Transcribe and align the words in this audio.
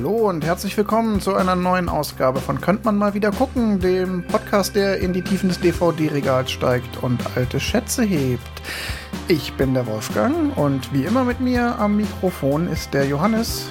Hallo 0.00 0.30
und 0.30 0.46
herzlich 0.46 0.74
willkommen 0.78 1.20
zu 1.20 1.34
einer 1.34 1.54
neuen 1.56 1.90
Ausgabe 1.90 2.40
von 2.40 2.58
Könnt 2.62 2.86
man 2.86 2.96
mal 2.96 3.12
wieder 3.12 3.30
gucken, 3.32 3.80
dem 3.80 4.26
Podcast, 4.26 4.74
der 4.74 4.98
in 5.00 5.12
die 5.12 5.20
Tiefen 5.20 5.50
des 5.50 5.60
DVD-Regals 5.60 6.50
steigt 6.50 7.02
und 7.02 7.20
alte 7.36 7.60
Schätze 7.60 8.02
hebt. 8.02 8.40
Ich 9.28 9.52
bin 9.58 9.74
der 9.74 9.86
Wolfgang 9.86 10.56
und 10.56 10.90
wie 10.94 11.04
immer 11.04 11.24
mit 11.24 11.40
mir 11.40 11.78
am 11.78 11.98
Mikrofon 11.98 12.66
ist 12.66 12.94
der 12.94 13.04
Johannes. 13.04 13.66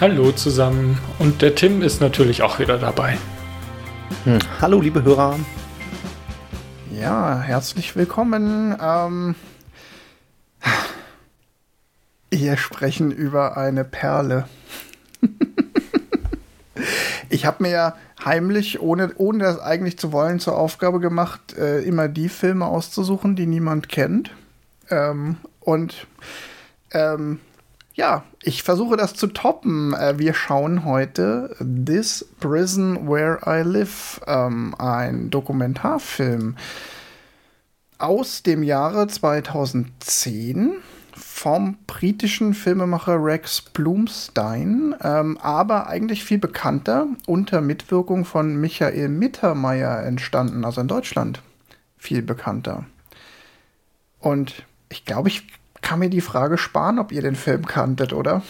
Hallo 0.00 0.32
zusammen 0.32 0.98
und 1.20 1.42
der 1.42 1.54
Tim 1.54 1.80
ist 1.82 2.00
natürlich 2.00 2.42
auch 2.42 2.58
wieder 2.58 2.78
dabei. 2.78 3.16
Hm. 4.24 4.40
Hallo 4.60 4.80
liebe 4.80 5.04
Hörer. 5.04 5.38
Ja, 6.90 7.38
herzlich 7.38 7.94
willkommen. 7.94 8.76
Ähm, 8.82 9.36
wir 12.30 12.56
sprechen 12.56 13.12
über 13.12 13.56
eine 13.56 13.84
Perle. 13.84 14.46
ich 17.28 17.46
habe 17.46 17.62
mir 17.62 17.70
ja 17.70 17.96
heimlich, 18.24 18.80
ohne, 18.80 19.12
ohne 19.16 19.44
das 19.44 19.60
eigentlich 19.60 19.98
zu 19.98 20.12
wollen, 20.12 20.40
zur 20.40 20.56
Aufgabe 20.56 21.00
gemacht, 21.00 21.56
äh, 21.56 21.82
immer 21.82 22.08
die 22.08 22.28
Filme 22.28 22.66
auszusuchen, 22.66 23.36
die 23.36 23.46
niemand 23.46 23.88
kennt. 23.88 24.30
Ähm, 24.90 25.36
und 25.60 26.06
ähm, 26.92 27.40
ja, 27.94 28.24
ich 28.42 28.62
versuche 28.62 28.96
das 28.96 29.14
zu 29.14 29.26
toppen. 29.26 29.94
Äh, 29.94 30.18
wir 30.18 30.34
schauen 30.34 30.84
heute 30.84 31.56
This 31.58 32.26
Prison 32.40 33.08
Where 33.08 33.40
I 33.46 33.62
Live, 33.62 34.20
ähm, 34.26 34.74
ein 34.78 35.30
Dokumentarfilm 35.30 36.56
aus 37.98 38.42
dem 38.42 38.62
Jahre 38.62 39.06
2010 39.06 40.76
vom 41.40 41.78
britischen 41.86 42.52
Filmemacher 42.52 43.16
Rex 43.16 43.62
Blumstein, 43.62 44.94
ähm, 45.02 45.38
aber 45.38 45.86
eigentlich 45.86 46.22
viel 46.22 46.36
bekannter 46.36 47.06
unter 47.26 47.62
Mitwirkung 47.62 48.26
von 48.26 48.60
Michael 48.60 49.08
Mittermeier 49.08 50.02
entstanden, 50.02 50.66
also 50.66 50.82
in 50.82 50.88
Deutschland 50.88 51.40
viel 51.96 52.20
bekannter. 52.20 52.84
Und 54.18 54.66
ich 54.90 55.06
glaube, 55.06 55.30
ich 55.30 55.46
kann 55.80 56.00
mir 56.00 56.10
die 56.10 56.20
Frage 56.20 56.58
sparen, 56.58 56.98
ob 56.98 57.10
ihr 57.10 57.22
den 57.22 57.36
Film 57.36 57.64
kanntet, 57.64 58.12
oder? 58.12 58.42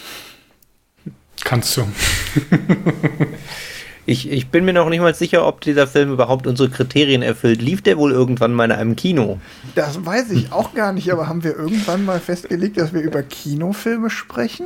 Kannst 1.45 1.77
du. 1.77 1.87
Ich, 4.11 4.29
ich 4.29 4.49
bin 4.49 4.65
mir 4.65 4.73
noch 4.73 4.89
nicht 4.89 4.99
mal 4.99 5.15
sicher, 5.15 5.47
ob 5.47 5.61
dieser 5.61 5.87
Film 5.87 6.11
überhaupt 6.11 6.45
unsere 6.45 6.69
Kriterien 6.69 7.21
erfüllt. 7.21 7.61
Lief 7.61 7.81
der 7.81 7.97
wohl 7.97 8.11
irgendwann 8.11 8.53
mal 8.53 8.65
in 8.65 8.73
einem 8.73 8.97
Kino? 8.97 9.39
Das 9.73 10.05
weiß 10.05 10.31
ich 10.31 10.51
auch 10.51 10.73
gar 10.73 10.91
nicht, 10.91 11.09
aber 11.13 11.29
haben 11.29 11.45
wir 11.45 11.55
irgendwann 11.55 12.03
mal 12.03 12.19
festgelegt, 12.19 12.77
dass 12.77 12.93
wir 12.93 12.99
über 12.99 13.23
Kinofilme 13.23 14.09
sprechen? 14.09 14.65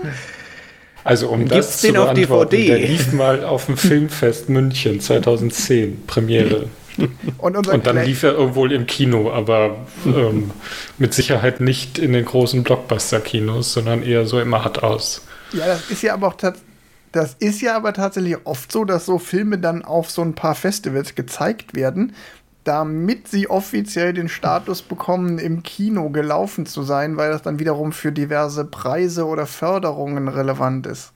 Also 1.03 1.29
um 1.29 1.41
Gibt's 1.41 1.53
das 1.53 1.81
den 1.81 1.93
zu 1.93 2.01
auf 2.01 2.13
DVD? 2.15 2.65
Der 2.65 2.79
lief 2.79 3.13
mal 3.13 3.43
auf 3.43 3.67
dem 3.67 3.77
Filmfest 3.77 4.49
München 4.49 4.99
2010, 4.99 6.07
Premiere. 6.07 6.65
Und, 7.37 7.67
und, 7.67 7.85
dann 7.85 8.03
lief 8.03 8.23
er 8.23 8.55
wohl 8.55 8.71
im 8.71 8.87
Kino, 8.87 9.31
aber 9.31 9.75
ähm, 10.07 10.49
mit 10.97 11.13
Sicherheit 11.13 11.59
nicht 11.59 11.99
in 11.99 12.13
den 12.13 12.25
großen 12.25 12.63
Blockbuster-Kinos, 12.63 13.73
sondern 13.73 14.01
eher 14.01 14.25
so 14.25 14.39
im 14.39 14.53
Arthouse. 14.55 15.21
Ja, 15.51 15.67
das 15.67 15.91
ist 15.91 16.01
ja 16.01 16.15
aber 16.15 16.29
auch 16.29 16.33
tatsächlich 16.33 16.64
das 17.15 17.33
ist 17.35 17.61
ja 17.61 17.77
aber 17.77 17.93
tatsächlich 17.93 18.37
oft 18.45 18.71
so, 18.71 18.83
dass 18.83 19.05
so 19.05 19.19
Filme 19.19 19.57
dann 19.57 19.85
auf 19.85 20.11
so 20.11 20.21
ein 20.21 20.35
paar 20.35 20.53
Festivals 20.53 21.15
gezeigt 21.15 21.73
werden, 21.73 22.13
damit 22.65 23.29
sie 23.29 23.49
offiziell 23.49 24.11
den 24.11 24.27
Status 24.27 24.81
bekommen, 24.81 25.39
im 25.39 25.63
Kino 25.63 26.09
gelaufen 26.09 26.65
zu 26.65 26.83
sein, 26.83 27.15
weil 27.15 27.31
das 27.31 27.41
dann 27.41 27.57
wiederum 27.57 27.93
für 27.93 28.11
diverse 28.11 28.65
Preise 28.65 29.25
oder 29.25 29.45
Förderungen 29.45 30.27
relevant 30.27 30.87
ist. 30.87 31.13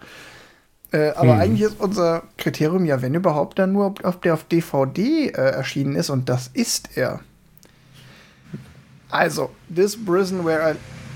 Äh, 0.92 1.10
aber 1.10 1.34
hm. 1.34 1.42
eigentlich 1.42 1.70
ist 1.70 1.80
unser 1.82 2.24
Kriterium 2.38 2.86
ja, 2.86 3.02
wenn 3.02 3.14
überhaupt, 3.14 3.60
dann 3.60 3.74
nur, 3.74 3.94
ob 4.04 4.22
der 4.22 4.36
auf 4.36 4.46
DVD 4.46 5.28
äh, 5.28 5.32
erschienen 5.32 5.96
ist 5.96 6.10
und 6.10 6.30
das 6.30 6.50
ist 6.54 6.96
er. 6.96 7.20
Also, 9.10 9.50
This 9.74 9.98
Prison 9.98 10.46
Where 10.46 10.72
I, 10.72 10.76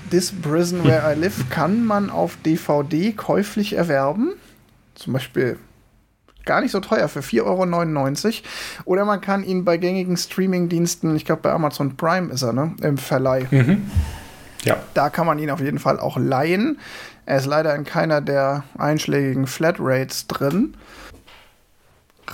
This 0.09 0.31
Prison 0.31 0.83
Where 0.83 1.13
I 1.13 1.17
Live 1.17 1.49
kann 1.49 1.85
man 1.85 2.09
auf 2.09 2.37
DVD 2.43 3.13
käuflich 3.13 3.73
erwerben. 3.73 4.33
Zum 4.95 5.13
Beispiel 5.13 5.57
gar 6.45 6.61
nicht 6.61 6.71
so 6.71 6.79
teuer 6.79 7.07
für 7.07 7.21
4,99 7.21 8.25
Euro. 8.25 8.43
Oder 8.85 9.05
man 9.05 9.21
kann 9.21 9.43
ihn 9.43 9.65
bei 9.65 9.77
gängigen 9.77 10.17
Streaming-Diensten, 10.17 11.15
ich 11.15 11.25
glaube 11.25 11.41
bei 11.41 11.51
Amazon 11.51 11.95
Prime 11.95 12.31
ist 12.31 12.41
er, 12.41 12.53
ne? 12.53 12.75
Im 12.81 12.97
Verleih. 12.97 13.47
Mhm. 13.49 13.89
Ja. 14.63 14.77
Da 14.93 15.09
kann 15.09 15.25
man 15.25 15.39
ihn 15.39 15.49
auf 15.49 15.59
jeden 15.59 15.79
Fall 15.79 15.99
auch 15.99 16.17
leihen. 16.17 16.79
Er 17.25 17.37
ist 17.37 17.45
leider 17.45 17.75
in 17.75 17.83
keiner 17.85 18.21
der 18.21 18.63
einschlägigen 18.77 19.47
Flatrates 19.47 20.27
drin. 20.27 20.75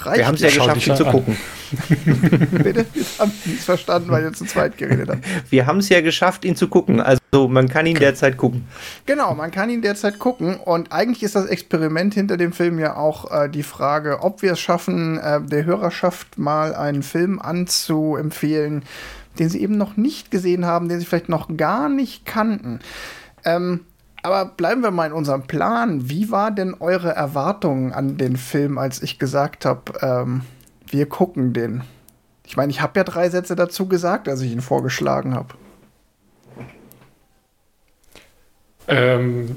Reicht 0.06 0.20
wir 0.20 0.28
haben 0.28 0.36
es 0.36 0.42
ja 0.42 0.50
geschafft, 0.50 0.88
ihn 0.88 0.96
zu 0.96 1.06
an. 1.06 1.12
gucken. 1.12 1.38
Bitte? 2.64 2.86
Wir 2.94 3.06
haben 3.20 3.32
nichts 3.46 3.66
verstanden, 3.66 4.10
weil 4.10 4.24
ihr 4.24 4.34
zu 4.34 4.46
zweit 4.46 4.78
geredet 4.78 5.10
habt. 5.10 5.24
Wir 5.52 5.66
haben 5.68 5.80
es 5.80 5.90
ja 5.90 6.02
geschafft, 6.02 6.46
ihn 6.46 6.56
zu 6.56 6.68
gucken. 6.68 7.00
Also 7.00 7.48
man 7.48 7.70
kann 7.70 7.86
ihn 7.86 7.98
derzeit 7.98 8.38
gucken. 8.38 8.68
Genau, 9.06 9.36
man 9.36 9.52
kann 9.52 9.70
ihn 9.70 9.82
derzeit 9.82 10.18
gucken. 10.18 10.58
Und 10.58 10.92
eigentlich 10.92 11.24
ist 11.24 11.36
das 11.36 11.46
Experiment 11.46 12.14
hinter 12.14 12.38
dem 12.38 12.54
Film 12.54 12.80
ja 12.80 12.96
auch 12.96 13.32
äh, 13.32 13.50
die 13.50 13.64
Frage, 13.64 14.22
ob 14.22 14.42
wir 14.42 14.54
es 14.54 14.60
schaffen, 14.60 15.20
äh, 15.20 15.42
der 15.42 15.66
Hörerschaft 15.66 16.38
mal 16.38 16.74
einen 16.74 17.04
Film 17.04 17.40
anzuempfehlen, 17.40 18.84
den 19.38 19.50
sie 19.50 19.62
eben 19.62 19.78
noch 19.78 19.96
nicht 19.96 20.32
gesehen 20.32 20.66
haben, 20.66 20.90
den 20.90 21.00
sie 21.00 21.06
vielleicht 21.06 21.30
noch 21.30 21.56
gar 21.56 21.88
nicht 21.90 22.26
kannten. 22.26 22.80
Ähm, 23.46 23.82
aber 24.22 24.46
bleiben 24.46 24.82
wir 24.82 24.92
mal 24.92 25.08
in 25.08 25.14
unserem 25.14 25.44
Plan. 25.44 26.10
Wie 26.10 26.32
war 26.32 26.52
denn 26.52 26.76
eure 26.80 27.12
Erwartung 27.12 27.94
an 27.94 28.18
den 28.18 28.38
Film, 28.38 28.78
als 28.78 29.02
ich 29.02 29.20
gesagt 29.20 29.66
habe, 29.66 29.94
ähm, 30.02 30.42
wir 30.88 31.08
gucken 31.08 31.54
den? 31.54 31.84
Ich 32.46 32.58
meine, 32.58 32.72
ich 32.72 32.82
habe 32.82 33.00
ja 33.00 33.04
drei 33.04 33.30
Sätze 33.30 33.56
dazu 33.56 33.88
gesagt, 33.88 34.28
als 34.28 34.42
ich 34.42 34.52
ihn 34.52 34.62
vorgeschlagen 34.62 35.36
habe. 35.36 35.54
Ähm, 38.88 39.56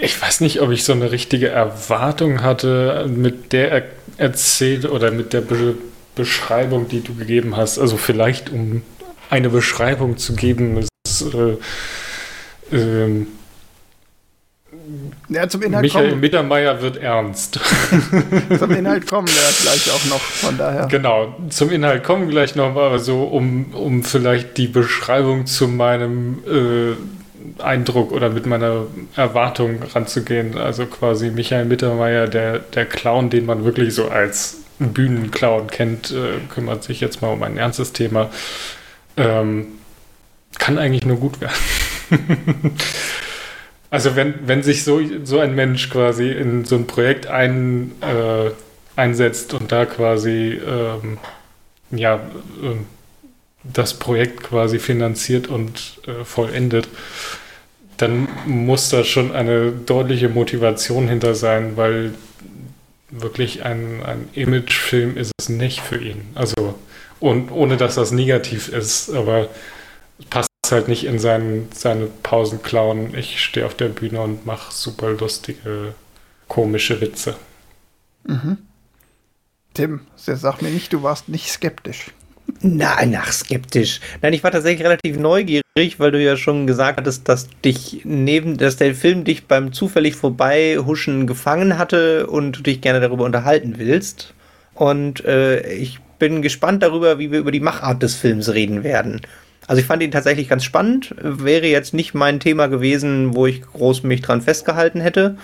ich 0.00 0.20
weiß 0.20 0.40
nicht, 0.40 0.60
ob 0.60 0.70
ich 0.70 0.84
so 0.84 0.92
eine 0.92 1.10
richtige 1.10 1.48
Erwartung 1.48 2.42
hatte, 2.42 3.06
mit 3.08 3.52
der 3.52 3.72
er 3.72 3.82
erzählt 4.16 4.84
oder 4.84 5.10
mit 5.10 5.32
der 5.32 5.40
Be 5.40 5.76
Beschreibung, 6.14 6.88
die 6.88 7.00
du 7.00 7.14
gegeben 7.14 7.56
hast. 7.56 7.78
Also 7.78 7.96
vielleicht, 7.96 8.50
um 8.50 8.82
eine 9.30 9.50
Beschreibung 9.50 10.16
zu 10.16 10.34
geben, 10.34 10.84
ist, 11.06 11.22
äh, 11.32 12.76
äh, 12.76 13.26
ja, 15.28 15.48
zum 15.48 15.62
Inhalt 15.62 15.82
Michael 15.82 16.08
kommen. 16.10 16.20
Mittermeier 16.20 16.82
wird 16.82 16.96
ernst. 16.96 17.60
zum 18.58 18.70
Inhalt 18.70 19.06
kommen 19.06 19.28
wir 19.28 19.62
gleich 19.62 19.90
auch 19.90 20.04
noch, 20.06 20.20
von 20.20 20.58
daher. 20.58 20.86
Genau, 20.86 21.34
zum 21.50 21.70
Inhalt 21.70 22.04
kommen 22.04 22.26
wir 22.26 22.32
gleich 22.32 22.54
noch, 22.54 22.76
aber 22.76 22.98
so, 22.98 23.24
um, 23.24 23.74
um 23.74 24.04
vielleicht 24.04 24.56
die 24.56 24.68
Beschreibung 24.68 25.46
zu 25.46 25.68
meinem 25.68 26.38
äh, 26.46 27.62
Eindruck 27.62 28.12
oder 28.12 28.30
mit 28.30 28.46
meiner 28.46 28.86
Erwartung 29.16 29.82
ranzugehen. 29.94 30.56
Also 30.56 30.86
quasi 30.86 31.30
Michael 31.30 31.64
Mittermeier, 31.66 32.26
der, 32.26 32.58
der 32.58 32.86
Clown, 32.86 33.30
den 33.30 33.46
man 33.46 33.64
wirklich 33.64 33.94
so 33.94 34.08
als 34.08 34.58
Bühnenclown 34.78 35.68
kennt, 35.68 36.10
äh, 36.10 36.38
kümmert 36.52 36.84
sich 36.84 37.00
jetzt 37.00 37.22
mal 37.22 37.32
um 37.32 37.42
ein 37.42 37.56
ernstes 37.56 37.92
Thema. 37.92 38.30
Ähm, 39.16 39.66
kann 40.58 40.78
eigentlich 40.78 41.04
nur 41.04 41.16
gut 41.16 41.40
werden. 41.40 41.54
Also 43.90 44.16
wenn, 44.16 44.34
wenn 44.46 44.62
sich 44.62 44.84
so, 44.84 45.00
so 45.24 45.38
ein 45.38 45.54
Mensch 45.54 45.88
quasi 45.88 46.30
in 46.30 46.64
so 46.64 46.76
ein 46.76 46.86
Projekt 46.86 47.26
ein, 47.26 47.92
äh, 48.02 48.50
einsetzt 48.96 49.54
und 49.54 49.72
da 49.72 49.86
quasi 49.86 50.60
ähm, 50.66 51.18
ja, 51.90 52.16
äh, 52.16 52.76
das 53.64 53.94
Projekt 53.94 54.42
quasi 54.42 54.78
finanziert 54.78 55.46
und 55.46 56.00
äh, 56.06 56.24
vollendet, 56.24 56.88
dann 57.96 58.28
muss 58.46 58.90
da 58.90 59.04
schon 59.04 59.32
eine 59.32 59.72
deutliche 59.72 60.28
Motivation 60.28 61.08
hinter 61.08 61.34
sein, 61.34 61.76
weil 61.76 62.14
wirklich 63.10 63.64
ein, 63.64 64.02
ein 64.04 64.28
Imagefilm 64.34 65.16
ist 65.16 65.32
es 65.38 65.48
nicht 65.48 65.80
für 65.80 65.98
ihn. 65.98 66.22
Also 66.34 66.74
und 67.20 67.50
ohne 67.50 67.76
dass 67.76 67.96
das 67.96 68.12
negativ 68.12 68.68
ist, 68.68 69.10
aber 69.10 69.48
passt 70.30 70.47
halt 70.72 70.88
nicht 70.88 71.04
in 71.04 71.18
seinen, 71.18 71.68
seine 71.72 72.06
Pausen 72.22 72.62
klauen. 72.62 73.14
Ich 73.14 73.42
stehe 73.42 73.66
auf 73.66 73.74
der 73.74 73.88
Bühne 73.88 74.20
und 74.20 74.46
mache 74.46 74.72
super 74.72 75.10
lustige, 75.10 75.94
komische 76.48 77.00
Witze. 77.00 77.36
Mhm. 78.24 78.58
Tim, 79.74 80.00
sag 80.16 80.62
mir 80.62 80.70
nicht, 80.70 80.92
du 80.92 81.02
warst 81.02 81.28
nicht 81.28 81.50
skeptisch. 81.50 82.12
Nein, 82.60 83.10
nach 83.10 83.30
skeptisch. 83.30 84.00
Nein, 84.22 84.32
ich 84.32 84.42
war 84.42 84.50
tatsächlich 84.50 84.84
relativ 84.84 85.18
neugierig, 85.18 85.98
weil 85.98 86.10
du 86.10 86.20
ja 86.20 86.36
schon 86.36 86.66
gesagt 86.66 86.98
hattest, 86.98 87.28
dass 87.28 87.48
dich 87.64 88.00
neben, 88.04 88.56
dass 88.56 88.76
der 88.76 88.94
Film 88.94 89.24
dich 89.24 89.46
beim 89.46 89.72
zufällig 89.72 90.16
vorbeihuschen 90.16 91.26
gefangen 91.26 91.78
hatte 91.78 92.26
und 92.26 92.52
du 92.52 92.62
dich 92.62 92.80
gerne 92.80 93.00
darüber 93.00 93.24
unterhalten 93.24 93.74
willst. 93.78 94.34
Und 94.74 95.24
äh, 95.24 95.72
ich 95.72 96.00
bin 96.18 96.42
gespannt 96.42 96.82
darüber, 96.82 97.18
wie 97.18 97.30
wir 97.30 97.38
über 97.38 97.52
die 97.52 97.60
Machart 97.60 98.02
des 98.02 98.16
Films 98.16 98.52
reden 98.52 98.82
werden. 98.82 99.20
Also 99.68 99.80
ich 99.80 99.86
fand 99.86 100.02
ihn 100.02 100.10
tatsächlich 100.10 100.48
ganz 100.48 100.64
spannend. 100.64 101.14
Wäre 101.20 101.66
jetzt 101.66 101.94
nicht 101.94 102.14
mein 102.14 102.40
Thema 102.40 102.66
gewesen, 102.66 103.36
wo 103.36 103.46
ich 103.46 103.62
groß 103.62 104.02
mich 104.02 104.22
dran 104.22 104.40
festgehalten 104.40 105.00
hätte. 105.00 105.36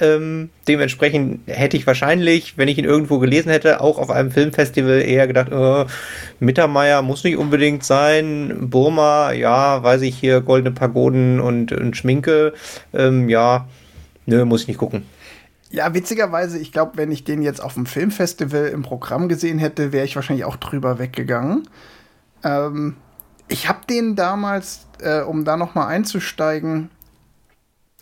Ähm, 0.00 0.48
dementsprechend 0.66 1.42
hätte 1.46 1.76
ich 1.76 1.86
wahrscheinlich, 1.86 2.56
wenn 2.56 2.68
ich 2.68 2.78
ihn 2.78 2.86
irgendwo 2.86 3.18
gelesen 3.18 3.50
hätte, 3.50 3.82
auch 3.82 3.98
auf 3.98 4.08
einem 4.08 4.30
Filmfestival 4.30 5.02
eher 5.02 5.26
gedacht, 5.26 5.52
äh, 5.52 5.84
Mittermeier 6.42 7.02
muss 7.02 7.22
nicht 7.22 7.36
unbedingt 7.36 7.84
sein, 7.84 8.70
Burma, 8.70 9.32
ja, 9.32 9.82
weiß 9.82 10.00
ich 10.02 10.16
hier, 10.16 10.40
goldene 10.40 10.74
Pagoden 10.74 11.38
und, 11.38 11.72
und 11.72 11.98
Schminke, 11.98 12.54
ähm, 12.94 13.28
ja, 13.28 13.68
nö, 14.24 14.46
muss 14.46 14.62
ich 14.62 14.68
nicht 14.68 14.78
gucken. 14.78 15.02
Ja, 15.70 15.92
witzigerweise, 15.92 16.58
ich 16.58 16.72
glaube, 16.72 16.92
wenn 16.94 17.12
ich 17.12 17.24
den 17.24 17.42
jetzt 17.42 17.62
auf 17.62 17.74
dem 17.74 17.84
Filmfestival 17.84 18.68
im 18.68 18.80
Programm 18.80 19.28
gesehen 19.28 19.58
hätte, 19.58 19.92
wäre 19.92 20.06
ich 20.06 20.16
wahrscheinlich 20.16 20.46
auch 20.46 20.56
drüber 20.56 20.98
weggegangen. 20.98 21.68
Ähm, 22.42 22.96
ich 23.50 23.68
habe 23.68 23.80
den 23.88 24.16
damals, 24.16 24.86
äh, 25.00 25.20
um 25.20 25.44
da 25.44 25.56
noch 25.56 25.74
mal 25.74 25.86
einzusteigen, 25.86 26.90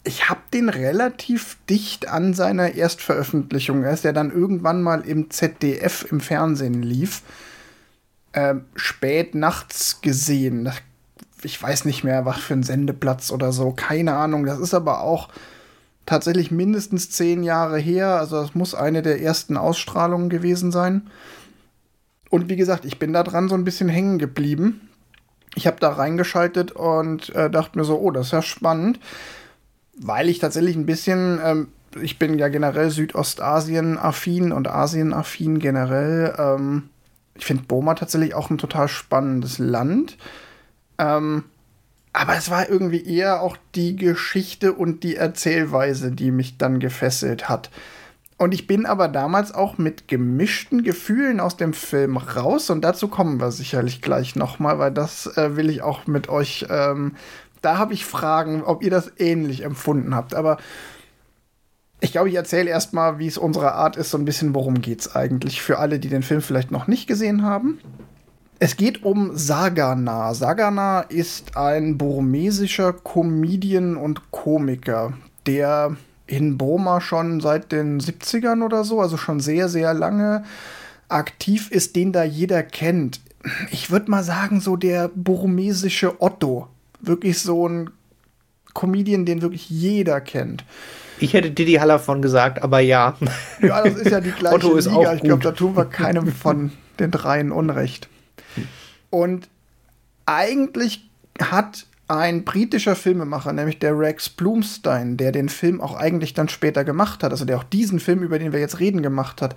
ich 0.04 0.28
habe 0.28 0.40
den 0.54 0.68
relativ 0.68 1.56
dicht 1.68 2.08
an 2.08 2.34
seiner 2.34 2.74
Erstveröffentlichung, 2.74 3.84
als 3.84 4.02
der 4.02 4.12
dann 4.12 4.30
irgendwann 4.30 4.82
mal 4.82 5.00
im 5.00 5.30
ZDF 5.30 6.06
im 6.10 6.20
Fernsehen 6.20 6.82
lief, 6.82 7.22
äh, 8.32 8.56
spät 8.74 9.34
nachts 9.34 10.00
gesehen. 10.00 10.70
Ich 11.42 11.60
weiß 11.60 11.84
nicht 11.84 12.04
mehr, 12.04 12.24
was 12.24 12.38
für 12.38 12.54
ein 12.54 12.62
Sendeplatz 12.62 13.30
oder 13.30 13.52
so, 13.52 13.72
keine 13.72 14.14
Ahnung. 14.14 14.44
Das 14.44 14.58
ist 14.60 14.74
aber 14.74 15.00
auch 15.00 15.28
tatsächlich 16.06 16.50
mindestens 16.50 17.10
zehn 17.10 17.42
Jahre 17.42 17.78
her. 17.78 18.16
Also 18.18 18.40
das 18.40 18.54
muss 18.54 18.74
eine 18.74 19.02
der 19.02 19.20
ersten 19.20 19.56
Ausstrahlungen 19.56 20.30
gewesen 20.30 20.72
sein. 20.72 21.10
Und 22.30 22.48
wie 22.48 22.56
gesagt, 22.56 22.84
ich 22.84 22.98
bin 22.98 23.12
da 23.12 23.22
dran 23.22 23.48
so 23.48 23.54
ein 23.54 23.64
bisschen 23.64 23.88
hängen 23.88 24.18
geblieben. 24.18 24.87
Ich 25.54 25.66
habe 25.66 25.78
da 25.80 25.90
reingeschaltet 25.90 26.72
und 26.72 27.34
äh, 27.34 27.50
dachte 27.50 27.78
mir 27.78 27.84
so, 27.84 27.98
oh, 27.98 28.10
das 28.10 28.26
ist 28.26 28.32
ja 28.32 28.42
spannend 28.42 29.00
weil 30.00 30.28
ich 30.28 30.38
tatsächlich 30.38 30.76
ein 30.76 30.86
bisschen, 30.86 31.40
ähm, 31.42 31.68
ich 32.00 32.18
bin 32.18 32.38
ja 32.38 32.48
generell 32.48 32.90
Südostasien-affin 32.90 34.52
und 34.52 34.68
Asien-affin 34.68 35.58
generell. 35.58 36.34
Ähm, 36.38 36.90
ich 37.34 37.44
finde 37.44 37.64
Burma 37.64 37.94
tatsächlich 37.94 38.34
auch 38.34 38.50
ein 38.50 38.58
total 38.58 38.88
spannendes 38.88 39.58
Land. 39.58 40.16
Ähm, 40.98 41.44
aber 42.12 42.36
es 42.36 42.50
war 42.50 42.68
irgendwie 42.68 43.04
eher 43.04 43.42
auch 43.42 43.56
die 43.74 43.96
Geschichte 43.96 44.72
und 44.72 45.02
die 45.02 45.16
Erzählweise, 45.16 46.10
die 46.10 46.30
mich 46.30 46.58
dann 46.58 46.80
gefesselt 46.80 47.48
hat. 47.48 47.70
Und 48.38 48.54
ich 48.54 48.66
bin 48.68 48.86
aber 48.86 49.08
damals 49.08 49.52
auch 49.52 49.78
mit 49.78 50.06
gemischten 50.06 50.84
Gefühlen 50.84 51.40
aus 51.40 51.56
dem 51.56 51.72
Film 51.72 52.16
raus 52.16 52.70
und 52.70 52.82
dazu 52.82 53.08
kommen 53.08 53.40
wir 53.40 53.50
sicherlich 53.50 54.00
gleich 54.00 54.36
nochmal, 54.36 54.78
weil 54.78 54.92
das 54.92 55.26
äh, 55.36 55.56
will 55.56 55.68
ich 55.68 55.82
auch 55.82 56.06
mit 56.06 56.28
euch 56.28 56.66
ähm, 56.70 57.16
da 57.62 57.78
habe 57.78 57.94
ich 57.94 58.04
Fragen, 58.04 58.62
ob 58.62 58.82
ihr 58.82 58.90
das 58.90 59.12
ähnlich 59.18 59.64
empfunden 59.64 60.14
habt. 60.14 60.34
Aber 60.34 60.58
ich 62.00 62.12
glaube, 62.12 62.28
ich 62.28 62.34
erzähle 62.34 62.70
erstmal, 62.70 63.18
wie 63.18 63.26
es 63.26 63.38
unsere 63.38 63.72
Art 63.72 63.96
ist, 63.96 64.10
so 64.10 64.18
ein 64.18 64.24
bisschen, 64.24 64.54
worum 64.54 64.80
geht 64.80 65.00
es 65.00 65.16
eigentlich 65.16 65.60
für 65.60 65.78
alle, 65.78 65.98
die 65.98 66.08
den 66.08 66.22
Film 66.22 66.40
vielleicht 66.40 66.70
noch 66.70 66.86
nicht 66.86 67.06
gesehen 67.06 67.42
haben. 67.42 67.78
Es 68.60 68.76
geht 68.76 69.04
um 69.04 69.36
Sagana. 69.36 70.34
Sagana 70.34 71.00
ist 71.00 71.56
ein 71.56 71.96
burmesischer 71.98 72.92
Comedian 72.92 73.96
und 73.96 74.30
Komiker, 74.30 75.12
der 75.46 75.96
in 76.28 76.58
Burma 76.58 77.00
schon 77.00 77.40
seit 77.40 77.72
den 77.72 78.00
70ern 78.00 78.64
oder 78.64 78.84
so, 78.84 79.00
also 79.00 79.16
schon 79.16 79.40
sehr, 79.40 79.68
sehr 79.68 79.94
lange 79.94 80.44
aktiv 81.08 81.70
ist, 81.70 81.96
den 81.96 82.12
da 82.12 82.22
jeder 82.22 82.62
kennt. 82.62 83.20
Ich 83.70 83.90
würde 83.90 84.10
mal 84.10 84.22
sagen, 84.22 84.60
so 84.60 84.76
der 84.76 85.10
burmesische 85.14 86.20
Otto 86.20 86.68
wirklich 87.00 87.40
so 87.40 87.66
ein 87.68 87.90
Comedian, 88.74 89.24
den 89.24 89.42
wirklich 89.42 89.70
jeder 89.70 90.20
kennt. 90.20 90.64
Ich 91.18 91.32
hätte 91.32 91.50
Didi 91.50 91.74
Haller 91.74 91.98
von 91.98 92.22
gesagt, 92.22 92.62
aber 92.62 92.80
ja. 92.80 93.16
Ja, 93.60 93.82
das 93.82 93.94
ist 93.94 94.10
ja 94.10 94.20
die 94.20 94.30
gleiche 94.30 94.54
Otto 94.54 94.76
ist 94.76 94.86
Liga. 94.86 94.96
Auch 94.96 95.14
ich 95.14 95.22
glaube, 95.22 95.42
da 95.42 95.52
tun 95.52 95.76
wir 95.76 95.86
keinem 95.86 96.30
von 96.32 96.72
den 97.00 97.10
dreien 97.10 97.50
Unrecht. 97.50 98.08
Und 99.10 99.48
eigentlich 100.26 101.08
hat 101.40 101.86
ein 102.08 102.44
britischer 102.44 102.96
Filmemacher, 102.96 103.52
nämlich 103.52 103.78
der 103.78 103.98
Rex 103.98 104.30
Bloomstein, 104.30 105.16
der 105.16 105.30
den 105.30 105.48
Film 105.48 105.80
auch 105.80 105.94
eigentlich 105.94 106.34
dann 106.34 106.48
später 106.48 106.82
gemacht 106.84 107.22
hat, 107.22 107.32
also 107.32 107.44
der 107.44 107.58
auch 107.58 107.64
diesen 107.64 108.00
Film, 108.00 108.22
über 108.22 108.38
den 108.38 108.52
wir 108.52 108.60
jetzt 108.60 108.80
reden, 108.80 109.02
gemacht 109.02 109.42
hat, 109.42 109.54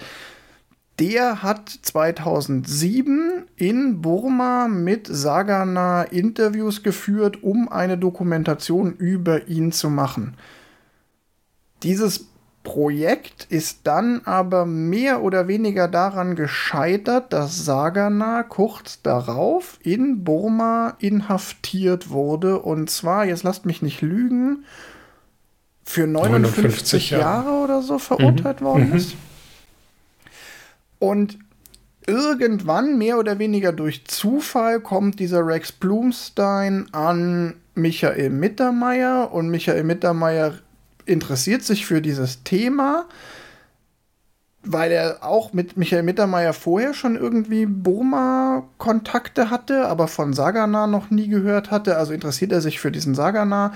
der 1.00 1.42
hat 1.42 1.69
2007 1.69 3.45
in 3.56 4.01
Burma 4.01 4.68
mit 4.68 5.07
Sagana 5.07 6.03
Interviews 6.03 6.83
geführt, 6.83 7.42
um 7.42 7.69
eine 7.69 7.98
Dokumentation 7.98 8.94
über 8.97 9.47
ihn 9.47 9.71
zu 9.71 9.89
machen. 9.89 10.36
Dieses 11.81 12.31
Projekt 12.63 13.48
ist 13.50 13.80
dann 13.86 14.22
aber 14.25 14.66
mehr 14.66 15.24
oder 15.24 15.48
weniger 15.48 15.88
daran 15.88 16.36
gescheitert, 16.36 17.34
dass 17.34 17.66
Sagana 17.66 18.44
kurz 18.44 19.02
darauf 19.02 19.80
in 19.81 20.24
Burma 20.24 20.96
inhaftiert 21.00 22.12
wurde. 22.12 22.60
Und 22.60 22.90
zwar, 22.90 23.25
jetzt 23.25 23.44
lasst 23.44 23.66
mich 23.66 23.81
nicht 23.81 24.02
lügen, 24.02 24.66
für 25.84 26.08
59, 26.08 26.62
59 26.62 27.10
Jahre. 27.10 27.24
Jahre 27.24 27.63
oder 27.63 27.81
so 27.81 28.00
verurteilt 28.00 28.62
mhm. 28.62 28.66
worden 28.66 28.90
mhm. 28.90 28.96
ist. 28.96 29.16
Und 31.00 31.40
irgendwann, 32.06 32.98
mehr 32.98 33.18
oder 33.18 33.40
weniger 33.40 33.72
durch 33.72 34.06
Zufall, 34.06 34.80
kommt 34.80 35.19
dieser 35.19 35.46
Rex 35.46 35.72
Blumstein 35.72 36.88
an 36.92 37.56
Michael 37.74 38.30
Mittermeier 38.30 39.31
und 39.34 39.50
Michael 39.50 39.84
Mittermeier 39.84 40.60
interessiert 41.06 41.63
sich 41.63 41.86
für 41.86 42.01
dieses 42.01 42.44
Thema, 42.44 43.06
weil 44.63 44.92
er 44.92 45.24
auch 45.24 45.53
mit 45.53 45.77
Michael 45.77 46.03
Mittermeier 46.03 46.53
vorher 46.53 46.94
schon 46.94 47.15
irgendwie 47.15 47.65
Burma-Kontakte 47.65 49.50
hatte, 49.50 49.88
aber 49.88 50.07
von 50.07 50.33
Sagana 50.33 50.88
noch 50.88 51.09
nie 51.09 51.27
gehört 51.27 51.71
hatte. 51.71 51.98
Also 51.98 52.13
interessiert 52.13 52.51
er 52.51 52.62
sich 52.62 52.80
für 52.80 52.92
diesen 52.92 53.15
Sagana. 53.15 53.74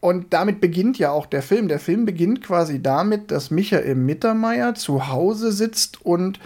Und 0.00 0.32
damit 0.32 0.60
beginnt 0.60 0.98
ja 0.98 1.10
auch 1.10 1.26
der 1.26 1.42
Film. 1.42 1.68
Der 1.68 1.78
Film 1.78 2.04
beginnt 2.04 2.42
quasi 2.42 2.82
damit, 2.82 3.30
dass 3.30 3.50
Michael 3.50 3.94
Mittermeier 3.94 4.74
zu 4.74 5.08
Hause 5.08 5.52
sitzt 5.52 6.04
und 6.04 6.40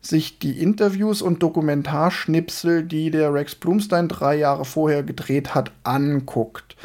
sich 0.00 0.38
die 0.38 0.62
Interviews 0.62 1.20
und 1.20 1.42
Dokumentarschnipsel, 1.42 2.84
die 2.84 3.10
der 3.10 3.34
Rex 3.34 3.54
Blumstein 3.54 4.08
drei 4.08 4.36
Jahre 4.36 4.64
vorher 4.64 5.02
gedreht 5.02 5.54
hat, 5.54 5.72
anguckt. 5.84 6.76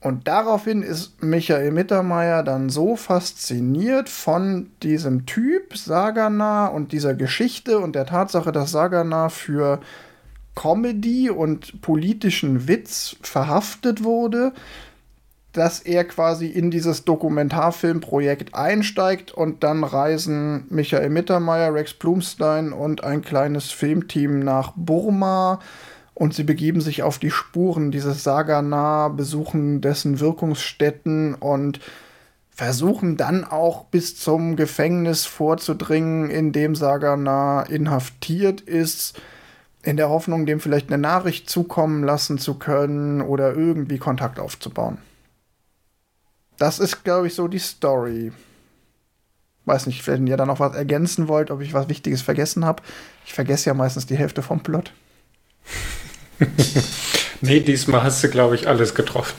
Und 0.00 0.28
daraufhin 0.28 0.82
ist 0.82 1.22
Michael 1.22 1.72
Mittermeier 1.72 2.42
dann 2.42 2.70
so 2.70 2.96
fasziniert 2.96 4.08
von 4.08 4.70
diesem 4.82 5.26
Typ 5.26 5.76
Sagana 5.76 6.68
und 6.68 6.92
dieser 6.92 7.14
Geschichte 7.14 7.78
und 7.78 7.94
der 7.94 8.06
Tatsache, 8.06 8.50
dass 8.50 8.70
Sagana 8.70 9.28
für 9.28 9.80
Comedy 10.54 11.28
und 11.28 11.82
politischen 11.82 12.66
Witz 12.66 13.16
verhaftet 13.20 14.02
wurde, 14.02 14.52
dass 15.52 15.80
er 15.80 16.04
quasi 16.04 16.46
in 16.46 16.70
dieses 16.70 17.04
Dokumentarfilmprojekt 17.04 18.54
einsteigt 18.54 19.32
und 19.32 19.64
dann 19.64 19.84
reisen 19.84 20.64
Michael 20.70 21.10
Mittermeier, 21.10 21.74
Rex 21.74 21.92
Blumstein 21.92 22.72
und 22.72 23.04
ein 23.04 23.22
kleines 23.22 23.70
Filmteam 23.70 24.40
nach 24.40 24.72
Burma 24.76 25.58
und 26.20 26.34
sie 26.34 26.44
begeben 26.44 26.82
sich 26.82 27.02
auf 27.02 27.18
die 27.18 27.30
Spuren 27.30 27.90
dieses 27.90 28.22
Sagana, 28.22 29.08
besuchen 29.08 29.80
dessen 29.80 30.20
Wirkungsstätten 30.20 31.34
und 31.34 31.80
versuchen 32.50 33.16
dann 33.16 33.42
auch 33.42 33.86
bis 33.86 34.18
zum 34.18 34.54
Gefängnis 34.54 35.24
vorzudringen, 35.24 36.28
in 36.28 36.52
dem 36.52 36.74
Sagana 36.74 37.62
inhaftiert 37.62 38.60
ist, 38.60 39.18
in 39.82 39.96
der 39.96 40.10
Hoffnung, 40.10 40.44
dem 40.44 40.60
vielleicht 40.60 40.92
eine 40.92 41.00
Nachricht 41.00 41.48
zukommen 41.48 42.04
lassen 42.04 42.36
zu 42.36 42.58
können 42.58 43.22
oder 43.22 43.56
irgendwie 43.56 43.96
Kontakt 43.96 44.38
aufzubauen. 44.38 44.98
Das 46.58 46.80
ist, 46.80 47.02
glaube 47.02 47.28
ich, 47.28 47.34
so 47.34 47.48
die 47.48 47.58
Story. 47.58 48.30
Weiß 49.64 49.86
nicht, 49.86 50.06
wenn 50.06 50.26
ihr 50.26 50.36
da 50.36 50.44
noch 50.44 50.60
was 50.60 50.76
ergänzen 50.76 51.28
wollt, 51.28 51.50
ob 51.50 51.62
ich 51.62 51.72
was 51.72 51.88
Wichtiges 51.88 52.20
vergessen 52.20 52.66
habe. 52.66 52.82
Ich 53.24 53.32
vergesse 53.32 53.70
ja 53.70 53.74
meistens 53.74 54.04
die 54.04 54.18
Hälfte 54.18 54.42
vom 54.42 54.62
Plot. 54.62 54.92
nee, 57.40 57.60
diesmal 57.60 58.02
hast 58.02 58.22
du, 58.24 58.28
glaube 58.28 58.54
ich, 58.54 58.68
alles 58.68 58.94
getroffen. 58.94 59.34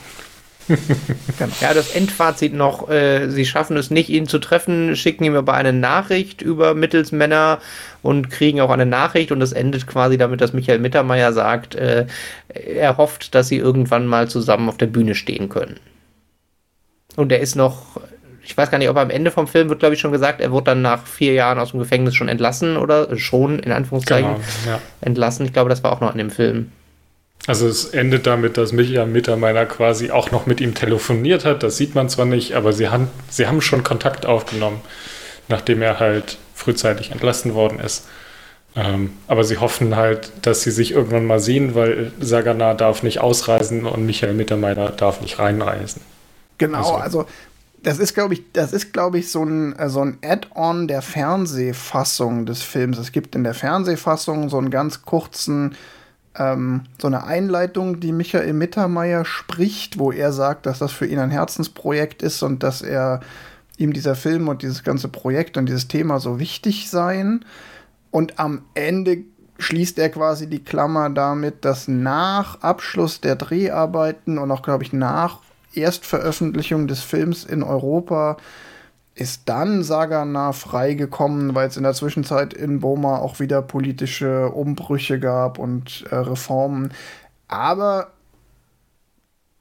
genau. 0.68 1.52
Ja, 1.60 1.74
das 1.74 1.94
Endfazit 1.94 2.54
noch, 2.54 2.88
äh, 2.88 3.28
sie 3.28 3.44
schaffen 3.44 3.76
es 3.76 3.90
nicht, 3.90 4.08
ihn 4.08 4.26
zu 4.26 4.38
treffen, 4.38 4.96
schicken 4.96 5.24
ihm 5.24 5.34
aber 5.34 5.54
eine 5.54 5.72
Nachricht 5.72 6.42
über 6.42 6.74
Mittelsmänner 6.74 7.58
und 8.02 8.30
kriegen 8.30 8.60
auch 8.60 8.70
eine 8.70 8.86
Nachricht 8.86 9.32
und 9.32 9.40
es 9.42 9.52
endet 9.52 9.86
quasi 9.86 10.18
damit, 10.18 10.40
dass 10.40 10.52
Michael 10.52 10.78
Mittermeier 10.78 11.32
sagt, 11.32 11.74
äh, 11.74 12.06
er 12.48 12.96
hofft, 12.96 13.34
dass 13.34 13.48
sie 13.48 13.58
irgendwann 13.58 14.06
mal 14.06 14.28
zusammen 14.28 14.68
auf 14.68 14.78
der 14.78 14.86
Bühne 14.86 15.14
stehen 15.14 15.48
können. 15.48 15.80
Und 17.16 17.32
er 17.32 17.40
ist 17.40 17.56
noch, 17.56 18.00
ich 18.44 18.56
weiß 18.56 18.70
gar 18.70 18.78
nicht, 18.78 18.88
ob 18.88 18.96
am 18.96 19.10
Ende 19.10 19.30
vom 19.30 19.46
Film 19.46 19.68
wird, 19.68 19.80
glaube 19.80 19.94
ich, 19.94 20.00
schon 20.00 20.12
gesagt, 20.12 20.40
er 20.40 20.52
wird 20.52 20.66
dann 20.66 20.82
nach 20.82 21.06
vier 21.06 21.34
Jahren 21.34 21.58
aus 21.58 21.72
dem 21.72 21.80
Gefängnis 21.80 22.14
schon 22.14 22.28
entlassen 22.28 22.76
oder 22.76 23.16
schon, 23.18 23.58
in 23.58 23.72
Anführungszeichen, 23.72 24.34
genau, 24.34 24.76
ja. 24.76 24.80
entlassen. 25.00 25.44
Ich 25.44 25.52
glaube, 25.52 25.70
das 25.70 25.82
war 25.82 25.92
auch 25.92 26.00
noch 26.00 26.12
in 26.12 26.18
dem 26.18 26.30
Film. 26.30 26.72
Also 27.46 27.66
es 27.66 27.86
endet 27.86 28.26
damit, 28.26 28.56
dass 28.56 28.72
Michael 28.72 29.06
Mittermeier 29.06 29.66
quasi 29.66 30.10
auch 30.10 30.30
noch 30.30 30.46
mit 30.46 30.60
ihm 30.60 30.74
telefoniert 30.74 31.44
hat. 31.44 31.62
Das 31.62 31.76
sieht 31.76 31.94
man 31.94 32.08
zwar 32.08 32.24
nicht, 32.24 32.54
aber 32.54 32.72
sie 32.72 32.88
haben, 32.88 33.08
sie 33.30 33.46
haben 33.46 33.60
schon 33.60 33.82
Kontakt 33.82 34.26
aufgenommen, 34.26 34.80
nachdem 35.48 35.82
er 35.82 35.98
halt 35.98 36.38
frühzeitig 36.54 37.10
entlassen 37.10 37.54
worden 37.54 37.80
ist. 37.80 38.06
Ähm, 38.74 39.12
aber 39.26 39.44
sie 39.44 39.58
hoffen 39.58 39.96
halt, 39.96 40.30
dass 40.42 40.62
sie 40.62 40.70
sich 40.70 40.92
irgendwann 40.92 41.26
mal 41.26 41.40
sehen, 41.40 41.74
weil 41.74 42.12
Sagana 42.20 42.74
darf 42.74 43.02
nicht 43.02 43.20
ausreisen 43.20 43.86
und 43.86 44.06
Michael 44.06 44.34
Mittermeier 44.34 44.90
darf 44.90 45.20
nicht 45.20 45.38
reinreisen. 45.38 46.00
Genau, 46.58 46.78
also, 46.78 47.20
also 47.20 47.26
das 47.82 47.98
ist, 47.98 48.14
glaube 48.14 48.34
ich, 48.34 48.52
das 48.52 48.72
ist, 48.72 48.92
glaube 48.92 49.18
ich, 49.18 49.30
so 49.30 49.44
ein, 49.44 49.76
äh, 49.78 49.88
so 49.88 50.00
ein 50.00 50.18
Add-on 50.22 50.88
der 50.88 51.02
Fernsehfassung 51.02 52.46
des 52.46 52.62
Films. 52.62 52.98
Es 52.98 53.12
gibt 53.12 53.34
in 53.34 53.44
der 53.44 53.54
Fernsehfassung 53.54 54.48
so 54.48 54.58
einen 54.58 54.70
ganz 54.70 55.02
kurzen, 55.02 55.74
ähm, 56.38 56.82
so 57.00 57.06
eine 57.06 57.24
Einleitung, 57.24 58.00
die 58.00 58.12
Michael 58.12 58.52
Mittermeier 58.52 59.24
spricht, 59.24 59.98
wo 59.98 60.12
er 60.12 60.32
sagt, 60.32 60.66
dass 60.66 60.78
das 60.78 60.92
für 60.92 61.06
ihn 61.06 61.18
ein 61.18 61.30
Herzensprojekt 61.30 62.22
ist 62.22 62.42
und 62.42 62.62
dass 62.62 62.82
er 62.82 63.20
ihm 63.76 63.92
dieser 63.92 64.14
Film 64.14 64.48
und 64.48 64.62
dieses 64.62 64.82
ganze 64.82 65.08
Projekt 65.08 65.56
und 65.56 65.66
dieses 65.66 65.88
Thema 65.88 66.20
so 66.20 66.38
wichtig 66.38 66.90
seien. 66.90 67.44
Und 68.10 68.38
am 68.38 68.62
Ende 68.74 69.24
schließt 69.58 69.98
er 69.98 70.10
quasi 70.10 70.48
die 70.48 70.62
Klammer 70.62 71.10
damit, 71.10 71.64
dass 71.64 71.88
nach 71.88 72.60
Abschluss 72.60 73.20
der 73.20 73.36
Dreharbeiten 73.36 74.38
und 74.38 74.50
auch, 74.50 74.62
glaube 74.62 74.84
ich, 74.84 74.92
nach 74.92 75.38
Erstveröffentlichung 75.74 76.86
des 76.88 77.00
Films 77.00 77.44
in 77.44 77.62
Europa 77.62 78.36
ist 79.14 79.42
dann 79.46 79.82
Sagana 79.82 80.52
freigekommen, 80.52 81.54
weil 81.54 81.68
es 81.68 81.76
in 81.76 81.82
der 81.82 81.92
Zwischenzeit 81.92 82.54
in 82.54 82.80
Burma 82.80 83.18
auch 83.18 83.40
wieder 83.40 83.60
politische 83.60 84.48
Umbrüche 84.50 85.20
gab 85.20 85.58
und 85.58 86.04
äh, 86.10 86.14
Reformen. 86.14 86.92
Aber 87.48 88.12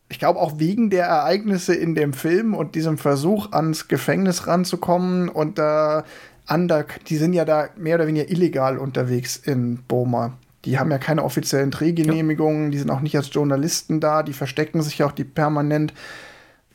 ich 0.08 0.20
glaube 0.20 0.40
auch 0.40 0.60
wegen 0.60 0.90
der 0.90 1.06
Ereignisse 1.06 1.74
in 1.74 1.96
dem 1.96 2.14
Film 2.14 2.54
und 2.54 2.76
diesem 2.76 2.98
Versuch 2.98 3.52
ans 3.52 3.88
Gefängnis 3.88 4.48
ranzukommen 4.48 5.30
und 5.30 5.58
da 5.58 6.00
äh, 6.00 6.84
die 7.08 7.18
sind 7.18 7.34
ja 7.34 7.46
da 7.46 7.70
mehr 7.78 7.96
oder 7.96 8.08
weniger 8.08 8.30
illegal 8.30 8.78
unterwegs 8.78 9.38
in 9.38 9.84
Burma. 9.88 10.34
Die 10.66 10.78
haben 10.78 10.92
ja 10.92 10.98
keine 10.98 11.24
offiziellen 11.24 11.72
Drehgenehmigungen, 11.72 12.66
ja. 12.66 12.70
die 12.72 12.78
sind 12.80 12.90
auch 12.90 13.00
nicht 13.00 13.16
als 13.16 13.34
Journalisten 13.34 14.00
da, 14.00 14.22
die 14.22 14.34
verstecken 14.34 14.82
sich 14.82 15.04
auch 15.04 15.12
die 15.12 15.24
permanent 15.24 15.94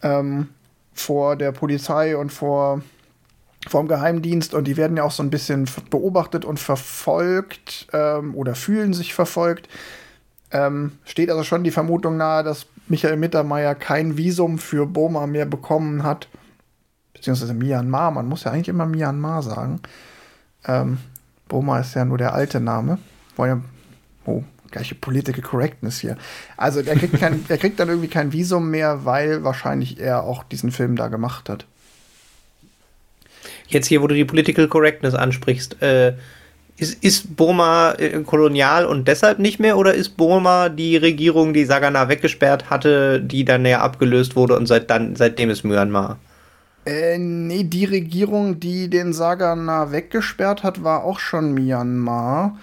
ähm, 0.02 0.48
vor 0.96 1.36
der 1.36 1.52
Polizei 1.52 2.16
und 2.16 2.32
vor 2.32 2.82
vom 3.68 3.88
Geheimdienst 3.88 4.54
und 4.54 4.68
die 4.68 4.76
werden 4.76 4.96
ja 4.96 5.02
auch 5.02 5.10
so 5.10 5.24
ein 5.24 5.30
bisschen 5.30 5.68
beobachtet 5.90 6.44
und 6.44 6.60
verfolgt 6.60 7.88
ähm, 7.92 8.34
oder 8.36 8.54
fühlen 8.54 8.94
sich 8.94 9.12
verfolgt. 9.12 9.68
Ähm, 10.52 10.92
steht 11.04 11.30
also 11.30 11.42
schon 11.42 11.64
die 11.64 11.72
Vermutung 11.72 12.16
nahe, 12.16 12.44
dass 12.44 12.66
Michael 12.86 13.16
Mittermeier 13.16 13.74
kein 13.74 14.16
Visum 14.16 14.58
für 14.58 14.86
Burma 14.86 15.26
mehr 15.26 15.46
bekommen 15.46 16.04
hat. 16.04 16.28
Beziehungsweise 17.12 17.54
Myanmar, 17.54 18.12
man 18.12 18.28
muss 18.28 18.44
ja 18.44 18.52
eigentlich 18.52 18.68
immer 18.68 18.86
Myanmar 18.86 19.42
sagen. 19.42 19.80
Ähm, 20.64 20.98
Burma 21.48 21.80
ist 21.80 21.94
ja 21.94 22.04
nur 22.04 22.18
der 22.18 22.34
alte 22.34 22.60
Name. 22.60 22.98
Wollen 23.34 23.50
ja 23.50 23.62
Oh, 24.26 24.42
gleiche 24.76 24.94
Political 24.94 25.42
Correctness 25.42 26.00
hier. 26.00 26.16
Also 26.56 26.82
der 26.82 26.96
kriegt, 26.96 27.18
kein, 27.18 27.44
der 27.48 27.58
kriegt 27.58 27.80
dann 27.80 27.88
irgendwie 27.88 28.08
kein 28.08 28.32
Visum 28.32 28.70
mehr, 28.70 29.04
weil 29.04 29.42
wahrscheinlich 29.42 29.98
er 29.98 30.22
auch 30.24 30.44
diesen 30.44 30.70
Film 30.70 30.96
da 30.96 31.08
gemacht 31.08 31.48
hat. 31.48 31.66
Jetzt 33.68 33.86
hier, 33.86 34.02
wo 34.02 34.06
du 34.06 34.14
die 34.14 34.24
Political 34.24 34.68
Correctness 34.68 35.14
ansprichst, 35.14 35.82
äh, 35.82 36.14
ist, 36.76 37.02
ist 37.02 37.36
Burma 37.36 37.92
äh, 37.92 38.22
kolonial 38.22 38.84
und 38.84 39.08
deshalb 39.08 39.38
nicht 39.38 39.58
mehr 39.58 39.78
oder 39.78 39.94
ist 39.94 40.16
Burma 40.16 40.68
die 40.68 40.96
Regierung, 40.96 41.54
die 41.54 41.64
Sagana 41.64 42.08
weggesperrt 42.08 42.68
hatte, 42.70 43.20
die 43.20 43.44
dann 43.44 43.64
ja 43.64 43.80
abgelöst 43.80 44.36
wurde 44.36 44.56
und 44.56 44.66
seit 44.66 44.90
dann, 44.90 45.16
seitdem 45.16 45.50
ist 45.50 45.64
Myanmar? 45.64 46.18
Äh, 46.84 47.18
nee, 47.18 47.64
die 47.64 47.86
Regierung, 47.86 48.60
die 48.60 48.88
den 48.88 49.12
Sagana 49.12 49.90
weggesperrt 49.90 50.62
hat, 50.62 50.84
war 50.84 51.02
auch 51.02 51.18
schon 51.18 51.52
Myanmar. 51.54 52.56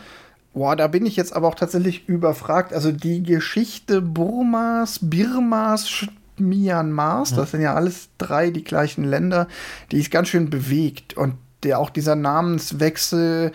Boah, 0.53 0.75
da 0.75 0.87
bin 0.87 1.05
ich 1.05 1.15
jetzt 1.15 1.35
aber 1.35 1.47
auch 1.47 1.55
tatsächlich 1.55 2.07
überfragt. 2.07 2.73
Also 2.73 2.91
die 2.91 3.23
Geschichte 3.23 4.01
Burmas, 4.01 4.99
Birmas, 5.01 6.05
Myanmars, 6.37 7.31
ja. 7.31 7.37
das 7.37 7.51
sind 7.51 7.61
ja 7.61 7.73
alles 7.73 8.09
drei 8.17 8.51
die 8.51 8.63
gleichen 8.63 9.03
Länder, 9.03 9.47
die 9.91 9.99
ist 9.99 10.11
ganz 10.11 10.29
schön 10.29 10.51
bewegt. 10.51 11.15
Und 11.15 11.35
der 11.63 11.79
auch 11.79 11.89
dieser 11.89 12.15
Namenswechsel, 12.15 13.51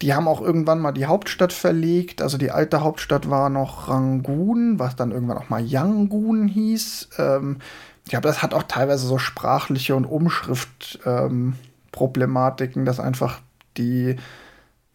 die 0.00 0.14
haben 0.14 0.28
auch 0.28 0.40
irgendwann 0.40 0.80
mal 0.80 0.92
die 0.92 1.06
Hauptstadt 1.06 1.52
verlegt. 1.52 2.22
Also 2.22 2.38
die 2.38 2.50
alte 2.50 2.82
Hauptstadt 2.82 3.28
war 3.28 3.50
noch 3.50 3.88
Rangoon, 3.88 4.78
was 4.78 4.96
dann 4.96 5.10
irgendwann 5.10 5.36
auch 5.38 5.50
mal 5.50 5.62
Yangon 5.62 6.48
hieß. 6.48 7.10
Ähm, 7.18 7.58
ich 8.04 8.10
glaube, 8.10 8.28
das 8.28 8.42
hat 8.42 8.54
auch 8.54 8.62
teilweise 8.62 9.06
so 9.06 9.18
sprachliche 9.18 9.94
und 9.94 10.06
Umschriftproblematiken, 10.06 12.82
ähm, 12.82 12.86
dass 12.86 13.00
einfach 13.00 13.40
die 13.76 14.16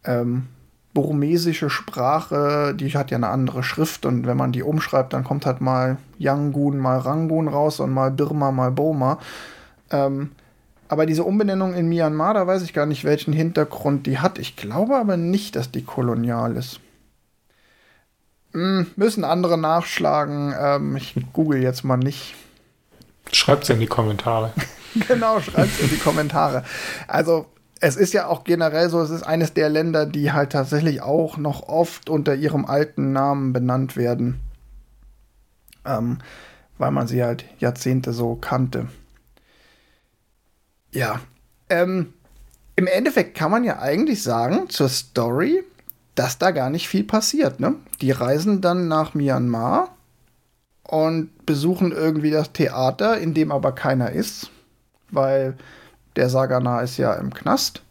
ähm, 0.04 0.48
burmesische 0.94 1.68
Sprache, 1.68 2.74
die 2.74 2.90
hat 2.96 3.10
ja 3.10 3.16
eine 3.16 3.28
andere 3.28 3.64
Schrift 3.64 4.06
und 4.06 4.26
wenn 4.26 4.36
man 4.36 4.52
die 4.52 4.62
umschreibt, 4.62 5.12
dann 5.12 5.24
kommt 5.24 5.44
halt 5.44 5.60
mal 5.60 5.98
Yangon, 6.18 6.78
mal 6.78 6.98
Rangoon 6.98 7.48
raus 7.48 7.80
und 7.80 7.92
mal 7.92 8.12
Birma, 8.12 8.52
mal 8.52 8.70
Burma. 8.70 9.18
Ähm, 9.90 10.30
aber 10.88 11.06
diese 11.06 11.24
Umbenennung 11.24 11.74
in 11.74 11.88
Myanmar, 11.88 12.34
da 12.34 12.46
weiß 12.46 12.62
ich 12.62 12.72
gar 12.72 12.86
nicht, 12.86 13.04
welchen 13.04 13.32
Hintergrund 13.32 14.06
die 14.06 14.20
hat. 14.20 14.38
Ich 14.38 14.54
glaube 14.54 14.96
aber 14.96 15.16
nicht, 15.16 15.56
dass 15.56 15.72
die 15.72 15.82
kolonial 15.82 16.56
ist. 16.56 16.78
Hm, 18.52 18.86
müssen 18.94 19.24
andere 19.24 19.58
nachschlagen. 19.58 20.54
Ähm, 20.58 20.96
ich 20.96 21.16
google 21.32 21.60
jetzt 21.60 21.82
mal 21.82 21.96
nicht. 21.96 22.34
Schreibt's 23.32 23.68
in 23.70 23.80
die 23.80 23.86
Kommentare. 23.86 24.52
genau, 25.08 25.40
schreibt's 25.40 25.80
in 25.80 25.90
die 25.90 25.98
Kommentare. 25.98 26.62
Also 27.08 27.46
es 27.84 27.96
ist 27.96 28.14
ja 28.14 28.28
auch 28.28 28.44
generell 28.44 28.88
so, 28.88 29.02
es 29.02 29.10
ist 29.10 29.24
eines 29.24 29.52
der 29.52 29.68
Länder, 29.68 30.06
die 30.06 30.32
halt 30.32 30.52
tatsächlich 30.52 31.02
auch 31.02 31.36
noch 31.36 31.68
oft 31.68 32.08
unter 32.08 32.34
ihrem 32.34 32.64
alten 32.64 33.12
Namen 33.12 33.52
benannt 33.52 33.94
werden. 33.94 34.40
Ähm, 35.84 36.16
weil 36.78 36.92
man 36.92 37.06
sie 37.06 37.22
halt 37.22 37.44
Jahrzehnte 37.58 38.14
so 38.14 38.36
kannte. 38.36 38.88
Ja. 40.92 41.20
Ähm, 41.68 42.14
Im 42.74 42.86
Endeffekt 42.86 43.36
kann 43.36 43.50
man 43.50 43.64
ja 43.64 43.80
eigentlich 43.80 44.22
sagen 44.22 44.70
zur 44.70 44.88
Story, 44.88 45.62
dass 46.14 46.38
da 46.38 46.52
gar 46.52 46.70
nicht 46.70 46.88
viel 46.88 47.04
passiert. 47.04 47.60
Ne? 47.60 47.74
Die 48.00 48.12
reisen 48.12 48.62
dann 48.62 48.88
nach 48.88 49.12
Myanmar 49.12 49.94
und 50.84 51.44
besuchen 51.44 51.92
irgendwie 51.92 52.30
das 52.30 52.52
Theater, 52.52 53.18
in 53.18 53.34
dem 53.34 53.52
aber 53.52 53.72
keiner 53.72 54.12
ist, 54.12 54.50
weil 55.10 55.58
der 56.16 56.28
Sagana 56.28 56.80
ist 56.80 56.96
ja 56.96 57.14
im 57.14 57.32
Knast. 57.32 57.82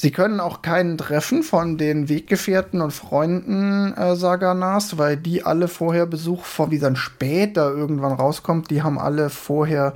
Sie 0.00 0.12
können 0.12 0.38
auch 0.38 0.62
keinen 0.62 0.96
treffen 0.96 1.42
von 1.42 1.76
den 1.76 2.08
Weggefährten 2.08 2.80
und 2.80 2.92
Freunden 2.92 3.92
äh, 3.94 4.14
Saganas, 4.14 4.96
weil 4.96 5.16
die 5.16 5.42
alle 5.42 5.66
vorher 5.66 6.06
Besuch 6.06 6.44
von, 6.44 6.70
wie 6.70 6.78
dann 6.78 6.94
später 6.94 7.72
irgendwann 7.72 8.12
rauskommt, 8.12 8.70
die 8.70 8.82
haben 8.82 8.98
alle 8.98 9.28
vorher 9.28 9.94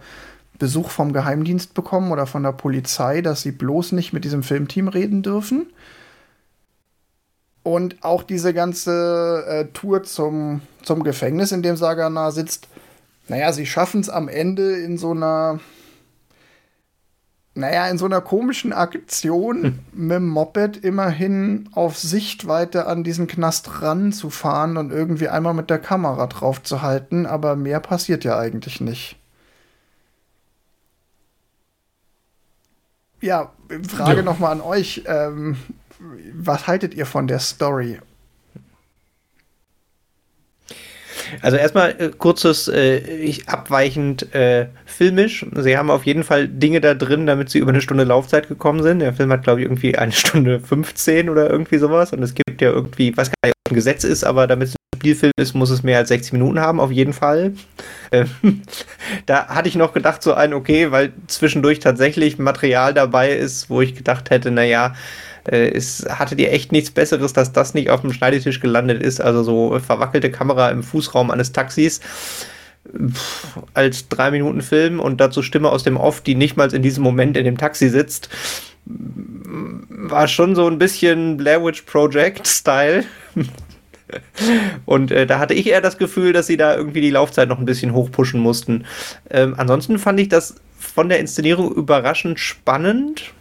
Besuch 0.58 0.90
vom 0.90 1.12
Geheimdienst 1.12 1.74
bekommen 1.74 2.10
oder 2.10 2.26
von 2.26 2.42
der 2.42 2.50
Polizei, 2.50 3.20
dass 3.20 3.42
sie 3.42 3.52
bloß 3.52 3.92
nicht 3.92 4.12
mit 4.12 4.24
diesem 4.24 4.42
Filmteam 4.42 4.88
reden 4.88 5.22
dürfen. 5.22 5.66
Und 7.62 8.02
auch 8.02 8.24
diese 8.24 8.52
ganze 8.52 9.44
äh, 9.46 9.64
Tour 9.72 10.02
zum, 10.02 10.62
zum 10.82 11.04
Gefängnis, 11.04 11.52
in 11.52 11.62
dem 11.62 11.76
Sagana 11.76 12.32
sitzt, 12.32 12.66
naja, 13.28 13.52
sie 13.52 13.66
schaffen 13.66 14.00
es 14.00 14.10
am 14.10 14.28
Ende 14.28 14.78
in 14.78 14.98
so 14.98 15.12
einer 15.12 15.60
naja, 17.54 17.86
in 17.88 17.98
so 17.98 18.06
einer 18.06 18.20
komischen 18.20 18.72
Aktion 18.72 19.62
hm. 19.62 19.78
mit 19.92 20.16
dem 20.16 20.28
Moped 20.28 20.78
immerhin 20.78 21.68
auf 21.72 21.98
Sichtweite 21.98 22.86
an 22.86 23.04
diesen 23.04 23.26
Knast 23.26 23.82
ranzufahren 23.82 24.76
und 24.76 24.90
irgendwie 24.90 25.28
einmal 25.28 25.52
mit 25.54 25.68
der 25.68 25.78
Kamera 25.78 26.26
drauf 26.26 26.62
zu 26.62 26.82
halten, 26.82 27.26
aber 27.26 27.56
mehr 27.56 27.80
passiert 27.80 28.24
ja 28.24 28.38
eigentlich 28.38 28.80
nicht. 28.80 29.16
Ja, 33.20 33.52
Frage 33.88 34.18
ja. 34.18 34.22
nochmal 34.22 34.52
an 34.52 34.60
euch. 34.60 35.04
Ähm, 35.06 35.56
was 36.34 36.66
haltet 36.66 36.94
ihr 36.94 37.06
von 37.06 37.28
der 37.28 37.38
Story? 37.38 38.00
Also 41.40 41.56
erstmal 41.56 41.90
äh, 41.98 42.10
kurzes, 42.16 42.68
äh, 42.68 43.32
abweichend 43.46 44.34
äh, 44.34 44.66
filmisch. 44.84 45.46
Sie 45.56 45.76
haben 45.76 45.90
auf 45.90 46.04
jeden 46.04 46.24
Fall 46.24 46.48
Dinge 46.48 46.80
da 46.80 46.94
drin, 46.94 47.26
damit 47.26 47.50
sie 47.50 47.58
über 47.58 47.70
eine 47.70 47.80
Stunde 47.80 48.04
Laufzeit 48.04 48.48
gekommen 48.48 48.82
sind. 48.82 48.98
Der 48.98 49.14
Film 49.14 49.32
hat, 49.32 49.44
glaube 49.44 49.60
ich, 49.60 49.66
irgendwie 49.66 49.96
eine 49.96 50.12
Stunde 50.12 50.60
15 50.60 51.28
oder 51.30 51.50
irgendwie 51.50 51.78
sowas. 51.78 52.12
Und 52.12 52.22
es 52.22 52.34
gibt 52.34 52.60
ja 52.60 52.70
irgendwie, 52.70 53.16
was 53.16 53.28
gar 53.28 53.48
nicht 53.48 53.56
ein 53.70 53.74
Gesetz 53.74 54.04
ist, 54.04 54.24
aber 54.24 54.46
damit 54.46 54.68
es 54.68 54.74
ein 54.74 54.98
Spielfilm 54.98 55.32
ist, 55.36 55.54
muss 55.54 55.70
es 55.70 55.82
mehr 55.82 55.98
als 55.98 56.08
60 56.08 56.34
Minuten 56.34 56.60
haben, 56.60 56.80
auf 56.80 56.90
jeden 56.90 57.12
Fall. 57.12 57.54
Ähm, 58.10 58.28
da 59.26 59.48
hatte 59.48 59.68
ich 59.68 59.76
noch 59.76 59.92
gedacht, 59.92 60.22
so 60.22 60.34
ein, 60.34 60.52
okay, 60.52 60.90
weil 60.90 61.12
zwischendurch 61.26 61.80
tatsächlich 61.80 62.38
Material 62.38 62.94
dabei 62.94 63.32
ist, 63.32 63.70
wo 63.70 63.80
ich 63.80 63.94
gedacht 63.94 64.30
hätte, 64.30 64.50
naja, 64.50 64.94
es 65.44 66.06
hattet 66.08 66.38
ihr 66.40 66.52
echt 66.52 66.72
nichts 66.72 66.90
Besseres, 66.90 67.32
dass 67.32 67.52
das 67.52 67.74
nicht 67.74 67.90
auf 67.90 68.02
dem 68.02 68.12
Schneidetisch 68.12 68.60
gelandet 68.60 69.02
ist. 69.02 69.20
Also 69.20 69.42
so 69.42 69.78
verwackelte 69.80 70.30
Kamera 70.30 70.70
im 70.70 70.82
Fußraum 70.82 71.30
eines 71.30 71.52
Taxis 71.52 72.00
als 73.74 74.08
drei 74.08 74.30
Minuten 74.30 74.60
Film 74.60 75.00
und 75.00 75.20
dazu 75.20 75.42
Stimme 75.42 75.70
aus 75.70 75.84
dem 75.84 75.96
Off, 75.96 76.20
die 76.20 76.34
nicht 76.34 76.56
mal 76.56 76.72
in 76.74 76.82
diesem 76.82 77.02
Moment 77.02 77.36
in 77.36 77.44
dem 77.44 77.56
Taxi 77.56 77.88
sitzt, 77.88 78.28
war 78.84 80.26
schon 80.28 80.54
so 80.54 80.66
ein 80.66 80.78
bisschen 80.78 81.36
Blair 81.36 81.64
Witch 81.64 81.82
Project 81.82 82.46
Style. 82.46 83.04
Und 84.84 85.10
äh, 85.10 85.26
da 85.26 85.38
hatte 85.38 85.54
ich 85.54 85.66
eher 85.66 85.80
das 85.80 85.96
Gefühl, 85.96 86.34
dass 86.34 86.46
sie 86.46 86.58
da 86.58 86.76
irgendwie 86.76 87.00
die 87.00 87.10
Laufzeit 87.10 87.48
noch 87.48 87.58
ein 87.58 87.64
bisschen 87.64 87.94
hochpushen 87.94 88.40
mussten. 88.40 88.84
Ähm, 89.30 89.54
ansonsten 89.56 89.98
fand 89.98 90.20
ich 90.20 90.28
das 90.28 90.56
von 90.78 91.08
der 91.08 91.18
Inszenierung 91.18 91.72
überraschend 91.72 92.38
spannend, 92.38 93.32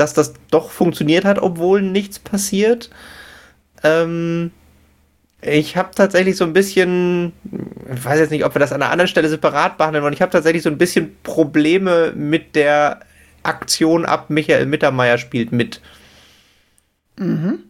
dass 0.00 0.14
das 0.14 0.34
doch 0.50 0.70
funktioniert 0.70 1.24
hat, 1.24 1.40
obwohl 1.40 1.82
nichts 1.82 2.18
passiert. 2.18 2.90
Ähm, 3.82 4.50
ich 5.40 5.76
habe 5.76 5.90
tatsächlich 5.94 6.36
so 6.36 6.44
ein 6.44 6.52
bisschen, 6.52 7.32
ich 7.94 8.04
weiß 8.04 8.18
jetzt 8.18 8.30
nicht, 8.30 8.44
ob 8.44 8.54
wir 8.54 8.60
das 8.60 8.72
an 8.72 8.82
einer 8.82 8.90
anderen 8.90 9.08
Stelle 9.08 9.28
separat 9.28 9.78
behandeln 9.78 10.02
wollen, 10.02 10.14
ich 10.14 10.22
habe 10.22 10.32
tatsächlich 10.32 10.62
so 10.62 10.70
ein 10.70 10.78
bisschen 10.78 11.16
Probleme 11.22 12.12
mit 12.16 12.56
der 12.56 13.00
Aktion 13.44 14.04
ab 14.04 14.30
Michael 14.30 14.66
Mittermeier 14.66 15.18
spielt 15.18 15.52
mit. 15.52 15.80
Mhm. 17.16 17.60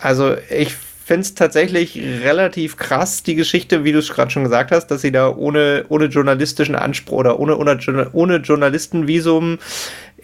Also 0.00 0.36
ich 0.50 0.74
finde 1.06 1.22
es 1.22 1.34
tatsächlich 1.34 1.96
relativ 1.96 2.76
krass, 2.76 3.22
die 3.22 3.36
Geschichte, 3.36 3.84
wie 3.84 3.92
du 3.92 4.00
es 4.00 4.12
gerade 4.12 4.30
schon 4.30 4.42
gesagt 4.42 4.72
hast, 4.72 4.88
dass 4.88 5.02
sie 5.02 5.12
da 5.12 5.28
ohne, 5.28 5.84
ohne 5.88 6.06
journalistischen 6.06 6.74
Anspruch 6.74 7.18
oder 7.18 7.38
ohne, 7.38 7.56
ohne, 7.56 8.10
ohne 8.12 8.36
Journalistenvisum 8.38 9.58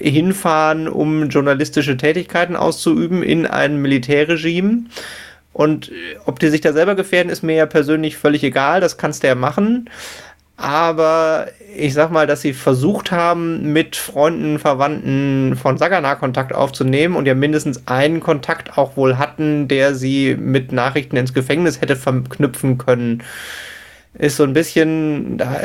hinfahren, 0.03 0.89
um 0.89 1.29
journalistische 1.29 1.97
Tätigkeiten 1.97 2.57
auszuüben 2.57 3.23
in 3.23 3.47
ein 3.47 3.77
Militärregime. 3.77 4.85
Und 5.53 5.93
ob 6.25 6.39
die 6.39 6.49
sich 6.49 6.63
da 6.63 6.73
selber 6.73 6.95
gefährden, 6.95 7.31
ist 7.31 7.43
mir 7.43 7.55
ja 7.55 7.67
persönlich 7.67 8.17
völlig 8.17 8.43
egal, 8.43 8.81
das 8.81 8.97
kannst 8.97 9.23
du 9.23 9.29
ja 9.29 9.35
machen 9.35 9.89
aber 10.63 11.49
ich 11.77 11.93
sag 11.93 12.13
mal, 12.13 12.29
dass 12.29 12.43
sie 12.43 12.53
versucht 12.53 13.11
haben, 13.11 13.73
mit 13.73 13.97
Freunden, 13.97 14.61
Verwandten 14.61 15.57
von 15.57 15.77
Sagana 15.77 16.15
Kontakt 16.15 16.55
aufzunehmen 16.55 17.17
und 17.17 17.27
ja 17.27 17.35
mindestens 17.35 17.89
einen 17.89 18.21
Kontakt 18.21 18.79
auch 18.79 18.97
wohl 18.97 19.19
hatten, 19.19 19.67
der 19.67 19.97
sie 19.97 20.37
mit 20.39 20.71
Nachrichten 20.71 21.17
ins 21.17 21.35
Gefängnis 21.35 21.81
hätte 21.81 21.97
verknüpfen 21.97 22.79
können, 22.79 23.25
ist 24.17 24.37
so 24.37 24.45
ein 24.45 24.53
bisschen, 24.53 25.37
da 25.39 25.47
war 25.51 25.61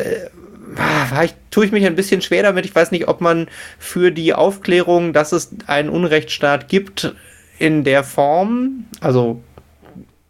ich, 1.24 1.34
tue 1.51 1.65
ich 1.65 1.72
mich 1.72 1.86
ein 1.86 1.96
bisschen 1.96 2.22
schwer 2.22 2.43
damit. 2.43 2.65
Ich 2.65 2.75
weiß 2.75 2.91
nicht, 2.91 3.07
ob 3.07 3.22
man 3.22 3.48
für 3.79 4.12
die 4.12 4.34
Aufklärung, 4.34 5.13
dass 5.13 5.31
es 5.31 5.51
einen 5.67 5.89
Unrechtsstaat 5.89 6.67
gibt, 6.67 7.13
in 7.60 7.84
der 7.84 8.03
Form, 8.03 8.86
also 9.01 9.41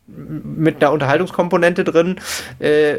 mit 0.08 0.82
einer 0.82 0.94
Unterhaltungskomponente 0.94 1.84
drin 1.84 2.16
äh, 2.60 2.94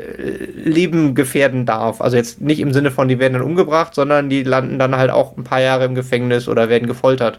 Leben 0.55 1.15
gefährden 1.15 1.67
darf. 1.67 2.01
Also 2.01 2.17
jetzt 2.17 2.41
nicht 2.41 2.61
im 2.61 2.73
Sinne 2.73 2.91
von, 2.91 3.09
die 3.09 3.19
werden 3.19 3.33
dann 3.33 3.43
umgebracht, 3.43 3.95
sondern 3.95 4.29
die 4.29 4.43
landen 4.43 4.79
dann 4.79 4.95
halt 4.97 5.11
auch 5.11 5.37
ein 5.37 5.45
paar 5.45 5.61
Jahre 5.61 5.87
im 5.87 5.95
Gefängnis 5.95 6.49
oder 6.49 6.69
werden 6.69 6.87
gefoltert. 6.87 7.39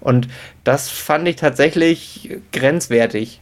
Und 0.00 0.28
das 0.64 0.88
fand 0.88 1.28
ich 1.28 1.36
tatsächlich 1.36 2.38
grenzwertig. 2.52 3.40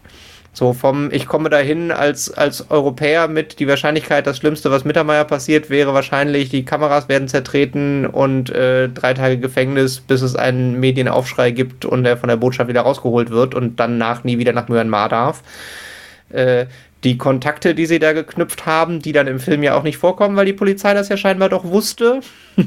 So 0.54 0.74
vom, 0.74 1.10
ich 1.10 1.26
komme 1.26 1.48
dahin 1.48 1.90
als, 1.90 2.30
als 2.30 2.70
Europäer 2.70 3.26
mit 3.26 3.58
die 3.58 3.66
Wahrscheinlichkeit, 3.66 4.26
das 4.26 4.36
Schlimmste, 4.36 4.70
was 4.70 4.84
Mittermeier 4.84 5.24
passiert, 5.24 5.70
wäre 5.70 5.94
wahrscheinlich, 5.94 6.50
die 6.50 6.64
Kameras 6.64 7.08
werden 7.08 7.26
zertreten 7.26 8.04
und 8.04 8.50
äh, 8.50 8.90
drei 8.90 9.14
Tage 9.14 9.38
Gefängnis, 9.38 10.00
bis 10.00 10.20
es 10.20 10.36
einen 10.36 10.78
Medienaufschrei 10.78 11.52
gibt 11.52 11.86
und 11.86 12.04
er 12.04 12.18
von 12.18 12.28
der 12.28 12.36
Botschaft 12.36 12.68
wieder 12.68 12.82
rausgeholt 12.82 13.30
wird 13.30 13.54
und 13.54 13.80
danach 13.80 14.24
nie 14.24 14.38
wieder 14.38 14.52
nach 14.52 14.68
Myanmar 14.68 15.08
darf. 15.08 15.42
Äh, 16.28 16.66
die 17.02 17.18
Kontakte, 17.18 17.74
die 17.74 17.86
sie 17.86 17.98
da 17.98 18.12
geknüpft 18.12 18.66
haben, 18.66 19.00
die 19.00 19.12
dann 19.12 19.26
im 19.26 19.40
Film 19.40 19.62
ja 19.62 19.74
auch 19.74 19.82
nicht 19.82 19.96
vorkommen, 19.96 20.36
weil 20.36 20.46
die 20.46 20.52
Polizei 20.52 20.92
das 20.94 21.08
ja 21.08 21.16
scheinbar 21.16 21.48
doch 21.48 21.64
wusste, 21.64 22.20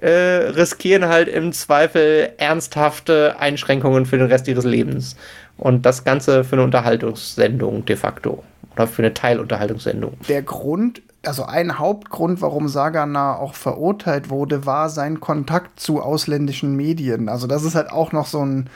äh, 0.00 0.08
riskieren 0.08 1.06
halt 1.08 1.28
im 1.28 1.52
Zweifel 1.52 2.32
ernsthafte 2.38 3.36
Einschränkungen 3.38 4.04
für 4.04 4.18
den 4.18 4.26
Rest 4.26 4.48
ihres 4.48 4.64
Lebens. 4.64 5.16
Und 5.56 5.86
das 5.86 6.04
Ganze 6.04 6.44
für 6.44 6.56
eine 6.56 6.64
Unterhaltungssendung 6.64 7.84
de 7.84 7.96
facto. 7.96 8.42
Oder 8.74 8.86
für 8.86 9.02
eine 9.02 9.14
Teilunterhaltungssendung. 9.14 10.14
Der 10.28 10.42
Grund, 10.42 11.02
also 11.22 11.44
ein 11.44 11.78
Hauptgrund, 11.78 12.42
warum 12.42 12.68
Sagana 12.68 13.36
auch 13.36 13.54
verurteilt 13.54 14.30
wurde, 14.30 14.66
war 14.66 14.90
sein 14.90 15.20
Kontakt 15.20 15.78
zu 15.78 16.02
ausländischen 16.02 16.74
Medien. 16.74 17.28
Also 17.28 17.46
das 17.46 17.62
ist 17.62 17.76
halt 17.76 17.90
auch 17.90 18.12
noch 18.12 18.26
so 18.26 18.44
ein 18.44 18.68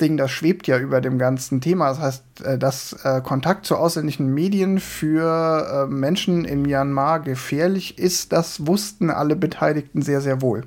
Ding, 0.00 0.16
das 0.16 0.30
schwebt 0.30 0.66
ja 0.66 0.78
über 0.78 1.00
dem 1.00 1.18
ganzen 1.18 1.60
Thema. 1.60 1.88
Das 1.88 1.98
heißt, 2.00 2.44
äh, 2.44 2.58
dass 2.58 2.92
äh, 3.04 3.20
Kontakt 3.22 3.66
zu 3.66 3.76
ausländischen 3.76 4.32
Medien 4.32 4.80
für 4.80 5.86
äh, 5.88 5.92
Menschen 5.92 6.44
in 6.44 6.62
Myanmar 6.62 7.20
gefährlich 7.20 7.98
ist, 7.98 8.32
das 8.32 8.66
wussten 8.66 9.10
alle 9.10 9.36
Beteiligten 9.36 10.02
sehr, 10.02 10.20
sehr 10.20 10.42
wohl. 10.42 10.64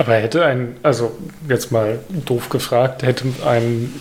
Aber 0.00 0.14
hätte 0.14 0.46
ein, 0.46 0.76
also 0.82 1.12
jetzt 1.46 1.72
mal 1.72 1.98
doof 2.24 2.48
gefragt, 2.48 3.02
hätte 3.02 3.26
ein 3.44 3.92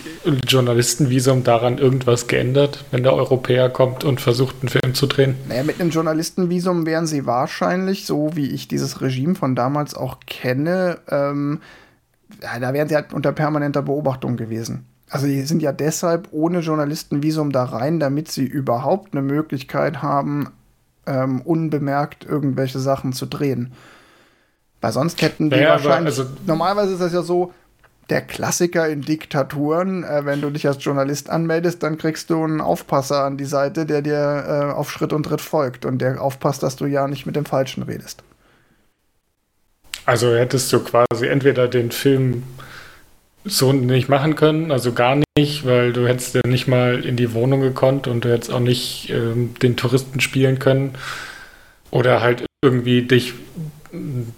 Journalistenvisum 0.47 1.43
daran 1.43 1.77
irgendwas 1.77 2.27
geändert, 2.27 2.85
wenn 2.91 3.03
der 3.03 3.13
Europäer 3.13 3.69
kommt 3.69 4.05
und 4.05 4.21
versucht, 4.21 4.55
einen 4.61 4.69
Film 4.69 4.93
zu 4.93 5.07
drehen? 5.07 5.35
Naja, 5.49 5.63
mit 5.63 5.81
einem 5.81 5.89
Journalistenvisum 5.89 6.85
wären 6.85 7.05
sie 7.05 7.25
wahrscheinlich, 7.25 8.05
so 8.05 8.29
wie 8.33 8.49
ich 8.49 8.69
dieses 8.69 9.01
Regime 9.01 9.35
von 9.35 9.55
damals 9.55 9.93
auch 9.93 10.21
kenne, 10.25 10.99
ähm, 11.09 11.59
ja, 12.41 12.57
da 12.61 12.71
wären 12.71 12.87
sie 12.87 12.95
halt 12.95 13.11
unter 13.11 13.33
permanenter 13.33 13.81
Beobachtung 13.81 14.37
gewesen. 14.37 14.85
Also 15.09 15.27
die 15.27 15.41
sind 15.41 15.61
ja 15.61 15.73
deshalb 15.73 16.29
ohne 16.31 16.59
Journalistenvisum 16.59 17.51
da 17.51 17.65
rein, 17.65 17.99
damit 17.99 18.31
sie 18.31 18.45
überhaupt 18.45 19.11
eine 19.13 19.21
Möglichkeit 19.21 20.01
haben, 20.01 20.47
ähm, 21.05 21.41
unbemerkt 21.41 22.23
irgendwelche 22.23 22.79
Sachen 22.79 23.11
zu 23.11 23.25
drehen. 23.25 23.73
Weil 24.81 24.91
sonst 24.91 25.21
hätten 25.21 25.49
die 25.49 25.57
naja, 25.57 25.71
wahrscheinlich. 25.71 26.17
Also 26.17 26.29
normalerweise 26.45 26.93
ist 26.93 27.01
das 27.01 27.13
ja 27.13 27.21
so, 27.21 27.53
der 28.09 28.21
Klassiker 28.21 28.89
in 28.89 29.01
Diktaturen, 29.01 30.03
äh, 30.03 30.25
wenn 30.25 30.41
du 30.41 30.49
dich 30.49 30.67
als 30.67 30.83
Journalist 30.83 31.29
anmeldest, 31.29 31.83
dann 31.83 31.97
kriegst 31.97 32.29
du 32.29 32.43
einen 32.43 32.61
Aufpasser 32.61 33.23
an 33.23 33.37
die 33.37 33.45
Seite, 33.45 33.85
der 33.85 34.01
dir 34.01 34.15
äh, 34.47 34.73
auf 34.73 34.91
Schritt 34.91 35.13
und 35.13 35.23
Tritt 35.23 35.41
folgt 35.41 35.85
und 35.85 35.99
der 35.99 36.21
aufpasst, 36.21 36.63
dass 36.63 36.75
du 36.75 36.85
ja 36.85 37.07
nicht 37.07 37.25
mit 37.25 37.35
dem 37.35 37.45
Falschen 37.45 37.83
redest. 37.83 38.23
Also 40.05 40.33
hättest 40.33 40.73
du 40.73 40.79
quasi 40.79 41.27
entweder 41.27 41.67
den 41.67 41.91
Film 41.91 42.43
so 43.45 43.73
nicht 43.73 44.09
machen 44.09 44.35
können, 44.35 44.71
also 44.71 44.91
gar 44.91 45.17
nicht, 45.37 45.65
weil 45.65 45.93
du 45.93 46.07
hättest 46.07 46.35
ja 46.35 46.41
nicht 46.45 46.67
mal 46.67 47.05
in 47.05 47.15
die 47.15 47.33
Wohnung 47.33 47.61
gekonnt 47.61 48.07
und 48.07 48.25
du 48.25 48.31
hättest 48.31 48.51
auch 48.51 48.59
nicht 48.59 49.11
ähm, 49.11 49.53
den 49.61 49.77
Touristen 49.77 50.19
spielen 50.19 50.59
können. 50.59 50.95
Oder 51.91 52.21
halt 52.21 52.45
irgendwie 52.61 53.03
dich 53.03 53.33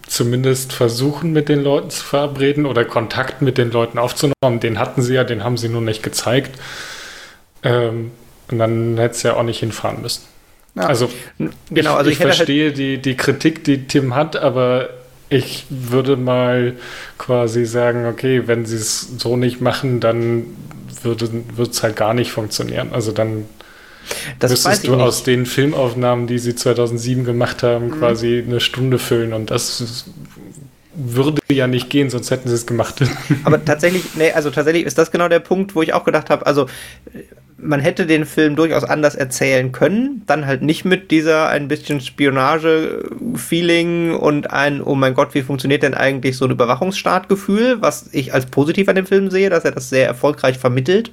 zumindest 0.08 0.74
versuchen, 0.74 1.34
mit 1.34 1.50
den 1.50 1.64
Leuten 1.64 1.90
zu 1.90 2.04
verabreden 2.04 2.66
oder 2.66 2.86
Kontakt 2.86 3.42
mit 3.42 3.58
den 3.58 3.72
Leuten 3.72 3.98
aufzunehmen. 3.98 4.60
Den 4.62 4.80
hatten 4.80 5.02
sie 5.02 5.16
ja, 5.16 5.24
den 5.24 5.44
haben 5.44 5.58
sie 5.58 5.70
nur 5.70 5.82
nicht 5.82 6.04
gezeigt. 6.04 6.60
Ähm, 7.64 8.12
und 8.50 8.60
dann 8.60 8.98
hätte 8.98 9.16
es 9.16 9.24
ja 9.24 9.36
auch 9.36 9.44
nicht 9.44 9.60
hinfahren 9.60 10.02
müssen. 10.02 10.24
Ja. 10.76 10.84
Also, 10.84 11.10
genau, 11.70 11.96
also 11.96 12.10
ich, 12.10 12.18
ich 12.18 12.24
halt 12.24 12.36
verstehe 12.36 12.68
halt 12.68 12.78
die, 12.78 12.98
die 12.98 13.18
Kritik, 13.18 13.64
die 13.64 13.88
Tim 13.88 14.16
hat, 14.16 14.38
aber 14.38 14.90
ich 15.30 15.66
würde 15.70 16.18
mal 16.18 16.76
quasi 17.18 17.66
sagen, 17.66 18.06
okay, 18.06 18.48
wenn 18.48 18.66
sie 18.66 18.78
es 18.78 19.18
so 19.18 19.38
nicht 19.38 19.62
machen, 19.62 20.00
dann 20.00 20.46
wird 21.04 21.22
es 21.22 21.84
halt 21.84 21.96
gar 21.96 22.14
nicht 22.14 22.32
funktionieren. 22.32 22.90
Also 22.92 23.12
dann 23.12 23.46
das 24.40 24.52
müsstest 24.52 24.88
du 24.88 24.96
nicht. 24.96 25.02
aus 25.02 25.24
den 25.24 25.46
Filmaufnahmen, 25.46 26.28
die 26.28 26.40
sie 26.40 26.56
2007 26.56 27.24
gemacht 27.24 27.64
haben, 27.64 27.88
mhm. 27.88 28.00
quasi 28.00 28.44
eine 28.46 28.60
Stunde 28.60 29.00
füllen 29.00 29.34
und 29.34 29.52
das 29.52 30.06
würde 30.94 31.42
ja 31.50 31.68
nicht 31.68 31.90
gehen, 31.90 32.10
sonst 32.10 32.32
hätten 32.32 32.50
sie 32.50 32.56
es 32.56 32.66
gemacht. 32.66 33.02
Aber 33.44 33.64
tatsächlich, 33.64 34.16
nee, 34.16 34.32
also 34.32 34.50
tatsächlich 34.50 34.86
ist 34.86 34.98
das 34.98 35.12
genau 35.12 35.28
der 35.28 35.40
Punkt, 35.40 35.76
wo 35.76 35.82
ich 35.82 35.94
auch 35.94 36.04
gedacht 36.04 36.30
habe, 36.30 36.46
also 36.46 36.68
man 37.62 37.80
hätte 37.80 38.06
den 38.08 38.26
Film 38.26 38.56
durchaus 38.56 38.84
anders 38.84 39.14
erzählen 39.16 39.72
können, 39.72 40.24
dann 40.26 40.48
halt 40.48 40.64
nicht 40.64 40.84
mit 40.84 41.12
dieser 41.12 41.50
ein 41.50 41.68
bisschen 41.68 42.02
Spionage-Feeling 42.02 44.16
und 44.16 44.50
ein, 44.52 44.82
oh 44.82 44.96
mein 44.96 45.14
Gott, 45.14 45.36
wie 45.36 45.44
funktioniert 45.44 45.84
denn 45.84 45.94
eigentlich 45.94 46.38
so 46.38 46.46
ein 46.46 46.52
Überwachungsstaat-Gefühl, 46.52 47.80
was 47.82 48.10
ich 48.14 48.34
als 48.34 48.48
positiv 48.48 48.90
an 48.90 48.96
dem 48.96 49.06
Film 49.06 49.30
sehe, 49.30 49.52
dass 49.52 49.64
er 49.64 49.72
das 49.72 49.90
sehr 49.90 50.08
erfolgreich 50.08 50.58
vermittelt. 50.58 51.12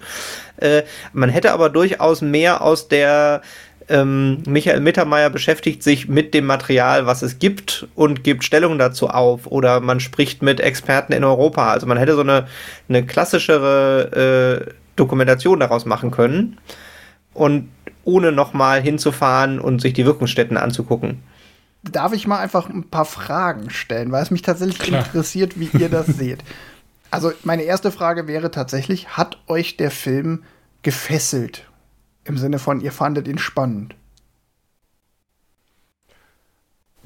Äh, 0.56 0.84
man 1.12 1.28
hätte 1.28 1.52
aber 1.52 1.68
durchaus 1.68 2.22
mehr 2.22 2.62
aus 2.62 2.88
der 2.88 3.42
ähm, 3.88 4.42
Michael 4.46 4.80
Mittermeier 4.80 5.30
beschäftigt 5.30 5.82
sich 5.82 6.08
mit 6.08 6.34
dem 6.34 6.46
Material, 6.46 7.06
was 7.06 7.22
es 7.22 7.38
gibt 7.38 7.86
und 7.94 8.22
gibt 8.24 8.44
Stellung 8.44 8.78
dazu 8.78 9.08
auf 9.08 9.46
oder 9.46 9.80
man 9.80 10.00
spricht 10.00 10.42
mit 10.42 10.60
Experten 10.60 11.12
in 11.12 11.24
Europa. 11.24 11.72
Also 11.72 11.86
man 11.86 11.98
hätte 11.98 12.14
so 12.14 12.20
eine, 12.20 12.46
eine 12.88 13.04
klassischere 13.06 14.66
äh, 14.68 14.72
Dokumentation 14.96 15.60
daraus 15.60 15.86
machen 15.86 16.10
können 16.10 16.58
und 17.34 17.68
ohne 18.04 18.32
nochmal 18.32 18.80
hinzufahren 18.80 19.58
und 19.60 19.80
sich 19.80 19.92
die 19.92 20.04
Wirkungsstätten 20.04 20.56
anzugucken. 20.56 21.22
Darf 21.82 22.12
ich 22.12 22.26
mal 22.26 22.40
einfach 22.40 22.68
ein 22.68 22.88
paar 22.88 23.04
Fragen 23.04 23.70
stellen, 23.70 24.12
weil 24.12 24.22
es 24.22 24.30
mich 24.30 24.42
tatsächlich 24.42 24.78
Klar. 24.78 25.04
interessiert, 25.04 25.58
wie 25.58 25.70
ihr 25.78 25.88
das 25.88 26.06
seht. 26.18 26.42
Also 27.10 27.32
meine 27.44 27.62
erste 27.62 27.90
Frage 27.90 28.26
wäre 28.26 28.50
tatsächlich, 28.50 29.16
hat 29.16 29.38
euch 29.46 29.76
der 29.76 29.90
Film 29.90 30.42
gefesselt? 30.82 31.64
Im 32.28 32.36
Sinne 32.36 32.58
von, 32.58 32.80
ihr 32.82 32.92
fandet 32.92 33.26
ihn 33.26 33.38
spannend? 33.38 33.94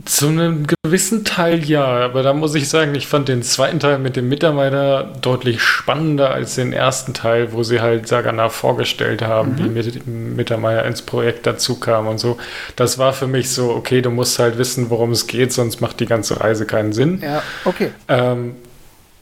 Zu 0.05 0.27
einem 0.27 0.67
gewissen 0.67 1.25
Teil 1.25 1.63
ja, 1.65 1.85
aber 1.85 2.25
da 2.25 2.33
muss 2.33 2.57
ich 2.57 2.69
sagen, 2.69 2.97
ich 2.97 3.07
fand 3.07 3.29
den 3.29 3.45
zweiten 3.45 3.79
Teil 3.79 4.01
mit 4.01 4.17
dem 4.17 4.29
Mitarbeiter 4.29 5.05
deutlich 5.21 5.63
spannender 5.63 6.33
als 6.33 6.57
den 6.57 6.73
ersten 6.73 7.15
Teil, 7.15 7.53
wo 7.53 7.63
sie 7.63 7.81
halt 7.81 8.09
Sagana 8.09 8.49
vorgestellt 8.49 9.23
haben, 9.23 9.55
mhm. 9.55 9.77
wie 9.77 10.11
Mittermeier 10.11 10.85
ins 10.87 11.03
Projekt 11.03 11.47
dazu 11.47 11.79
kam 11.79 12.09
und 12.09 12.19
so. 12.19 12.37
Das 12.75 12.99
war 12.99 13.13
für 13.13 13.29
mich 13.29 13.51
so, 13.51 13.71
okay, 13.71 14.03
du 14.03 14.11
musst 14.11 14.41
halt 14.41 14.59
wissen, 14.59 14.91
worum 14.91 15.13
es 15.13 15.29
geht, 15.29 15.53
sonst 15.53 15.81
macht 15.81 16.01
die 16.01 16.07
ganze 16.07 16.41
Reise 16.41 16.67
keinen 16.67 16.93
Sinn. 16.93 17.21
Ja, 17.23 17.45
okay. 17.65 17.93
Ähm, 18.09 18.57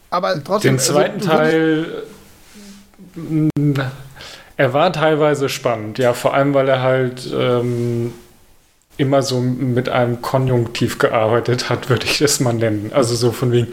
aber 0.08 0.42
trotzdem. 0.42 0.76
Den 0.76 0.78
also 0.78 0.92
zweiten 0.94 1.28
also, 1.28 1.36
Teil. 1.36 1.86
Er 4.60 4.74
war 4.74 4.92
teilweise 4.92 5.48
spannend, 5.48 5.96
ja, 5.96 6.12
vor 6.12 6.34
allem, 6.34 6.52
weil 6.52 6.68
er 6.68 6.82
halt 6.82 7.26
ähm, 7.34 8.12
immer 8.98 9.22
so 9.22 9.40
mit 9.40 9.88
einem 9.88 10.20
Konjunktiv 10.20 10.98
gearbeitet 10.98 11.70
hat, 11.70 11.88
würde 11.88 12.04
ich 12.04 12.18
das 12.18 12.40
mal 12.40 12.52
nennen. 12.52 12.90
Also 12.92 13.14
so 13.14 13.32
von 13.32 13.52
wegen, 13.52 13.68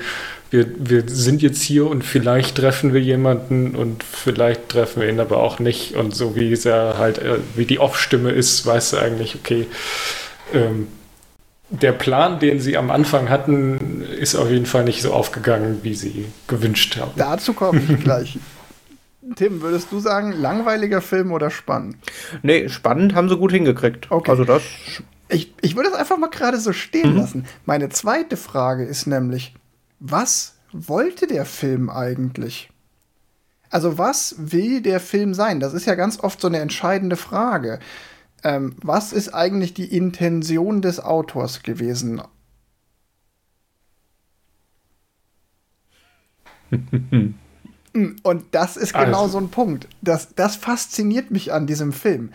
wir, 0.50 0.65
wir 0.78 1.04
sind 1.08 1.41
jetzt 1.41 1.62
hier 1.62 1.88
und 1.88 2.06
vielleicht 2.06 2.56
treffen 2.56 2.93
wir 2.93 3.02
jemanden 3.02 3.76
und 3.76 4.02
vielleicht 4.02 4.69
treffen 4.69 5.02
wir 5.02 5.10
ihn 5.10 5.19
aber 5.19 5.39
auch 5.43 5.60
nicht. 5.60 5.97
Und 5.97 6.15
so 6.15 6.38
wie 6.38 6.54
es 6.54 6.63
ja 6.63 6.95
halt, 6.97 7.17
äh, 7.17 7.39
wie 7.56 7.65
die 7.65 7.80
Off-Stimme 7.80 8.32
ist, 8.32 8.65
weißt 8.65 8.93
du 8.93 8.97
eigentlich, 8.97 9.36
okay, 9.36 9.67
ähm, 10.54 10.88
der 11.69 11.91
Plan, 11.91 12.39
den 12.39 12.62
sie 12.62 12.78
am 12.78 12.91
Anfang 12.91 13.28
hatten, 13.28 14.06
ist 14.17 14.36
auf 14.36 14.50
jeden 14.50 14.65
Fall 14.65 14.86
nicht 14.86 15.02
so 15.02 15.12
aufgegangen, 15.12 15.80
wie 15.84 15.95
sie 15.95 16.28
gewünscht 16.47 16.95
haben. 16.95 17.12
Dazu 17.17 17.52
komme 17.52 17.82
ich 17.89 18.02
gleich. 18.02 18.39
Tim, 19.36 19.62
würdest 19.62 19.92
du 19.92 20.00
sagen, 20.00 20.32
langweiliger 20.32 21.02
Film 21.02 21.32
oder 21.32 21.50
spannend? 21.50 21.98
Nee, 22.44 22.70
spannend 22.70 23.13
haben 23.16 23.30
sie 23.30 23.38
gut 23.38 23.52
hingekriegt. 23.52 24.10
Okay. 24.12 24.32
Also 24.32 24.44
das 24.44 24.63
ich, 25.30 25.54
ich 25.62 25.76
würde 25.76 25.90
es 25.90 25.96
einfach 25.96 26.18
mal 26.18 26.30
gerade 26.30 26.60
so 26.60 26.74
stehen 26.74 27.12
mhm. 27.12 27.18
lassen. 27.18 27.46
Meine 27.66 27.90
zweite 27.90 28.38
Frage 28.38 28.86
ist 28.86 29.08
nämlich, 29.08 29.54
was 30.00 30.56
wollte 30.72 31.28
der 31.28 31.46
Film 31.46 31.90
eigentlich? 31.90 32.70
Also 33.70 33.98
was 33.98 34.36
will 34.38 34.82
der 34.82 35.00
Film 35.00 35.34
sein? 35.34 35.60
Das 35.60 35.74
ist 35.74 35.86
ja 35.86 35.96
ganz 35.96 36.20
oft 36.20 36.40
so 36.40 36.48
eine 36.48 36.60
entscheidende 36.60 37.18
Frage. 37.18 37.80
Ähm, 38.44 38.76
was 38.82 39.13
ist 39.13 39.34
eigentlich 39.34 39.74
die 39.74 39.96
Intention 39.96 40.82
des 40.82 41.00
Autors 41.00 41.63
gewesen? 41.63 42.22
Und 48.23 48.43
das 48.51 48.77
ist 48.77 48.93
genau 48.93 49.23
also. 49.23 49.33
so 49.33 49.38
ein 49.39 49.49
Punkt. 49.49 49.88
Das, 50.01 50.36
das 50.36 50.55
fasziniert 50.55 51.31
mich 51.31 51.53
an 51.53 51.67
diesem 51.67 51.93
Film 51.93 52.31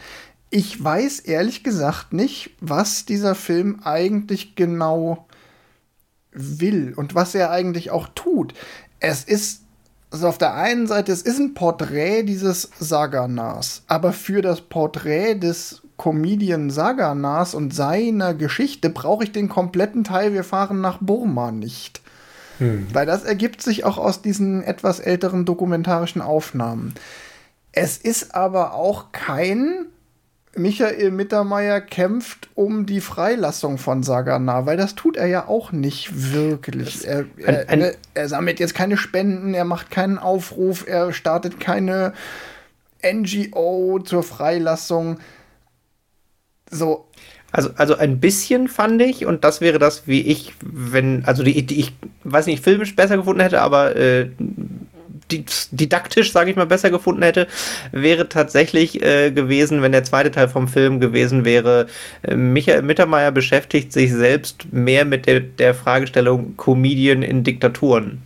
ich 0.53 0.85
weiß 0.85 1.20
ehrlich 1.20 1.64
gesagt 1.64 2.12
nicht, 2.12 2.51
was 2.61 3.07
dieser 3.07 3.35
Film 3.35 3.81
eigentlich 3.85 4.55
genau 4.55 5.27
will 6.31 6.92
und 6.94 7.14
was 7.14 7.35
er 7.35 7.51
eigentlich 7.51 7.90
auch 7.90 8.07
tut. 8.14 8.53
Es 9.01 9.25
ist 9.25 9.62
also 10.11 10.29
auf 10.29 10.37
der 10.37 10.55
einen 10.55 10.87
Seite, 10.87 11.11
es 11.11 11.22
ist 11.22 11.38
ein 11.38 11.55
Porträt 11.55 12.25
dieses 12.25 12.68
Saganas, 12.79 13.83
aber 13.87 14.12
für 14.12 14.42
das 14.42 14.61
Porträt 14.61 15.37
des 15.37 15.81
Comedian 15.96 16.68
Saganas 16.68 17.55
und 17.55 17.75
seiner 17.75 18.35
Geschichte 18.35 18.90
brauche 18.90 19.25
ich 19.25 19.33
den 19.33 19.48
kompletten 19.48 20.05
Teil 20.05 20.35
Wir 20.35 20.44
fahren 20.44 20.83
nach 20.83 20.98
Burma 21.01 21.51
nicht. 21.51 22.02
Hm. 22.59 22.87
Weil 22.93 23.07
das 23.07 23.25
ergibt 23.25 23.62
sich 23.62 23.85
auch 23.85 23.99
aus 23.99 24.23
diesen 24.23 24.62
etwas 24.62 25.01
älteren 25.01 25.45
dokumentarischen 25.45 26.23
Aufnahmen. 26.23 26.95
Es 27.73 27.97
ist 27.97 28.35
aber 28.35 28.75
auch 28.75 29.12
kein 29.12 29.87
Michael 30.55 31.11
Mittermeier 31.12 31.81
kämpft 31.81 32.51
um 32.55 32.85
die 32.85 33.01
Freilassung 33.01 33.79
von 33.79 34.03
Sagana, 34.03 34.67
weil 34.67 34.77
das 34.77 34.95
tut 34.95 35.17
er 35.17 35.27
ja 35.27 35.49
auch 35.49 35.73
nicht 35.73 36.33
wirklich. 36.33 37.07
Er, 37.07 37.25
er, 37.38 37.69
er, 37.71 37.95
er, 38.12 38.29
sammelt 38.29 38.61
jetzt 38.61 38.75
keine 38.75 38.99
Spenden, 38.99 39.55
er 39.55 39.65
macht 39.65 39.91
keinen 39.91 40.19
Aufruf, 40.19 40.87
er 40.87 41.15
startet 41.15 41.59
keine 41.59 42.12
NGO 43.03 44.01
zur 44.05 44.23
Freilassung. 44.23 45.19
So. 46.71 47.09
Also, 47.53 47.71
also 47.77 47.97
ein 47.97 48.19
bisschen 48.19 48.67
fand 48.69 49.01
ich, 49.03 49.27
und 49.27 49.45
das 49.45 49.61
wäre 49.61 49.79
das, 49.79 50.07
wie 50.07 50.23
ich, 50.23 50.55
wenn, 50.62 51.25
also 51.27 51.43
die, 51.43 51.62
die 51.65 51.81
ich 51.81 51.93
weiß 52.25 52.47
nicht, 52.47 52.65
filmisch 52.65 52.97
besser 52.97 53.19
gefunden 53.19 53.43
hätte, 53.43 53.61
aber 53.61 53.95
äh, 53.95 54.31
didaktisch, 55.31 56.33
sage 56.33 56.51
ich 56.51 56.57
mal, 56.57 56.67
besser 56.67 56.91
gefunden 56.91 57.23
hätte, 57.23 57.47
wäre 57.93 58.29
tatsächlich 58.29 59.03
äh, 59.03 59.31
gewesen, 59.31 59.83
wenn 59.83 59.93
der 59.93 60.05
zweite 60.05 60.31
Teil 60.31 60.49
vom 60.49 60.69
Film 60.69 61.01
gewesen 61.01 61.45
wäre. 61.45 61.87
Äh, 62.23 62.37
Michael 62.37 62.83
Mittermeier 62.83 63.31
beschäftigt 63.31 63.93
sich 63.93 64.12
selbst 64.12 64.73
mehr 64.73 65.05
mit 65.05 65.27
der, 65.27 65.41
der 65.41 65.75
Fragestellung 65.75 66.57
Comedian 66.57 67.23
in 67.23 67.45
Diktaturen. 67.45 68.23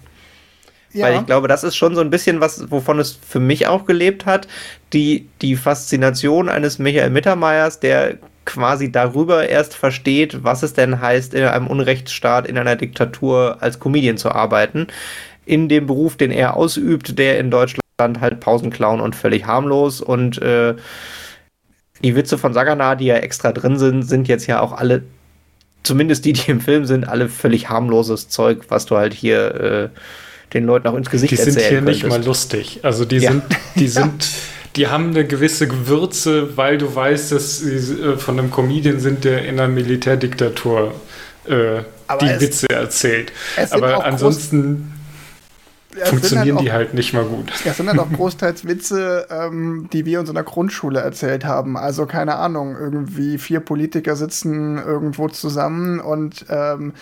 Ja. 0.93 1.07
Weil 1.07 1.21
ich 1.21 1.27
glaube, 1.27 1.49
das 1.49 1.65
ist 1.65 1.77
schon 1.77 1.95
so 1.95 2.01
ein 2.01 2.11
bisschen 2.11 2.41
was, 2.41 2.71
wovon 2.71 2.99
es 2.99 3.13
für 3.13 3.41
mich 3.41 3.67
auch 3.67 3.85
gelebt 3.85 4.25
hat. 4.25 4.49
Die, 4.93 5.29
die 5.43 5.57
Faszination 5.57 6.49
eines 6.49 6.79
Michael 6.79 7.11
Mittermeiers, 7.11 7.81
der 7.81 8.19
quasi 8.47 8.91
darüber 8.91 9.49
erst 9.49 9.75
versteht, 9.75 10.43
was 10.43 10.63
es 10.63 10.73
denn 10.73 11.01
heißt, 11.01 11.35
in 11.35 11.45
einem 11.45 11.67
Unrechtsstaat, 11.67 12.47
in 12.47 12.57
einer 12.57 12.77
Diktatur 12.77 13.59
als 13.61 13.79
Comedian 13.79 14.17
zu 14.17 14.31
arbeiten 14.31 14.87
in 15.47 15.69
dem 15.69 15.87
Beruf, 15.87 16.17
den 16.17 16.33
er 16.33 16.57
ausübt, 16.57 17.19
der 17.19 17.39
in 17.39 17.51
Deutschland 17.51 17.81
halt 18.21 18.41
Pausenclown 18.41 19.01
und 19.01 19.17
völlig 19.17 19.47
harmlos 19.47 20.01
und 20.01 20.43
äh, 20.43 20.75
die 22.03 22.15
Witze 22.15 22.37
von 22.37 22.53
Sagana, 22.53 22.95
die 22.95 23.07
ja 23.07 23.17
extra 23.17 23.53
drin 23.53 23.79
sind, 23.79 24.03
sind 24.03 24.29
jetzt 24.29 24.47
ja 24.47 24.61
auch 24.61 24.73
alle, 24.73 25.03
zumindest 25.83 26.25
die, 26.27 26.35
die 26.35 26.51
im 26.51 26.61
Film 26.61 26.85
sind, 26.85 27.09
alle 27.09 27.29
völlig 27.29 27.71
harmloses 27.71 28.29
Zeug, 28.29 28.65
was 28.69 28.85
du 28.85 28.97
halt 28.97 29.15
hier 29.15 29.55
äh, 29.55 29.89
den 30.53 30.65
Leuten 30.65 30.89
auch 30.89 30.95
ins 30.95 31.09
Gesicht 31.09 31.33
die 31.33 31.37
erzählen 31.39 31.55
Die 31.55 31.61
sind 31.61 31.69
hier 31.71 31.79
könntest. 31.79 32.03
nicht 32.03 32.11
mal 32.11 32.25
lustig. 32.25 32.81
Also 32.83 33.05
die 33.05 33.17
ja. 33.17 33.31
sind, 33.31 33.45
die 33.77 33.89
sind, 33.89 34.29
die 34.77 34.89
haben 34.89 35.09
eine 35.11 35.27
gewisse 35.27 35.67
Gewürze, 35.67 36.57
weil 36.57 36.79
du 36.79 36.95
weißt, 36.95 37.33
dass 37.33 37.59
sie 37.59 37.95
äh, 37.95 38.17
von 38.17 38.39
einem 38.39 38.51
Comedian 38.51 39.01
sind, 39.01 39.25
der 39.25 39.45
in 39.45 39.59
einer 39.59 39.69
Militärdiktatur 39.69 40.95
äh, 41.47 41.83
die 42.21 42.27
es, 42.27 42.41
Witze 42.41 42.71
erzählt. 42.71 43.33
Aber 43.71 44.05
ansonsten 44.05 44.93
funktionieren 46.05 46.57
halt 46.57 46.59
auch, 46.59 46.63
die 46.63 46.73
halt 46.73 46.95
nicht 46.95 47.15
mal 47.15 47.25
gut. 47.25 47.53
Das 47.65 47.77
sind 47.77 47.89
halt 47.89 47.99
auch 47.99 48.11
großteils 48.13 48.67
Witze, 48.67 49.27
ähm, 49.31 49.89
die 49.93 50.05
wir 50.05 50.21
uns 50.21 50.29
in 50.29 50.35
der 50.35 50.45
Grundschule 50.45 51.01
erzählt 51.01 51.45
haben. 51.45 51.77
Also 51.77 52.07
keine 52.07 52.37
Ahnung, 52.37 52.77
irgendwie 52.79 53.39
vier 53.39 53.61
Politiker 53.61 54.15
sitzen 54.15 54.79
irgendwo 54.79 55.29
zusammen 55.29 56.01
und 56.01 56.45
ähm, 56.51 56.93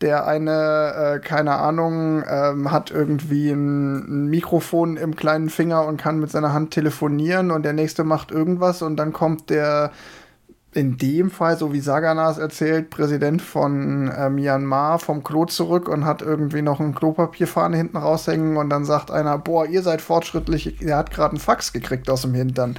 der 0.00 0.26
eine, 0.26 1.16
äh, 1.16 1.18
keine 1.20 1.56
Ahnung, 1.56 2.22
ähm, 2.28 2.70
hat 2.70 2.90
irgendwie 2.90 3.50
ein, 3.50 4.24
ein, 4.24 4.26
Mikrofon 4.26 4.96
im 4.96 5.16
kleinen 5.16 5.50
Finger 5.50 5.86
und 5.86 5.96
kann 5.96 6.20
mit 6.20 6.30
seiner 6.30 6.52
Hand 6.52 6.72
telefonieren 6.72 7.50
und 7.50 7.62
der 7.62 7.72
nächste 7.72 8.04
macht 8.04 8.30
irgendwas 8.30 8.82
und 8.82 8.96
dann 8.96 9.12
kommt 9.12 9.50
der 9.50 9.92
in 10.76 10.98
dem 10.98 11.30
Fall, 11.30 11.56
so 11.56 11.72
wie 11.72 11.80
Saganas 11.80 12.36
erzählt, 12.36 12.90
Präsident 12.90 13.40
von 13.40 14.08
äh, 14.08 14.28
Myanmar 14.28 14.98
vom 14.98 15.24
Klo 15.24 15.46
zurück 15.46 15.88
und 15.88 16.04
hat 16.04 16.20
irgendwie 16.20 16.60
noch 16.60 16.80
ein 16.80 16.94
Klopapierfahne 16.94 17.78
hinten 17.78 17.96
raushängen 17.96 18.58
und 18.58 18.68
dann 18.68 18.84
sagt 18.84 19.10
einer, 19.10 19.38
boah, 19.38 19.64
ihr 19.64 19.82
seid 19.82 20.02
fortschrittlich, 20.02 20.82
er 20.82 20.98
hat 20.98 21.10
gerade 21.10 21.30
einen 21.30 21.40
Fax 21.40 21.72
gekriegt 21.72 22.10
aus 22.10 22.22
dem 22.22 22.34
Hintern. 22.34 22.78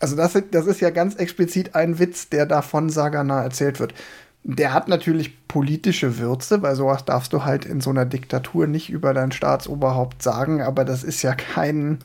Also 0.00 0.16
das, 0.16 0.36
das 0.50 0.66
ist 0.66 0.80
ja 0.80 0.90
ganz 0.90 1.14
explizit 1.14 1.74
ein 1.74 1.98
Witz, 1.98 2.30
der 2.30 2.46
da 2.46 2.62
von 2.62 2.90
Sagana 2.90 3.42
erzählt 3.42 3.78
wird. 3.78 3.94
Der 4.42 4.72
hat 4.72 4.88
natürlich 4.88 5.46
politische 5.48 6.18
Würze, 6.18 6.62
weil 6.62 6.74
sowas 6.74 7.04
darfst 7.04 7.32
du 7.32 7.44
halt 7.44 7.64
in 7.64 7.80
so 7.80 7.90
einer 7.90 8.06
Diktatur 8.06 8.66
nicht 8.66 8.88
über 8.88 9.12
dein 9.12 9.32
Staatsoberhaupt 9.32 10.22
sagen, 10.22 10.62
aber 10.62 10.84
das 10.84 11.04
ist 11.04 11.22
ja 11.22 11.34
kein, 11.34 11.98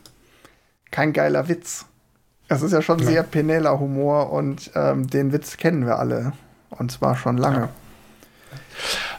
kein 0.91 1.13
geiler 1.13 1.47
Witz. 1.47 1.85
Es 2.47 2.61
ist 2.61 2.73
ja 2.73 2.81
schon 2.81 2.99
ja. 2.99 3.05
sehr 3.05 3.23
peneller 3.23 3.79
Humor 3.79 4.31
und 4.31 4.69
ähm, 4.75 5.07
den 5.07 5.31
Witz 5.31 5.57
kennen 5.57 5.85
wir 5.85 5.97
alle. 5.97 6.33
Und 6.69 6.91
zwar 6.91 7.15
schon 7.15 7.37
lange. 7.37 7.57
Ja. 7.57 7.69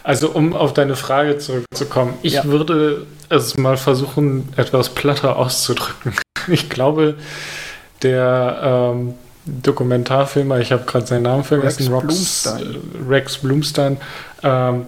Also, 0.02 0.30
um 0.30 0.54
auf 0.54 0.74
deine 0.74 0.94
Frage 0.94 1.38
zurückzukommen, 1.38 2.14
ich 2.22 2.34
ja. 2.34 2.44
würde 2.44 3.06
es 3.28 3.56
mal 3.56 3.76
versuchen, 3.76 4.48
etwas 4.56 4.90
platter 4.90 5.36
auszudrücken. 5.36 6.14
Ich 6.48 6.70
glaube, 6.70 7.16
der 8.04 8.60
ähm, 8.62 9.14
Dokumentarfilmer, 9.46 10.60
ich 10.60 10.72
habe 10.72 10.84
gerade 10.84 11.06
seinen 11.06 11.22
Namen 11.22 11.44
vergessen, 11.44 11.92
Rex 11.92 12.02
Blumstein, 12.02 12.62
äh, 12.62 13.08
Rex 13.08 13.38
Blumstein 13.38 13.96
ähm, 14.42 14.86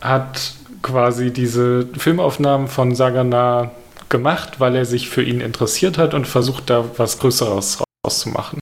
hat 0.00 0.52
quasi 0.82 1.32
diese 1.32 1.86
Filmaufnahmen 1.96 2.68
von 2.68 2.94
Sagana 2.94 3.72
gemacht, 4.08 4.60
weil 4.60 4.76
er 4.76 4.84
sich 4.84 5.08
für 5.08 5.22
ihn 5.22 5.40
interessiert 5.40 5.98
hat 5.98 6.14
und 6.14 6.26
versucht 6.26 6.70
da 6.70 6.84
was 6.96 7.18
Größeres 7.18 7.82
rauszumachen. 8.04 8.60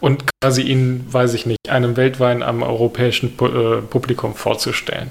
Und 0.00 0.24
quasi 0.42 0.62
ihn, 0.62 1.06
weiß 1.08 1.34
ich 1.34 1.46
nicht, 1.46 1.58
einem 1.68 1.96
weltweiten, 1.96 2.42
am 2.42 2.62
europäischen 2.62 3.38
äh, 3.40 3.80
Publikum 3.82 4.34
vorzustellen. 4.34 5.10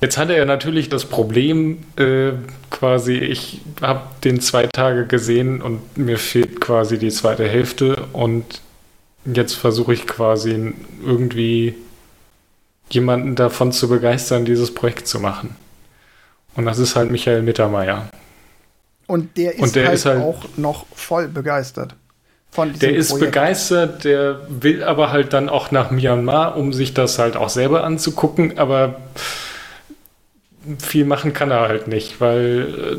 Jetzt 0.00 0.16
hat 0.16 0.30
er 0.30 0.38
ja 0.38 0.44
natürlich 0.46 0.88
das 0.88 1.04
Problem, 1.04 1.78
äh, 1.96 2.32
quasi, 2.70 3.14
ich 3.18 3.60
habe 3.82 4.00
den 4.24 4.40
zwei 4.40 4.66
Tage 4.66 5.06
gesehen 5.06 5.60
und 5.60 5.98
mir 5.98 6.18
fehlt 6.18 6.60
quasi 6.60 6.98
die 6.98 7.10
zweite 7.10 7.46
Hälfte 7.46 8.04
und 8.12 8.62
jetzt 9.26 9.54
versuche 9.54 9.92
ich 9.92 10.06
quasi 10.06 10.72
irgendwie 11.04 11.74
jemanden 12.88 13.34
davon 13.34 13.72
zu 13.72 13.88
begeistern, 13.88 14.46
dieses 14.46 14.72
Projekt 14.74 15.06
zu 15.06 15.20
machen. 15.20 15.54
Und 16.56 16.64
das 16.64 16.78
ist 16.78 16.96
halt 16.96 17.10
Michael 17.10 17.42
Mittermeier. 17.42 18.08
Und 19.06 19.36
der 19.36 19.54
ist, 19.54 19.60
und 19.60 19.76
der 19.76 19.86
halt, 19.86 19.94
ist 19.94 20.06
halt 20.06 20.22
auch 20.22 20.44
noch 20.56 20.86
voll 20.94 21.28
begeistert. 21.28 21.94
Von 22.50 22.72
der 22.78 22.96
ist 22.96 23.10
Projekt. 23.10 23.26
begeistert, 23.26 24.04
der 24.04 24.40
will 24.48 24.82
aber 24.82 25.12
halt 25.12 25.32
dann 25.32 25.48
auch 25.48 25.70
nach 25.70 25.90
Myanmar, 25.90 26.56
um 26.56 26.72
sich 26.72 26.94
das 26.94 27.18
halt 27.18 27.36
auch 27.36 27.48
selber 27.48 27.84
anzugucken, 27.84 28.58
aber 28.58 28.96
viel 30.78 31.04
machen 31.04 31.32
kann 31.32 31.50
er 31.50 31.60
halt 31.60 31.88
nicht, 31.88 32.20
weil 32.20 32.68
äh, 32.68 32.96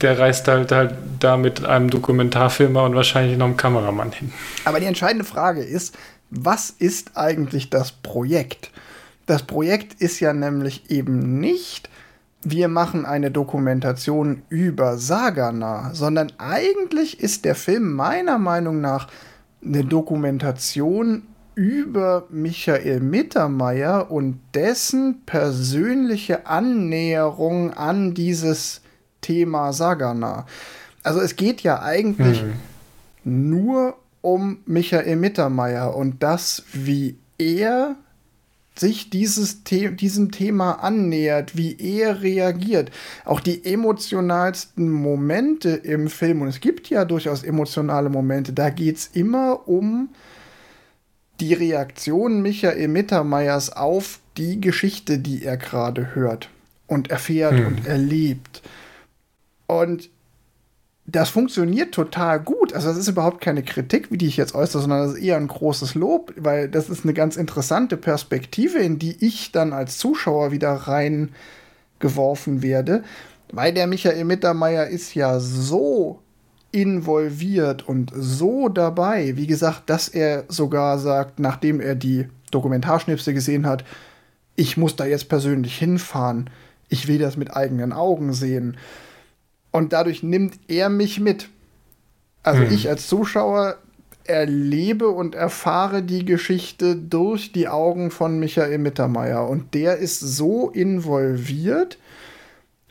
der 0.00 0.18
reist 0.18 0.48
halt 0.48 0.72
halt 0.72 0.94
da 1.20 1.36
mit 1.36 1.64
einem 1.64 1.90
Dokumentarfilmer 1.90 2.82
und 2.84 2.94
wahrscheinlich 2.94 3.38
noch 3.38 3.46
einem 3.46 3.56
Kameramann 3.56 4.12
hin. 4.12 4.32
Aber 4.64 4.80
die 4.80 4.86
entscheidende 4.86 5.24
Frage 5.24 5.62
ist, 5.62 5.96
was 6.30 6.70
ist 6.70 7.16
eigentlich 7.16 7.70
das 7.70 7.92
Projekt? 7.92 8.70
Das 9.26 9.44
Projekt 9.44 9.94
ist 10.00 10.20
ja 10.20 10.32
nämlich 10.32 10.90
eben 10.90 11.38
nicht, 11.38 11.88
wir 12.42 12.68
machen 12.68 13.06
eine 13.06 13.30
Dokumentation 13.30 14.42
über 14.48 14.98
Sagana, 14.98 15.94
sondern 15.94 16.32
eigentlich 16.38 17.20
ist 17.20 17.44
der 17.44 17.54
Film 17.54 17.94
meiner 17.94 18.38
Meinung 18.38 18.80
nach 18.80 19.08
eine 19.64 19.84
Dokumentation 19.84 21.22
über 21.54 22.26
Michael 22.30 23.00
Mittermeier 23.00 24.10
und 24.10 24.40
dessen 24.54 25.22
persönliche 25.26 26.46
Annäherung 26.46 27.72
an 27.72 28.14
dieses 28.14 28.80
Thema 29.20 29.72
Sagana. 29.72 30.46
Also 31.02 31.20
es 31.20 31.36
geht 31.36 31.62
ja 31.62 31.82
eigentlich 31.82 32.42
mhm. 32.42 33.58
nur 33.58 33.96
um 34.20 34.58
Michael 34.66 35.16
Mittermeier 35.16 35.94
und 35.94 36.22
das, 36.22 36.64
wie 36.72 37.16
er 37.38 37.96
sich 38.76 39.10
dieses 39.10 39.60
The 39.68 39.94
diesem 39.94 40.32
Thema 40.32 40.82
annähert, 40.82 41.56
wie 41.56 41.76
er 41.78 42.22
reagiert. 42.22 42.90
Auch 43.24 43.40
die 43.40 43.64
emotionalsten 43.64 44.90
Momente 44.90 45.70
im 45.70 46.08
Film, 46.08 46.42
und 46.42 46.48
es 46.48 46.60
gibt 46.60 46.90
ja 46.90 47.04
durchaus 47.04 47.44
emotionale 47.44 48.08
Momente, 48.08 48.52
da 48.52 48.70
geht 48.70 48.96
es 48.96 49.06
immer 49.12 49.68
um 49.68 50.08
die 51.40 51.54
Reaktion 51.54 52.42
Michael 52.42 52.88
Mittermeiers 52.88 53.70
auf 53.74 54.20
die 54.36 54.60
Geschichte, 54.60 55.18
die 55.18 55.44
er 55.44 55.56
gerade 55.56 56.14
hört 56.14 56.48
und 56.86 57.10
erfährt 57.10 57.58
hm. 57.58 57.66
und 57.66 57.86
erlebt. 57.86 58.62
Und 59.66 60.10
das 61.06 61.28
funktioniert 61.28 61.92
total 61.92 62.40
gut. 62.40 62.72
Also 62.72 62.88
das 62.88 62.96
ist 62.96 63.08
überhaupt 63.08 63.40
keine 63.40 63.62
Kritik, 63.62 64.10
wie 64.10 64.16
die 64.16 64.26
ich 64.26 64.36
jetzt 64.36 64.54
äußere, 64.54 64.82
sondern 64.82 65.06
das 65.06 65.14
ist 65.14 65.22
eher 65.22 65.36
ein 65.36 65.48
großes 65.48 65.94
Lob, 65.94 66.32
weil 66.36 66.68
das 66.68 66.88
ist 66.88 67.04
eine 67.04 67.12
ganz 67.12 67.36
interessante 67.36 67.96
Perspektive, 67.96 68.78
in 68.78 68.98
die 68.98 69.24
ich 69.24 69.52
dann 69.52 69.72
als 69.72 69.98
Zuschauer 69.98 70.50
wieder 70.50 70.72
reingeworfen 70.72 72.62
werde, 72.62 73.04
weil 73.52 73.74
der 73.74 73.86
Michael 73.86 74.24
Mittermeier 74.24 74.86
ist 74.86 75.14
ja 75.14 75.40
so 75.40 76.23
involviert 76.74 77.88
und 77.88 78.10
so 78.12 78.68
dabei, 78.68 79.36
wie 79.36 79.46
gesagt, 79.46 79.88
dass 79.88 80.08
er 80.08 80.44
sogar 80.48 80.98
sagt, 80.98 81.38
nachdem 81.38 81.80
er 81.80 81.94
die 81.94 82.26
Dokumentarschnipsel 82.50 83.32
gesehen 83.32 83.64
hat, 83.64 83.84
ich 84.56 84.76
muss 84.76 84.96
da 84.96 85.06
jetzt 85.06 85.28
persönlich 85.28 85.78
hinfahren, 85.78 86.50
ich 86.88 87.06
will 87.06 87.18
das 87.18 87.36
mit 87.36 87.54
eigenen 87.54 87.92
Augen 87.92 88.32
sehen. 88.32 88.76
Und 89.70 89.92
dadurch 89.92 90.24
nimmt 90.24 90.58
er 90.66 90.88
mich 90.88 91.20
mit. 91.20 91.48
Also 92.42 92.62
hm. 92.62 92.72
ich 92.72 92.88
als 92.88 93.06
Zuschauer 93.06 93.78
erlebe 94.24 95.08
und 95.08 95.36
erfahre 95.36 96.02
die 96.02 96.24
Geschichte 96.24 96.96
durch 96.96 97.52
die 97.52 97.68
Augen 97.68 98.10
von 98.10 98.40
Michael 98.40 98.78
Mittermeier. 98.78 99.48
Und 99.48 99.74
der 99.74 99.98
ist 99.98 100.18
so 100.18 100.70
involviert 100.70 101.98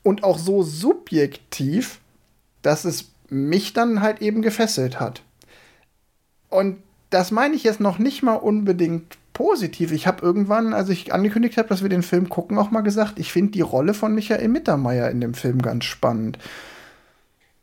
und 0.04 0.24
auch 0.24 0.38
so 0.38 0.64
subjektiv, 0.64 2.00
dass 2.62 2.86
es 2.86 3.13
mich 3.34 3.74
dann 3.74 4.02
halt 4.02 4.22
eben 4.22 4.42
gefesselt 4.42 5.00
hat. 5.00 5.24
Und 6.50 6.78
das 7.10 7.32
meine 7.32 7.56
ich 7.56 7.64
jetzt 7.64 7.80
noch 7.80 8.00
nicht 8.00 8.24
mal 8.24 8.36
unbedingt 8.36 9.18
positiv. 9.34 9.92
Ich 9.92 10.08
habe 10.08 10.24
irgendwann, 10.24 10.74
als 10.74 10.90
ich 10.90 11.14
angekündigt 11.14 11.58
habe, 11.58 11.68
dass 11.68 11.82
wir 11.82 11.90
den 11.90 12.04
Film 12.04 12.30
gucken, 12.30 12.58
auch 12.58 12.72
mal 12.72 12.82
gesagt, 12.82 13.20
ich 13.20 13.32
finde 13.32 13.52
die 13.52 13.62
Rolle 13.62 13.94
von 13.94 14.14
Michael 14.14 14.48
Mittermeier 14.48 15.10
in 15.10 15.22
dem 15.22 15.34
Film 15.34 15.62
ganz 15.62 15.86
spannend. 15.86 16.38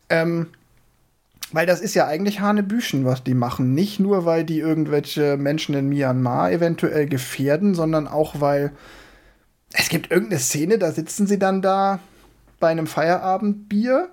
Ähm, 0.08 0.48
weil 1.52 1.66
das 1.66 1.80
ist 1.80 1.94
ja 1.94 2.06
eigentlich 2.06 2.40
Hanebüchen, 2.40 3.04
was 3.04 3.24
die 3.24 3.34
machen. 3.34 3.74
Nicht 3.74 3.98
nur, 4.00 4.24
weil 4.24 4.44
die 4.44 4.58
irgendwelche 4.58 5.36
Menschen 5.36 5.74
in 5.74 5.88
Myanmar 5.88 6.52
eventuell 6.52 7.06
gefährden, 7.06 7.74
sondern 7.74 8.06
auch, 8.06 8.40
weil 8.40 8.72
es 9.72 9.88
gibt 9.88 10.10
irgendeine 10.10 10.40
Szene, 10.40 10.78
da 10.78 10.92
sitzen 10.92 11.26
sie 11.26 11.38
dann 11.38 11.62
da 11.62 12.00
bei 12.58 12.68
einem 12.68 12.86
Feierabendbier 12.86 14.08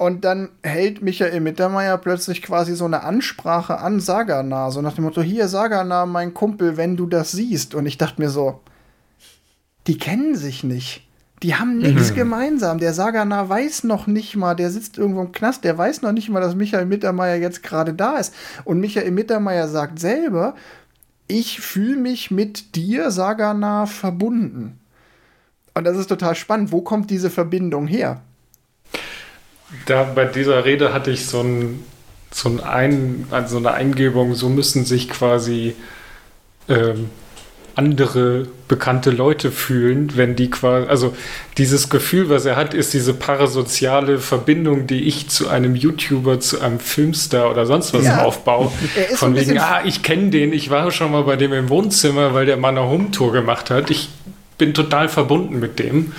und 0.00 0.24
dann 0.24 0.48
hält 0.62 1.02
Michael 1.02 1.40
Mittermeier 1.40 1.98
plötzlich 1.98 2.40
quasi 2.40 2.74
so 2.74 2.86
eine 2.86 3.02
Ansprache 3.02 3.80
an 3.80 4.00
Sagana, 4.00 4.70
so 4.70 4.80
nach 4.80 4.94
dem 4.94 5.04
Motto, 5.04 5.20
hier 5.20 5.46
Sagana, 5.46 6.06
mein 6.06 6.32
Kumpel, 6.32 6.78
wenn 6.78 6.96
du 6.96 7.04
das 7.04 7.32
siehst. 7.32 7.74
Und 7.74 7.84
ich 7.84 7.98
dachte 7.98 8.18
mir 8.18 8.30
so, 8.30 8.60
die 9.86 9.98
kennen 9.98 10.36
sich 10.36 10.64
nicht. 10.64 11.06
Die 11.42 11.54
haben 11.54 11.76
nichts 11.76 12.12
mhm. 12.12 12.14
gemeinsam. 12.14 12.78
Der 12.78 12.94
Sagana 12.94 13.46
weiß 13.46 13.84
noch 13.84 14.06
nicht 14.06 14.36
mal, 14.36 14.54
der 14.54 14.70
sitzt 14.70 14.96
irgendwo 14.96 15.20
im 15.20 15.32
Knast, 15.32 15.64
der 15.64 15.76
weiß 15.76 16.00
noch 16.00 16.12
nicht 16.12 16.30
mal, 16.30 16.40
dass 16.40 16.54
Michael 16.54 16.86
Mittermeier 16.86 17.36
jetzt 17.36 17.62
gerade 17.62 17.92
da 17.92 18.16
ist. 18.16 18.32
Und 18.64 18.80
Michael 18.80 19.10
Mittermeier 19.10 19.68
sagt 19.68 19.98
selber, 19.98 20.54
ich 21.28 21.60
fühle 21.60 21.98
mich 21.98 22.30
mit 22.30 22.74
dir, 22.74 23.10
Sagana, 23.10 23.84
verbunden. 23.84 24.80
Und 25.74 25.84
das 25.84 25.98
ist 25.98 26.06
total 26.06 26.36
spannend. 26.36 26.72
Wo 26.72 26.80
kommt 26.80 27.10
diese 27.10 27.28
Verbindung 27.28 27.86
her? 27.86 28.22
Da 29.86 30.04
bei 30.04 30.24
dieser 30.24 30.64
Rede 30.64 30.92
hatte 30.92 31.10
ich 31.10 31.26
so, 31.26 31.40
ein, 31.40 31.84
so, 32.30 32.60
ein, 32.62 33.26
also 33.30 33.58
eine 33.58 33.72
Eingebung, 33.72 34.34
so 34.34 34.48
müssen 34.48 34.84
sich 34.84 35.08
quasi 35.08 35.74
ähm, 36.68 37.10
andere 37.74 38.46
bekannte 38.68 39.10
Leute 39.10 39.50
fühlen, 39.50 40.16
wenn 40.16 40.36
die 40.36 40.50
quasi, 40.50 40.86
also 40.88 41.16
dieses 41.56 41.88
Gefühl, 41.88 42.28
was 42.28 42.44
er 42.44 42.56
hat, 42.56 42.74
ist 42.74 42.92
diese 42.92 43.14
parasoziale 43.14 44.18
Verbindung, 44.18 44.86
die 44.86 45.04
ich 45.04 45.28
zu 45.28 45.48
einem 45.48 45.74
YouTuber, 45.74 46.40
zu 46.40 46.60
einem 46.60 46.78
Filmstar 46.78 47.50
oder 47.50 47.66
sonst 47.66 47.94
was 47.94 48.04
ja. 48.04 48.22
aufbaue. 48.22 48.70
Von 49.14 49.34
wegen, 49.34 49.58
ah, 49.58 49.80
ich 49.84 50.02
kenne 50.02 50.30
den, 50.30 50.52
ich 50.52 50.70
war 50.70 50.90
schon 50.90 51.12
mal 51.12 51.22
bei 51.22 51.36
dem 51.36 51.52
im 51.52 51.68
Wohnzimmer, 51.68 52.34
weil 52.34 52.46
der 52.46 52.56
mal 52.56 52.68
eine 52.68 52.82
Home-Tour 52.82 53.32
gemacht 53.32 53.70
hat. 53.70 53.90
Ich 53.90 54.08
bin 54.60 54.74
total 54.74 55.08
verbunden 55.08 55.58
mit 55.58 55.80
dem. 55.80 56.12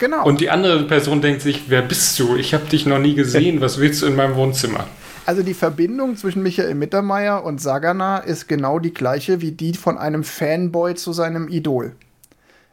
Genau. 0.00 0.24
Und 0.24 0.40
die 0.40 0.50
andere 0.50 0.82
Person 0.84 1.20
denkt 1.20 1.42
sich, 1.42 1.64
wer 1.68 1.82
bist 1.82 2.18
du? 2.18 2.34
Ich 2.36 2.54
habe 2.54 2.64
dich 2.64 2.86
noch 2.86 2.98
nie 2.98 3.14
gesehen, 3.14 3.60
was 3.60 3.78
willst 3.78 4.02
du 4.02 4.06
in 4.06 4.16
meinem 4.16 4.34
Wohnzimmer? 4.34 4.86
Also 5.24 5.44
die 5.44 5.54
Verbindung 5.54 6.16
zwischen 6.16 6.42
Michael 6.42 6.74
Mittermeier 6.74 7.44
und 7.44 7.60
Sagana 7.60 8.18
ist 8.18 8.48
genau 8.48 8.80
die 8.80 8.92
gleiche 8.92 9.40
wie 9.40 9.52
die 9.52 9.74
von 9.74 9.96
einem 9.96 10.24
Fanboy 10.24 10.96
zu 10.96 11.12
seinem 11.12 11.48
Idol. 11.48 11.92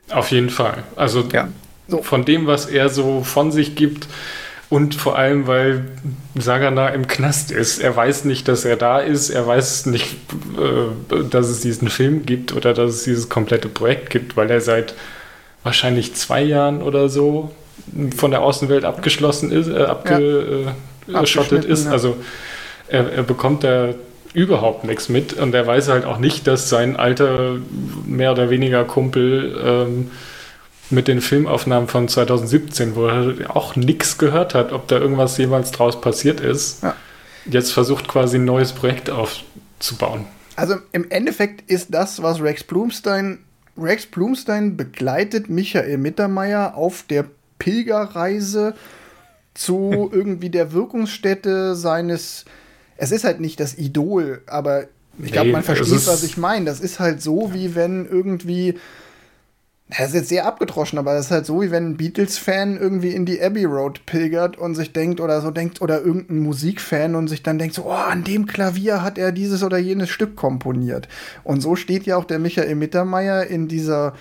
Auf 0.09 0.31
jeden 0.31 0.49
Fall. 0.49 0.83
Also 0.95 1.23
ja. 1.31 1.49
so. 1.87 2.01
von 2.01 2.25
dem, 2.25 2.47
was 2.47 2.65
er 2.65 2.89
so 2.89 3.21
von 3.21 3.51
sich 3.51 3.75
gibt 3.75 4.07
und 4.69 4.93
vor 4.93 5.17
allem, 5.17 5.47
weil 5.47 5.85
Sagana 6.35 6.89
im 6.89 7.07
Knast 7.07 7.51
ist. 7.51 7.79
Er 7.79 7.95
weiß 7.95 8.25
nicht, 8.25 8.47
dass 8.47 8.65
er 8.65 8.75
da 8.75 8.99
ist. 8.99 9.31
Er 9.31 9.47
weiß 9.47 9.87
nicht, 9.87 10.15
äh, 10.57 11.23
dass 11.29 11.47
es 11.47 11.61
diesen 11.61 11.89
Film 11.89 12.25
gibt 12.25 12.53
oder 12.53 12.73
dass 12.73 12.91
es 12.91 13.03
dieses 13.03 13.29
komplette 13.29 13.67
Projekt 13.67 14.11
gibt, 14.11 14.37
weil 14.37 14.51
er 14.51 14.61
seit 14.61 14.93
wahrscheinlich 15.63 16.13
zwei 16.13 16.43
Jahren 16.43 16.83
oder 16.83 17.09
so 17.09 17.51
von 18.15 18.31
der 18.31 18.41
Außenwelt 18.41 18.85
abgeschlossen 18.85 19.51
ist, 19.51 19.69
äh, 19.69 19.83
abge, 19.83 20.65
ja. 21.07 21.13
äh, 21.13 21.15
abgeschottet 21.15 21.65
ist. 21.65 21.87
Also 21.87 22.17
er, 22.87 23.11
er 23.11 23.23
bekommt 23.23 23.63
da 23.63 23.93
überhaupt 24.33 24.83
nichts 24.83 25.09
mit 25.09 25.33
und 25.33 25.55
er 25.55 25.65
weiß 25.65 25.89
halt 25.89 26.05
auch 26.05 26.19
nicht, 26.19 26.45
dass 26.45 26.69
sein 26.69 26.95
alter, 26.95 27.57
mehr 28.05 28.31
oder 28.31 28.51
weniger 28.51 28.83
Kumpel 28.83 29.59
ähm, 29.65 30.11
mit 30.91 31.07
den 31.07 31.21
Filmaufnahmen 31.21 31.87
von 31.87 32.07
2017, 32.07 32.95
wo 32.95 33.07
er 33.07 33.55
auch 33.55 33.75
nichts 33.75 34.17
gehört 34.17 34.53
hat, 34.53 34.71
ob 34.71 34.87
da 34.87 34.97
irgendwas 34.97 35.37
jemals 35.37 35.71
draus 35.71 36.01
passiert 36.01 36.39
ist, 36.39 36.83
ja. 36.83 36.95
jetzt 37.45 37.71
versucht 37.71 38.07
quasi 38.07 38.37
ein 38.37 38.45
neues 38.45 38.73
Projekt 38.73 39.09
aufzubauen. 39.09 40.25
Also 40.55 40.75
im 40.91 41.09
Endeffekt 41.09 41.69
ist 41.69 41.93
das, 41.93 42.21
was 42.21 42.41
Rex 42.41 42.63
Blumstein, 42.63 43.39
Rex 43.77 44.05
Blumstein 44.05 44.75
begleitet 44.75 45.49
Michael 45.49 45.97
Mittermeier 45.97 46.75
auf 46.75 47.03
der 47.09 47.25
Pilgerreise 47.59 48.73
zu 49.53 50.09
irgendwie 50.13 50.49
der 50.49 50.73
Wirkungsstätte 50.73 51.75
seines. 51.75 52.45
Es 52.97 53.11
ist 53.11 53.23
halt 53.23 53.39
nicht 53.39 53.59
das 53.59 53.77
Idol, 53.77 54.41
aber 54.47 54.87
ich 55.21 55.31
glaube, 55.31 55.51
man 55.51 55.63
versteht, 55.63 56.07
was 56.07 56.23
ich 56.23 56.37
meine. 56.37 56.65
Das 56.65 56.79
ist 56.79 56.99
halt 56.99 57.21
so, 57.21 57.53
wie 57.53 57.75
wenn 57.75 58.05
irgendwie 58.05 58.75
Das 59.89 60.09
ist 60.09 60.13
jetzt 60.13 60.29
sehr 60.29 60.45
abgedroschen, 60.45 60.99
aber 60.99 61.15
das 61.15 61.25
ist 61.25 61.31
halt 61.31 61.47
so, 61.47 61.63
wie 61.63 61.71
wenn 61.71 61.87
ein 61.87 61.97
Beatles-Fan 61.97 62.77
irgendwie 62.77 63.09
in 63.09 63.25
die 63.25 63.41
Abbey 63.41 63.65
Road 63.65 64.05
pilgert 64.05 64.55
und 64.55 64.75
sich 64.75 64.93
denkt 64.93 65.19
oder 65.19 65.41
so 65.41 65.49
denkt, 65.49 65.81
oder 65.81 66.01
irgendein 66.01 66.39
Musikfan 66.39 67.15
und 67.15 67.27
sich 67.27 67.41
dann 67.41 67.57
denkt 67.57 67.73
so, 67.73 67.85
oh, 67.85 67.91
an 67.91 68.23
dem 68.23 68.45
Klavier 68.45 69.01
hat 69.01 69.17
er 69.17 69.31
dieses 69.31 69.63
oder 69.63 69.79
jenes 69.79 70.09
Stück 70.09 70.35
komponiert. 70.35 71.07
Und 71.43 71.61
so 71.61 71.75
steht 71.75 72.05
ja 72.05 72.17
auch 72.17 72.25
der 72.25 72.37
Michael 72.37 72.75
Mittermeier 72.75 73.47
in 73.47 73.67
dieser 73.67 74.13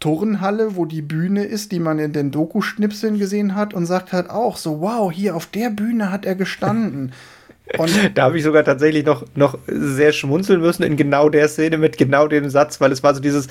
Turnhalle, 0.00 0.74
wo 0.74 0.86
die 0.86 1.02
Bühne 1.02 1.44
ist, 1.44 1.72
die 1.72 1.80
man 1.80 1.98
in 1.98 2.14
den 2.14 2.30
Doku-Schnipseln 2.30 3.18
gesehen 3.18 3.54
hat 3.54 3.74
und 3.74 3.84
sagt 3.84 4.14
halt 4.14 4.30
auch 4.30 4.56
so, 4.56 4.80
wow, 4.80 5.12
hier 5.12 5.36
auf 5.36 5.46
der 5.46 5.68
Bühne 5.68 6.10
hat 6.10 6.24
er 6.24 6.34
gestanden. 6.34 7.12
Und 7.78 7.90
da 8.14 8.24
habe 8.24 8.36
ich 8.36 8.44
sogar 8.44 8.62
tatsächlich 8.62 9.06
noch, 9.06 9.24
noch 9.34 9.56
sehr 9.66 10.12
schmunzeln 10.12 10.60
müssen 10.60 10.82
in 10.82 10.98
genau 10.98 11.30
der 11.30 11.48
Szene 11.48 11.78
mit 11.78 11.96
genau 11.96 12.28
dem 12.28 12.50
Satz, 12.50 12.78
weil 12.78 12.92
es 12.92 13.02
war 13.02 13.14
so 13.14 13.22
dieses, 13.22 13.48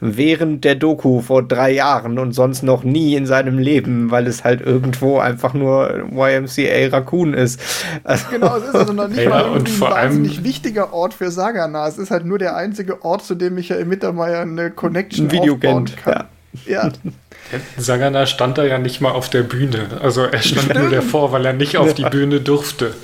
während 0.00 0.64
der 0.64 0.74
Doku 0.74 1.20
vor 1.20 1.42
drei 1.42 1.72
Jahren 1.72 2.18
und 2.18 2.32
sonst 2.32 2.62
noch 2.62 2.84
nie 2.84 3.14
in 3.14 3.26
seinem 3.26 3.58
Leben, 3.58 4.10
weil 4.10 4.26
es 4.26 4.44
halt 4.44 4.60
irgendwo 4.60 5.18
einfach 5.18 5.54
nur 5.54 6.04
YMCA 6.10 6.88
Raccoon 6.90 7.34
ist. 7.34 7.60
Also 8.04 8.26
genau, 8.30 8.56
es 8.56 8.64
ist 8.64 8.74
also 8.74 8.92
noch 8.92 9.08
nicht 9.08 9.22
ja, 9.22 9.28
mal 9.28 9.44
und 9.44 9.68
vor 9.68 9.94
ein 9.94 10.06
wahnsinnig 10.06 10.42
wichtiger 10.44 10.92
Ort 10.92 11.14
für 11.14 11.30
Sagana. 11.30 11.86
Es 11.86 11.98
ist 11.98 12.10
halt 12.10 12.24
nur 12.24 12.38
der 12.38 12.56
einzige 12.56 13.04
Ort, 13.04 13.24
zu 13.24 13.34
dem 13.34 13.54
Michael 13.54 13.84
Mittermeier 13.84 14.40
eine 14.40 14.70
Connection 14.70 15.26
ein 15.26 15.32
Video 15.32 15.54
aufbauen 15.54 15.84
kennt. 15.84 15.96
kann. 15.98 16.24
Ja. 16.66 16.86
ja. 16.86 16.92
Sagana 17.76 18.26
stand 18.26 18.58
da 18.58 18.64
ja 18.64 18.78
nicht 18.78 19.00
mal 19.00 19.10
auf 19.10 19.28
der 19.28 19.42
Bühne. 19.42 19.88
Also 20.02 20.22
er 20.22 20.40
stand 20.40 20.74
nur 20.74 20.90
davor, 20.90 21.32
weil 21.32 21.44
er 21.44 21.52
nicht 21.52 21.76
auf 21.76 21.94
die 21.94 22.04
Bühne 22.04 22.40
durfte. 22.40 22.94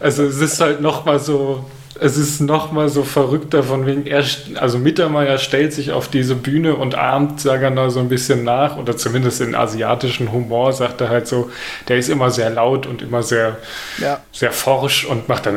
Also 0.00 0.24
es 0.24 0.40
ist 0.40 0.60
halt 0.60 0.80
noch 0.80 1.04
mal 1.04 1.18
so 1.18 1.64
es 2.00 2.16
ist 2.16 2.40
nochmal 2.40 2.88
so 2.88 3.04
verrückter 3.04 3.62
von 3.62 3.86
wegen, 3.86 4.06
er, 4.06 4.24
also 4.56 4.78
Mittermeier 4.78 5.38
stellt 5.38 5.72
sich 5.72 5.92
auf 5.92 6.08
diese 6.08 6.34
Bühne 6.34 6.74
und 6.74 6.94
ahmt 6.96 7.40
Sagana 7.40 7.90
so 7.90 8.00
ein 8.00 8.08
bisschen 8.08 8.42
nach, 8.42 8.76
oder 8.76 8.96
zumindest 8.96 9.40
in 9.40 9.54
asiatischen 9.54 10.32
Humor 10.32 10.72
sagt 10.72 11.00
er 11.00 11.08
halt 11.08 11.28
so, 11.28 11.50
der 11.88 11.98
ist 11.98 12.08
immer 12.08 12.30
sehr 12.30 12.50
laut 12.50 12.86
und 12.86 13.02
immer 13.02 13.22
sehr, 13.22 13.58
ja. 13.98 14.20
sehr 14.32 14.52
forsch 14.52 15.04
und 15.04 15.28
macht 15.28 15.46
dann 15.46 15.56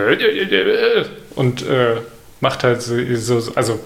und 1.36 1.62
äh, 1.67 1.97
macht 2.39 2.63
halt 2.63 2.82
so, 2.82 3.54
also 3.56 3.80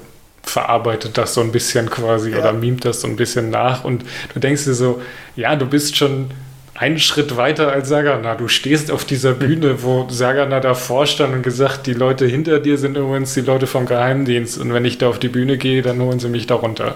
verarbeitet 0.43 1.17
das 1.17 1.33
so 1.33 1.41
ein 1.41 1.51
bisschen 1.51 1.89
quasi 1.89 2.31
ja. 2.31 2.39
oder 2.39 2.53
mimt 2.53 2.83
das 2.83 3.01
so 3.01 3.07
ein 3.07 3.15
bisschen 3.15 3.49
nach 3.49 3.83
und 3.83 4.03
du 4.33 4.39
denkst 4.39 4.65
dir 4.65 4.73
so, 4.73 5.01
ja, 5.35 5.55
du 5.55 5.65
bist 5.65 5.95
schon 5.95 6.31
einen 6.73 6.99
Schritt 6.99 7.37
weiter 7.37 7.71
als 7.71 7.89
Sagana. 7.89 8.35
Du 8.35 8.47
stehst 8.47 8.91
auf 8.91 9.05
dieser 9.05 9.33
Bühne, 9.33 9.83
wo 9.83 10.07
Sagana 10.09 10.59
davor 10.59 11.05
stand 11.05 11.33
und 11.33 11.43
gesagt, 11.43 11.85
die 11.85 11.93
Leute 11.93 12.25
hinter 12.25 12.59
dir 12.59 12.77
sind 12.77 12.97
übrigens 12.97 13.33
die 13.33 13.41
Leute 13.41 13.67
vom 13.67 13.85
Geheimdienst 13.85 14.57
und 14.57 14.73
wenn 14.73 14.85
ich 14.85 14.97
da 14.97 15.09
auf 15.09 15.19
die 15.19 15.29
Bühne 15.29 15.57
gehe, 15.57 15.81
dann 15.81 16.01
holen 16.01 16.19
sie 16.19 16.29
mich 16.29 16.47
da 16.47 16.55
runter. 16.55 16.95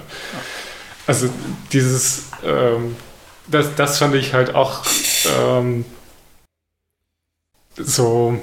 Also 1.07 1.29
dieses, 1.71 2.29
ähm, 2.43 2.95
das, 3.47 3.75
das 3.75 3.99
fand 3.99 4.15
ich 4.15 4.33
halt 4.33 4.55
auch 4.55 4.83
ähm, 5.39 5.85
so 7.77 8.39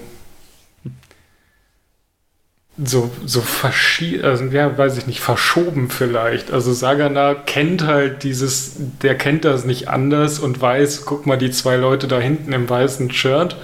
so, 2.79 3.11
so 3.27 3.43
verschieden, 3.43 4.25
also, 4.25 4.45
ja, 4.45 4.77
weiß 4.77 4.97
ich 4.97 5.07
nicht, 5.07 5.21
verschoben 5.21 5.91
vielleicht. 5.91 6.51
Also 6.51 6.73
Sagana 6.73 7.35
kennt 7.35 7.87
halt 7.87 8.23
dieses, 8.23 8.77
der 9.03 9.17
kennt 9.17 9.45
das 9.45 9.65
nicht 9.65 9.89
anders 9.89 10.39
und 10.39 10.61
weiß, 10.61 11.05
guck 11.05 11.27
mal, 11.27 11.37
die 11.37 11.51
zwei 11.51 11.77
Leute 11.77 12.09
da 12.09 12.19
hinten 12.19 12.53
im 12.53 12.69
weißen 12.69 13.11
Shirt, 13.13 13.57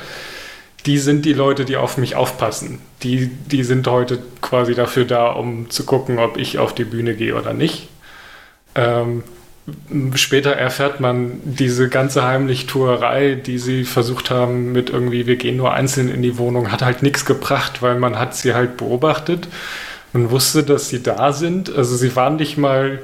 die 0.87 0.99
sind 0.99 1.25
die 1.25 1.33
Leute, 1.33 1.65
die 1.65 1.77
auf 1.77 1.97
mich 1.97 2.17
aufpassen. 2.17 2.81
Die, 3.03 3.29
die 3.29 3.65
sind 3.65 3.87
heute 3.87 4.21
quasi 4.41 4.75
dafür 4.75 5.05
da, 5.05 5.29
um 5.29 5.71
zu 5.71 5.85
gucken, 5.85 6.19
ob 6.19 6.37
ich 6.37 6.59
auf 6.59 6.75
die 6.75 6.85
Bühne 6.85 7.15
gehe 7.15 7.35
oder 7.35 7.55
nicht. 7.55 7.89
Ähm, 8.75 9.25
später 10.15 10.53
erfährt 10.53 11.01
man 11.01 11.41
diese 11.45 11.89
ganze 11.89 12.25
Heimlichtuerei, 12.25 13.35
die 13.35 13.59
sie 13.59 13.85
versucht 13.85 14.31
haben 14.31 14.73
mit 14.73 14.91
irgendwie, 14.91 15.27
wir 15.27 15.37
gehen 15.37 15.57
nur 15.57 15.73
einzeln 15.73 16.09
in 16.09 16.23
die 16.23 16.39
Wohnung, 16.39 16.73
hat 16.73 16.83
halt 16.83 17.03
nichts 17.03 17.25
gebracht, 17.25 17.83
weil 17.83 17.99
man 17.99 18.19
hat 18.19 18.35
sie 18.35 18.55
halt 18.55 18.77
beobachtet. 18.77 19.49
Man 20.13 20.31
wusste, 20.31 20.63
dass 20.63 20.89
sie 20.89 21.03
da 21.03 21.33
sind. 21.33 21.75
Also 21.75 21.97
sie 21.97 22.15
waren 22.17 22.37
nicht 22.37 22.57
mal, 22.57 23.01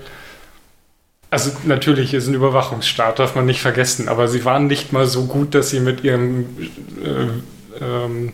also 1.31 1.50
natürlich 1.64 2.14
ist 2.14 2.29
ein 2.29 2.35
Überwachungsstaat, 2.35 3.18
darf 3.18 3.35
man 3.35 3.46
nicht 3.46 3.61
vergessen, 3.61 4.09
aber 4.09 4.29
sie 4.29 4.44
waren 4.44 4.66
nicht 4.66 4.92
mal 4.92 5.07
so 5.07 5.24
gut, 5.24 5.55
dass 5.55 5.70
sie 5.70 5.81
mit 5.81 6.05
ihrem 6.05 6.46
äh, 7.03 7.85
ähm, 7.85 8.33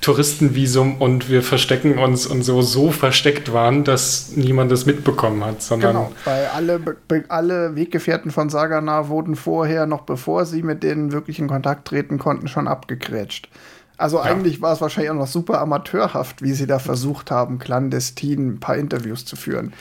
Touristenvisum 0.00 0.96
und 1.00 1.28
wir 1.28 1.42
verstecken 1.42 1.98
uns 1.98 2.26
und 2.26 2.42
so 2.42 2.62
so 2.62 2.90
versteckt 2.90 3.52
waren, 3.52 3.84
dass 3.84 4.30
niemand 4.36 4.70
das 4.70 4.86
mitbekommen 4.86 5.44
hat, 5.44 5.60
sondern 5.60 5.92
genau, 5.92 6.12
weil 6.24 6.46
alle, 6.54 6.80
alle 7.28 7.74
Weggefährten 7.74 8.30
von 8.30 8.48
Sagana 8.48 9.08
wurden 9.08 9.34
vorher, 9.34 9.86
noch 9.86 10.02
bevor 10.02 10.46
sie 10.46 10.62
mit 10.62 10.82
denen 10.82 11.12
wirklich 11.12 11.38
in 11.40 11.48
Kontakt 11.48 11.88
treten 11.88 12.18
konnten, 12.18 12.46
schon 12.46 12.68
abgegrätscht. 12.68 13.48
Also 13.96 14.18
ja. 14.18 14.22
eigentlich 14.22 14.62
war 14.62 14.72
es 14.72 14.80
wahrscheinlich 14.80 15.10
auch 15.10 15.16
noch 15.16 15.26
super 15.26 15.60
amateurhaft, 15.60 16.42
wie 16.42 16.52
sie 16.52 16.68
da 16.68 16.78
versucht 16.78 17.32
haben, 17.32 17.58
clandestin 17.58 18.48
ein 18.54 18.60
paar 18.60 18.76
Interviews 18.76 19.24
zu 19.24 19.34
führen. 19.34 19.72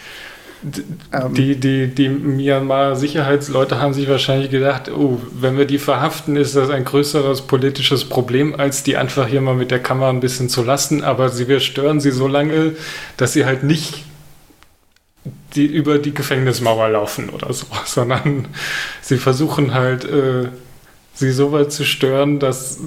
Ähm. 1.14 1.34
Die, 1.34 1.56
die, 1.56 1.88
die 1.88 2.10
Myanmar-Sicherheitsleute 2.10 3.80
haben 3.80 3.94
sich 3.94 4.10
wahrscheinlich 4.10 4.50
gedacht, 4.50 4.90
oh, 4.90 5.20
wenn 5.40 5.58
wir 5.58 5.66
die 5.66 5.78
verhaften, 5.78 6.36
ist 6.36 6.56
das 6.56 6.70
ein 6.70 6.84
größeres 6.84 7.42
politisches 7.42 8.06
Problem, 8.06 8.56
als 8.56 8.84
die 8.84 8.98
einfach 8.98 9.28
hier 9.28 9.42
mal 9.42 9.56
mit 9.56 9.72
der 9.72 9.80
Kamera 9.80 10.10
ein 10.10 10.20
bisschen 10.20 10.50
zu 10.50 10.64
lassen. 10.64 11.04
Aber 11.04 11.30
sie, 11.30 11.48
wir 11.48 11.60
stören 11.60 12.00
sie 12.00 12.12
so 12.12 12.28
lange, 12.28 12.76
dass 13.18 13.34
sie 13.34 13.46
halt 13.46 13.64
nicht 13.64 14.04
die 15.56 15.66
über 15.66 15.98
die 16.00 16.14
Gefängnismauer 16.14 16.90
laufen 16.90 17.30
oder 17.30 17.54
so, 17.54 17.66
sondern 17.86 18.48
sie 19.02 19.18
versuchen 19.18 19.74
halt, 19.74 20.06
äh, 20.06 20.50
sie 21.14 21.32
so 21.32 21.52
weit 21.52 21.72
zu 21.72 21.84
stören, 21.84 22.40
dass 22.40 22.80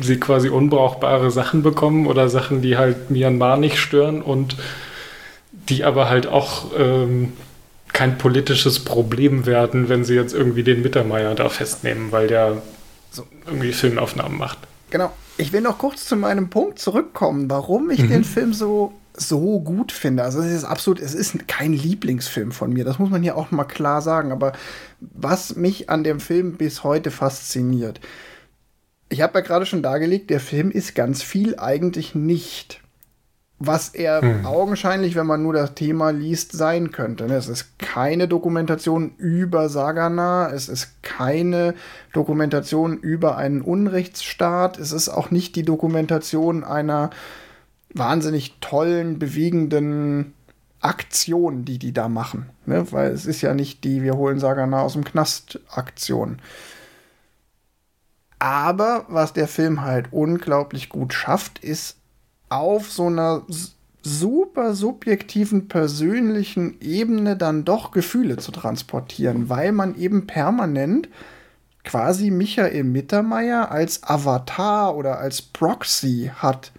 sie 0.00 0.20
quasi 0.20 0.48
unbrauchbare 0.48 1.30
Sachen 1.30 1.62
bekommen 1.62 2.06
oder 2.06 2.28
Sachen, 2.28 2.60
die 2.60 2.76
halt 2.76 3.10
Myanmar 3.10 3.56
nicht 3.56 3.78
stören 3.78 4.20
und 4.20 4.56
die 5.68 5.84
aber 5.84 6.08
halt 6.08 6.26
auch 6.26 6.70
ähm, 6.78 7.32
kein 7.92 8.18
politisches 8.18 8.84
Problem 8.84 9.46
werden, 9.46 9.88
wenn 9.88 10.04
sie 10.04 10.14
jetzt 10.14 10.34
irgendwie 10.34 10.62
den 10.62 10.82
Mittermeier 10.82 11.34
da 11.34 11.48
festnehmen, 11.48 12.12
weil 12.12 12.26
der 12.28 12.62
so 13.10 13.26
irgendwie 13.46 13.72
Filmaufnahmen 13.72 14.36
macht. 14.36 14.58
Genau. 14.90 15.12
Ich 15.38 15.52
will 15.52 15.60
noch 15.60 15.78
kurz 15.78 16.06
zu 16.06 16.16
meinem 16.16 16.48
Punkt 16.48 16.78
zurückkommen, 16.78 17.50
warum 17.50 17.90
ich 17.90 18.00
mhm. 18.00 18.08
den 18.08 18.24
Film 18.24 18.52
so 18.52 18.92
so 19.18 19.60
gut 19.60 19.92
finde. 19.92 20.22
Also 20.22 20.40
es 20.40 20.52
ist 20.52 20.64
absolut, 20.64 21.00
es 21.00 21.14
ist 21.14 21.48
kein 21.48 21.72
Lieblingsfilm 21.72 22.52
von 22.52 22.72
mir, 22.72 22.84
das 22.84 22.98
muss 22.98 23.10
man 23.10 23.22
hier 23.22 23.36
auch 23.36 23.50
mal 23.50 23.64
klar 23.64 24.02
sagen. 24.02 24.30
Aber 24.30 24.52
was 25.00 25.56
mich 25.56 25.88
an 25.88 26.04
dem 26.04 26.20
Film 26.20 26.56
bis 26.56 26.84
heute 26.84 27.10
fasziniert, 27.10 28.00
ich 29.08 29.22
habe 29.22 29.38
ja 29.38 29.44
gerade 29.44 29.66
schon 29.66 29.82
dargelegt, 29.82 30.30
der 30.30 30.40
Film 30.40 30.70
ist 30.70 30.94
ganz 30.94 31.22
viel 31.22 31.58
eigentlich 31.58 32.14
nicht 32.14 32.80
was 33.58 33.88
er 33.88 34.20
hm. 34.20 34.44
augenscheinlich, 34.44 35.14
wenn 35.14 35.26
man 35.26 35.42
nur 35.42 35.54
das 35.54 35.74
Thema 35.74 36.10
liest, 36.10 36.52
sein 36.52 36.90
könnte. 36.90 37.24
Es 37.24 37.48
ist 37.48 37.78
keine 37.78 38.28
Dokumentation 38.28 39.14
über 39.16 39.68
Sagana, 39.68 40.50
es 40.50 40.68
ist 40.68 41.02
keine 41.02 41.74
Dokumentation 42.12 42.98
über 42.98 43.36
einen 43.36 43.62
Unrechtsstaat, 43.62 44.78
es 44.78 44.92
ist 44.92 45.08
auch 45.08 45.30
nicht 45.30 45.56
die 45.56 45.64
Dokumentation 45.64 46.64
einer 46.64 47.10
wahnsinnig 47.94 48.58
tollen, 48.60 49.18
bewegenden 49.18 50.34
Aktion, 50.80 51.64
die 51.64 51.78
die 51.78 51.94
da 51.94 52.08
machen. 52.08 52.50
Ne? 52.66 52.92
Weil 52.92 53.10
es 53.10 53.24
ist 53.24 53.40
ja 53.40 53.54
nicht 53.54 53.84
die 53.84 54.02
Wir 54.02 54.16
holen 54.16 54.38
Sagana 54.38 54.82
aus 54.82 54.92
dem 54.92 55.04
Knast 55.04 55.60
Aktion. 55.70 56.40
Aber 58.38 59.06
was 59.08 59.32
der 59.32 59.48
Film 59.48 59.80
halt 59.80 60.08
unglaublich 60.12 60.90
gut 60.90 61.14
schafft, 61.14 61.58
ist 61.60 61.96
auf 62.48 62.90
so 62.90 63.06
einer 63.06 63.44
super 64.02 64.74
subjektiven, 64.74 65.68
persönlichen 65.68 66.80
Ebene 66.80 67.36
dann 67.36 67.64
doch 67.64 67.90
Gefühle 67.90 68.36
zu 68.36 68.52
transportieren, 68.52 69.48
weil 69.48 69.72
man 69.72 69.96
eben 69.96 70.26
permanent 70.26 71.08
quasi 71.82 72.30
Michael 72.30 72.84
Mittermeier 72.84 73.70
als 73.70 74.02
Avatar 74.02 74.96
oder 74.96 75.18
als 75.18 75.42
Proxy 75.42 76.30
hat, 76.36 76.72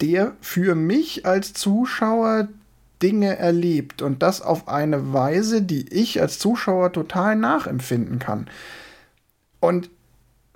der 0.00 0.32
für 0.40 0.74
mich 0.74 1.26
als 1.26 1.52
Zuschauer 1.52 2.48
Dinge 3.02 3.38
erlebt 3.38 4.02
und 4.02 4.22
das 4.22 4.42
auf 4.42 4.68
eine 4.68 5.12
Weise, 5.12 5.62
die 5.62 5.88
ich 5.88 6.20
als 6.20 6.38
Zuschauer 6.38 6.92
total 6.92 7.36
nachempfinden 7.36 8.18
kann. 8.18 8.48
Und 9.60 9.90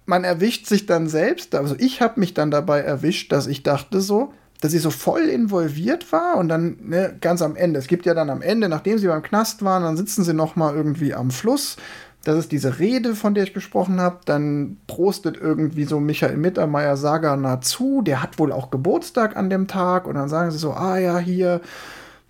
man 0.06 0.24
erwischt 0.24 0.66
sich 0.66 0.86
dann 0.86 1.08
selbst, 1.08 1.54
also 1.54 1.74
ich 1.78 2.00
habe 2.00 2.20
mich 2.20 2.34
dann 2.34 2.50
dabei 2.50 2.80
erwischt, 2.80 3.32
dass 3.32 3.46
ich 3.46 3.62
dachte 3.62 4.00
so, 4.00 4.32
dass 4.60 4.74
ich 4.74 4.82
so 4.82 4.90
voll 4.90 5.22
involviert 5.22 6.10
war 6.12 6.36
und 6.36 6.48
dann 6.48 6.76
ne, 6.82 7.16
ganz 7.20 7.42
am 7.42 7.56
Ende. 7.56 7.78
Es 7.78 7.86
gibt 7.86 8.06
ja 8.06 8.14
dann 8.14 8.30
am 8.30 8.42
Ende, 8.42 8.68
nachdem 8.68 8.98
sie 8.98 9.06
beim 9.06 9.22
Knast 9.22 9.64
waren, 9.64 9.82
dann 9.82 9.96
sitzen 9.96 10.24
sie 10.24 10.32
noch 10.32 10.56
mal 10.56 10.74
irgendwie 10.74 11.14
am 11.14 11.30
Fluss. 11.30 11.76
Das 12.24 12.38
ist 12.38 12.52
diese 12.52 12.78
Rede, 12.78 13.14
von 13.14 13.34
der 13.34 13.44
ich 13.44 13.52
gesprochen 13.52 14.00
habe. 14.00 14.20
Dann 14.24 14.78
prostet 14.86 15.36
irgendwie 15.36 15.84
so 15.84 16.00
Michael 16.00 16.38
Mittermeier 16.38 16.96
Saga 16.96 17.60
zu. 17.60 18.00
Der 18.00 18.22
hat 18.22 18.38
wohl 18.38 18.52
auch 18.52 18.70
Geburtstag 18.70 19.36
an 19.36 19.50
dem 19.50 19.68
Tag. 19.68 20.06
Und 20.06 20.14
dann 20.14 20.30
sagen 20.30 20.50
sie 20.50 20.56
so, 20.56 20.72
ah 20.72 20.96
ja, 20.96 21.18
hier, 21.18 21.60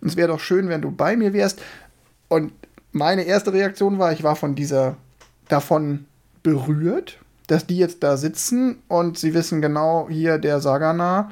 es 0.01 0.17
wäre 0.17 0.29
doch 0.29 0.41
schön, 0.41 0.69
wenn 0.69 0.83
du 0.83 0.91
bei 0.91 1.17
mir 1.17 1.33
wärst. 1.33 1.63
Und 2.29 2.53
meine 2.91 3.23
erste 3.23 3.53
Reaktion 3.53 4.01
war, 4.01 4.13
ich 4.13 4.25
war 4.25 4.35
von 4.35 4.57
dieser, 4.57 4.97
davon 5.49 6.07
berührt, 6.43 7.19
dass 7.47 7.67
die 7.67 7.77
jetzt 7.77 8.03
da 8.03 8.17
sitzen 8.17 8.79
und 8.89 9.19
sie 9.19 9.35
wissen 9.35 9.61
genau, 9.61 10.09
hier 10.09 10.39
der 10.39 10.61
Sagana, 10.61 11.31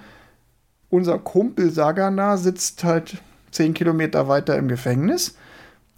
unser 0.90 1.18
Kumpel 1.18 1.70
Sagana 1.70 2.36
sitzt 2.36 2.84
halt 2.84 3.16
zehn 3.50 3.74
Kilometer 3.74 4.28
weiter 4.28 4.56
im 4.56 4.68
Gefängnis. 4.68 5.36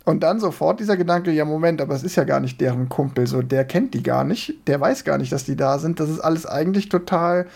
Und 0.04 0.22
dann 0.22 0.38
sofort 0.38 0.80
dieser 0.80 0.96
Gedanke, 0.96 1.32
ja, 1.32 1.44
Moment, 1.44 1.80
aber 1.80 1.94
es 1.94 2.02
ist 2.02 2.16
ja 2.16 2.24
gar 2.24 2.40
nicht 2.40 2.60
deren 2.60 2.90
Kumpel, 2.90 3.26
so, 3.26 3.40
der 3.40 3.64
kennt 3.64 3.94
die 3.94 4.02
gar 4.02 4.22
nicht, 4.22 4.68
der 4.68 4.80
weiß 4.80 5.04
gar 5.04 5.16
nicht, 5.16 5.32
dass 5.32 5.44
die 5.44 5.56
da 5.56 5.78
sind. 5.78 5.98
Das 5.98 6.10
ist 6.10 6.20
alles 6.20 6.44
eigentlich 6.44 6.90
total 6.90 7.46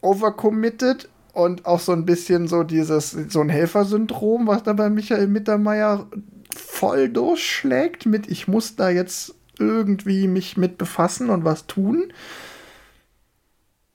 overcommitted 0.00 1.08
und 1.32 1.64
auch 1.64 1.80
so 1.80 1.92
ein 1.92 2.04
bisschen 2.04 2.48
so 2.48 2.64
dieses, 2.64 3.12
so 3.12 3.40
ein 3.40 3.48
Helfersyndrom, 3.48 4.48
was 4.48 4.64
da 4.64 4.72
bei 4.72 4.90
Michael 4.90 5.28
Mittermeier 5.28 6.06
voll 6.54 7.08
durchschlägt 7.08 8.04
mit, 8.06 8.28
ich 8.28 8.48
muss 8.48 8.76
da 8.76 8.90
jetzt 8.90 9.34
irgendwie 9.58 10.26
mich 10.26 10.56
mit 10.56 10.78
befassen 10.78 11.30
und 11.30 11.44
was 11.44 11.66
tun. 11.66 12.12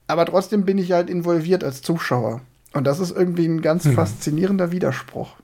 Aber 0.06 0.26
trotzdem 0.26 0.64
bin 0.64 0.78
ich 0.78 0.92
halt 0.92 1.08
involviert 1.08 1.62
als 1.62 1.82
Zuschauer. 1.82 2.40
Und 2.72 2.84
das 2.84 3.00
ist 3.00 3.16
irgendwie 3.16 3.46
ein 3.46 3.62
ganz 3.62 3.84
mhm. 3.84 3.94
faszinierender 3.94 4.72
Widerspruch. 4.72 5.36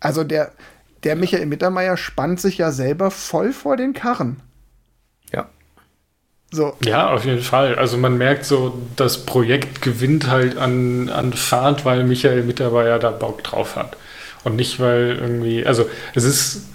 Also 0.00 0.24
der, 0.24 0.52
der 1.04 1.16
Michael 1.16 1.46
Mittermeier 1.46 1.96
spannt 1.96 2.40
sich 2.40 2.58
ja 2.58 2.72
selber 2.72 3.10
voll 3.10 3.52
vor 3.52 3.76
den 3.76 3.92
Karren. 3.92 4.40
Ja. 5.32 5.48
So. 6.50 6.76
Ja, 6.84 7.10
auf 7.10 7.24
jeden 7.24 7.42
Fall. 7.42 7.76
Also 7.76 7.96
man 7.96 8.18
merkt 8.18 8.44
so, 8.44 8.80
das 8.96 9.24
Projekt 9.24 9.82
gewinnt 9.82 10.28
halt 10.28 10.56
an, 10.56 11.08
an 11.08 11.32
Fahrt, 11.32 11.84
weil 11.84 12.04
Michael 12.04 12.42
Mittermeier 12.42 12.98
da 12.98 13.10
Bock 13.10 13.42
drauf 13.42 13.76
hat. 13.76 13.96
Und 14.44 14.56
nicht, 14.56 14.80
weil 14.80 15.18
irgendwie, 15.20 15.64
also 15.64 15.88
es 16.14 16.24
ist 16.24 16.71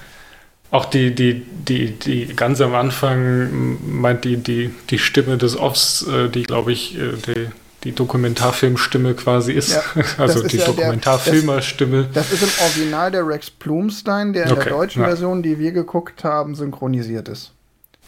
auch 0.72 0.86
die, 0.86 1.15
die, 1.15 1.45
die, 1.45 1.91
die 1.91 2.26
ganz 2.36 2.59
am 2.61 2.76
Anfang 2.76 3.78
meint 3.86 4.26
die, 4.26 4.38
die, 4.38 4.74
die 4.89 4.99
Stimme 4.99 5.38
des 5.38 5.57
Offs, 5.57 6.05
äh, 6.07 6.30
die, 6.30 6.43
glaube 6.43 6.74
ich, 6.74 6.97
äh, 6.97 7.13
die, 7.26 7.47
die 7.84 7.91
Dokumentarfilmstimme 7.93 9.13
quasi 9.13 9.53
ist. 9.53 9.72
Ja, 9.72 9.82
also 10.18 10.45
die 10.45 10.57
ja 10.57 10.65
Dokumentarfilmerstimme. 10.65 12.09
Das, 12.13 12.30
das, 12.30 12.41
ist 12.41 12.59
im 12.59 12.65
Original 12.65 13.11
der 13.11 13.26
Rex 13.28 13.49
Plumstein, 13.49 14.34
der 14.34 14.47
in 14.47 14.51
okay, 14.51 14.63
der 14.65 14.74
deutschen 14.74 15.01
ja. 15.03 15.07
Version, 15.07 15.41
die 15.41 15.57
wir 15.57 15.72
geguckt 15.72 16.24
haben, 16.24 16.53
synchronisiert 16.55 17.30
ist. 17.30 17.51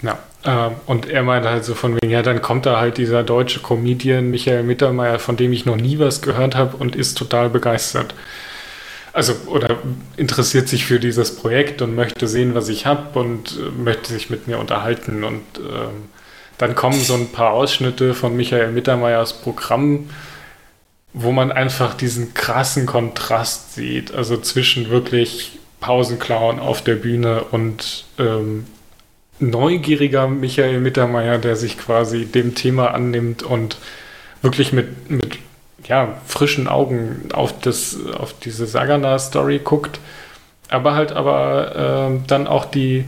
Ja, 0.01 0.18
äh, 0.43 0.72
und 0.86 1.10
er 1.10 1.24
meint 1.24 1.45
halt 1.45 1.64
so 1.64 1.76
von 1.76 1.95
wegen, 1.95 2.10
ja, 2.10 2.22
dann 2.22 2.41
kommt 2.41 2.66
da 2.66 2.80
halt 2.80 2.97
dieser 2.97 3.24
deutsche 3.24 3.62
Comedian 3.62 4.32
Michael 4.32 4.64
Mittermeier, 4.64 5.20
von 5.20 5.38
dem 5.38 5.53
ich 5.53 5.66
noch 5.66 5.76
nie 5.76 5.99
was 5.99 6.22
gehört 6.22 6.55
habe 6.55 6.78
und 6.78 6.95
ist 6.95 7.18
total 7.18 7.49
begeistert 7.49 8.14
also 9.14 9.34
oder 9.47 9.78
interessiert 10.18 10.68
sich 10.68 10.86
für 10.86 10.99
dieses 10.99 11.36
Projekt 11.36 11.82
und 11.82 11.95
möchte 11.95 12.28
sehen, 12.28 12.55
was 12.55 12.70
ich 12.70 12.86
habe 12.86 13.20
und 13.20 13.57
äh, 13.57 13.72
möchte 13.72 14.14
sich 14.14 14.30
mit 14.30 14.47
mir 14.47 14.60
unterhalten. 14.60 15.24
Und 15.24 15.43
ähm, 15.57 16.10
dann 16.57 16.76
kommen 16.76 16.99
so 17.01 17.14
ein 17.14 17.32
paar 17.32 17.51
Ausschnitte 17.51 18.14
von 18.14 18.36
Michael 18.36 18.72
Mittermeiers 18.72 19.41
Programm, 19.41 20.10
wo 21.14 21.32
man 21.32 21.51
einfach 21.51 21.95
diesen 21.95 22.34
krassen 22.34 22.86
Kontrast 22.86 23.74
sieht, 23.74 24.14
also 24.14 24.38
zwischen 24.38 24.89
wirklich 24.89 25.60
Pausenclown 25.80 26.60
auf 26.60 26.84
der 26.84 26.95
Bühne 26.95 27.43
und 27.45 28.05
ähm, 28.20 28.68
neugieriger 29.39 30.28
Michael 30.28 30.82
Mittermeier, 30.82 31.38
der 31.38 31.55
sich 31.55 31.78
quasi 31.78 32.26
dem 32.26 32.55
Thema 32.55 32.93
annimmt 32.93 33.41
und 33.41 33.78
wirklich 34.41 34.74
mit, 34.74 35.10
mit 35.10 35.39
ja, 35.88 36.16
frischen 36.26 36.68
Augen 36.68 37.30
auf, 37.34 37.60
das, 37.60 37.98
auf 38.18 38.34
diese 38.40 38.66
Sagana-Story 38.66 39.62
guckt, 39.64 40.00
aber 40.70 40.96
halt 40.96 41.12
aber 41.12 42.12
äh, 42.12 42.18
dann 42.28 42.48
auch 42.48 42.66
die, 42.66 43.06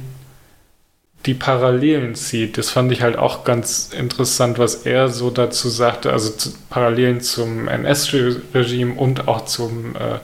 die 1.25 1.33
Parallelen 1.33 2.15
zieht. 2.15 2.57
Das 2.57 2.69
fand 2.69 2.91
ich 2.91 3.01
halt 3.01 3.17
auch 3.17 3.43
ganz 3.43 3.89
interessant, 3.97 4.59
was 4.59 4.85
er 4.85 5.09
so 5.09 5.29
dazu 5.29 5.69
sagte, 5.69 6.11
also 6.11 6.31
zu, 6.31 6.51
Parallelen 6.69 7.21
zum 7.21 7.67
NS-Regime 7.67 8.95
und 8.95 9.27
auch 9.27 9.45
zum, 9.45 9.95
äh, 9.95 10.19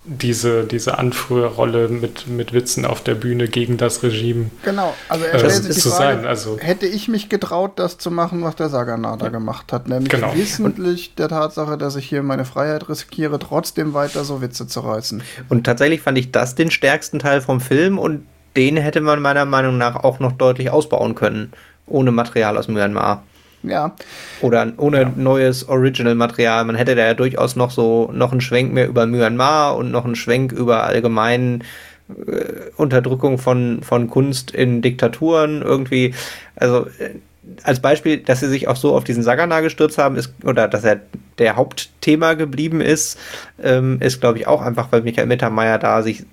diese, 0.06 0.64
diese 0.64 0.98
Anführerrolle 0.98 1.90
mit, 1.90 2.28
mit 2.28 2.54
Witzen 2.54 2.86
auf 2.86 3.04
der 3.04 3.16
Bühne 3.16 3.48
gegen 3.48 3.78
das 3.78 4.02
Regime. 4.02 4.50
Genau, 4.64 4.94
also 5.10 5.26
er 5.26 5.40
stellt 5.40 5.64
sich 5.64 5.76
die 5.76 5.90
Frage, 5.90 6.22
sein, 6.22 6.26
also, 6.26 6.58
hätte 6.60 6.88
ich 6.88 7.10
mich 7.10 7.28
getraut, 7.28 7.74
das 7.76 7.98
zu 7.98 8.10
machen, 8.10 8.44
was 8.44 8.56
der 8.56 8.70
Saganada 8.70 9.26
ja. 9.26 9.32
gemacht 9.32 9.74
hat, 9.74 9.90
nämlich 9.90 10.10
genau. 10.10 10.34
wissentlich 10.36 11.16
der 11.16 11.28
Tatsache, 11.28 11.78
dass 11.78 11.98
ich 11.98 12.08
hier 12.08 12.24
meine 12.24 12.46
Freiheit 12.46 12.88
riskiere, 12.88 13.40
trotzdem 13.40 13.94
weiter 13.94 14.24
so 14.24 14.42
Witze 14.42 14.68
zu 14.68 14.80
reißen. 14.80 15.22
Und 15.50 15.66
tatsächlich 15.66 16.02
fand 16.02 16.18
ich 16.18 16.32
das 16.32 16.56
den 16.56 16.72
stärksten 16.72 17.20
Teil 17.20 17.42
vom 17.42 17.60
Film 17.60 18.00
und 18.00 18.26
den 18.56 18.78
hätte 18.78 19.02
man 19.02 19.22
meiner 19.22 19.46
Meinung 19.46 19.78
nach 19.78 19.98
auch 19.98 20.20
noch 20.20 20.32
deutlich 20.32 20.70
ausbauen 20.70 21.14
können, 21.14 21.52
ohne 21.86 22.12
Material 22.12 22.58
aus 22.58 22.68
Myanmar. 22.68 23.24
Ja. 23.64 23.96
Oder 24.42 24.72
ohne 24.78 25.02
ja. 25.02 25.12
neues 25.16 25.68
Original-Material. 25.68 26.64
Man 26.66 26.76
hätte 26.76 26.96
da 26.96 27.06
ja 27.06 27.14
durchaus 27.14 27.56
noch 27.56 27.72
so 27.72 28.10
noch 28.14 28.32
einen 28.32 28.42
Schwenk 28.42 28.74
mehr 28.74 28.88
über 28.88 29.06
Myanmar 29.06 29.76
und 29.76 29.92
noch 29.92 30.06
einen 30.06 30.16
Schwenk 30.16 30.52
über 30.52 30.84
allgemein 30.84 31.64
äh, 32.10 32.72
Unterdrückung 32.78 33.38
von, 33.38 33.82
von 33.84 34.10
Kunst 34.10 34.52
in 34.52 34.82
Diktaturen 34.82 35.62
irgendwie. 35.62 36.14
Also 36.56 36.88
äh, 37.00 37.16
als 37.64 37.82
Beispiel, 37.82 38.18
dass 38.18 38.42
sie 38.42 38.48
sich 38.48 38.68
auch 38.68 38.76
so 38.76 38.96
auf 38.96 39.04
diesen 39.04 39.24
Sagana 39.24 39.62
gestürzt 39.62 39.98
haben, 39.98 40.16
ist, 40.16 40.34
oder 40.44 40.68
dass 40.68 40.84
er 40.84 41.02
der 41.38 41.56
Hauptthema 41.56 42.34
geblieben 42.34 42.82
ist, 42.82 43.18
ähm, 43.62 43.98
ist, 44.02 44.22
glaube 44.22 44.38
ich, 44.38 44.48
auch 44.48 44.62
einfach, 44.62 44.92
weil 44.92 45.02
Michael 45.02 45.28
Mittermeier 45.28 45.80
da 45.80 46.02
sich 46.02 46.26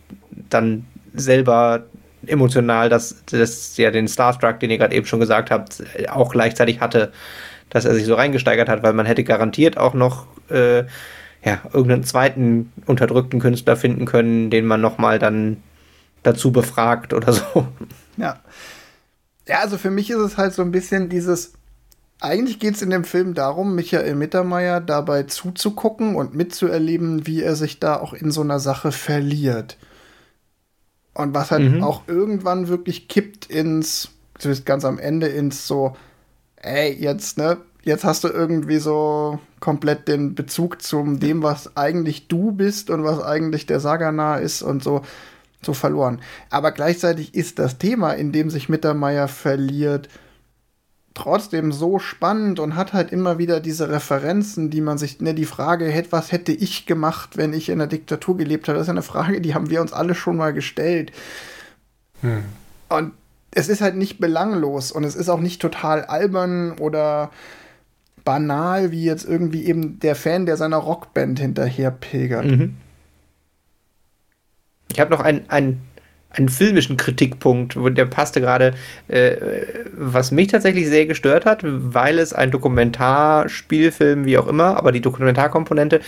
dann 0.50 0.86
selber 1.14 1.84
emotional, 2.28 2.88
dass 2.88 3.22
das 3.26 3.76
ja 3.76 3.90
den 3.90 4.08
Starstruck, 4.08 4.60
den 4.60 4.70
ihr 4.70 4.78
gerade 4.78 4.94
eben 4.94 5.06
schon 5.06 5.20
gesagt 5.20 5.50
habt, 5.50 5.82
auch 6.08 6.32
gleichzeitig 6.32 6.80
hatte, 6.80 7.12
dass 7.70 7.84
er 7.84 7.94
sich 7.94 8.06
so 8.06 8.14
reingesteigert 8.14 8.68
hat, 8.68 8.82
weil 8.82 8.92
man 8.92 9.06
hätte 9.06 9.24
garantiert 9.24 9.76
auch 9.76 9.94
noch 9.94 10.26
äh, 10.50 10.84
ja, 11.44 11.60
irgendeinen 11.72 12.04
zweiten 12.04 12.72
unterdrückten 12.86 13.40
Künstler 13.40 13.76
finden 13.76 14.04
können, 14.04 14.50
den 14.50 14.66
man 14.66 14.80
nochmal 14.80 15.18
dann 15.18 15.62
dazu 16.22 16.52
befragt 16.52 17.12
oder 17.14 17.32
so. 17.32 17.68
Ja. 18.16 18.40
Ja, 19.46 19.60
also 19.60 19.78
für 19.78 19.90
mich 19.90 20.10
ist 20.10 20.18
es 20.18 20.36
halt 20.36 20.54
so 20.54 20.62
ein 20.62 20.72
bisschen 20.72 21.08
dieses, 21.08 21.52
eigentlich 22.20 22.58
geht 22.58 22.74
es 22.74 22.82
in 22.82 22.90
dem 22.90 23.04
Film 23.04 23.34
darum, 23.34 23.74
Michael 23.74 24.16
Mittermeier 24.16 24.80
dabei 24.80 25.24
zuzugucken 25.24 26.16
und 26.16 26.34
mitzuerleben, 26.34 27.26
wie 27.26 27.42
er 27.42 27.54
sich 27.54 27.78
da 27.78 28.00
auch 28.00 28.12
in 28.12 28.30
so 28.30 28.40
einer 28.40 28.58
Sache 28.58 28.90
verliert. 28.90 29.76
Und 31.16 31.32
was 31.34 31.50
halt 31.50 31.72
mhm. 31.72 31.82
auch 31.82 32.02
irgendwann 32.08 32.68
wirklich 32.68 33.08
kippt 33.08 33.46
ins, 33.46 34.10
zumindest 34.38 34.66
ganz 34.66 34.84
am 34.84 34.98
Ende, 34.98 35.28
ins 35.28 35.66
so, 35.66 35.96
ey, 36.56 36.92
jetzt, 36.92 37.38
ne, 37.38 37.56
jetzt 37.84 38.04
hast 38.04 38.24
du 38.24 38.28
irgendwie 38.28 38.76
so 38.76 39.38
komplett 39.58 40.08
den 40.08 40.34
Bezug 40.34 40.82
zum 40.82 41.18
dem, 41.18 41.42
was 41.42 41.74
eigentlich 41.74 42.28
du 42.28 42.52
bist 42.52 42.90
und 42.90 43.02
was 43.02 43.22
eigentlich 43.22 43.64
der 43.64 43.80
Sagana 43.80 44.36
ist 44.36 44.60
und 44.60 44.82
so, 44.82 45.00
so 45.62 45.72
verloren. 45.72 46.20
Aber 46.50 46.70
gleichzeitig 46.70 47.34
ist 47.34 47.58
das 47.58 47.78
Thema, 47.78 48.12
in 48.12 48.32
dem 48.32 48.50
sich 48.50 48.68
Mittermeier 48.68 49.26
verliert, 49.26 50.10
trotzdem 51.16 51.72
so 51.72 51.98
spannend 51.98 52.60
und 52.60 52.76
hat 52.76 52.92
halt 52.92 53.10
immer 53.10 53.38
wieder 53.38 53.60
diese 53.60 53.88
Referenzen, 53.88 54.70
die 54.70 54.80
man 54.80 54.98
sich, 54.98 55.20
ne, 55.20 55.34
die 55.34 55.46
Frage, 55.46 55.92
was 56.10 56.30
hätte 56.30 56.52
ich 56.52 56.86
gemacht, 56.86 57.36
wenn 57.36 57.52
ich 57.52 57.68
in 57.68 57.78
der 57.78 57.88
Diktatur 57.88 58.36
gelebt 58.36 58.68
habe, 58.68 58.78
das 58.78 58.86
ist 58.86 58.90
eine 58.90 59.02
Frage, 59.02 59.40
die 59.40 59.54
haben 59.54 59.70
wir 59.70 59.80
uns 59.80 59.92
alle 59.92 60.14
schon 60.14 60.36
mal 60.36 60.52
gestellt. 60.52 61.12
Hm. 62.20 62.44
Und 62.88 63.12
es 63.50 63.68
ist 63.68 63.80
halt 63.80 63.96
nicht 63.96 64.18
belanglos 64.18 64.92
und 64.92 65.04
es 65.04 65.16
ist 65.16 65.30
auch 65.30 65.40
nicht 65.40 65.62
total 65.62 66.04
albern 66.04 66.72
oder 66.78 67.30
banal, 68.24 68.90
wie 68.90 69.04
jetzt 69.04 69.24
irgendwie 69.24 69.64
eben 69.64 69.98
der 70.00 70.14
Fan, 70.14 70.44
der 70.44 70.58
seiner 70.58 70.76
Rockband 70.76 71.40
hinterher 71.40 71.90
pilgert. 71.90 72.44
Mhm. 72.44 72.76
Ich 74.92 75.00
habe 75.00 75.10
noch 75.10 75.20
ein, 75.20 75.48
ein 75.48 75.80
einen 76.30 76.48
filmischen 76.48 76.96
Kritikpunkt, 76.96 77.76
der 77.96 78.04
passte 78.06 78.40
gerade, 78.40 78.74
äh, 79.08 79.36
was 79.96 80.30
mich 80.30 80.48
tatsächlich 80.48 80.86
sehr 80.86 81.06
gestört 81.06 81.46
hat, 81.46 81.60
weil 81.62 82.18
es 82.18 82.32
ein 82.32 82.50
Dokumentarspielfilm, 82.50 84.26
wie 84.26 84.36
auch 84.36 84.46
immer, 84.46 84.76
aber 84.76 84.92
die 84.92 85.00
Dokumentarkomponente, 85.00 86.00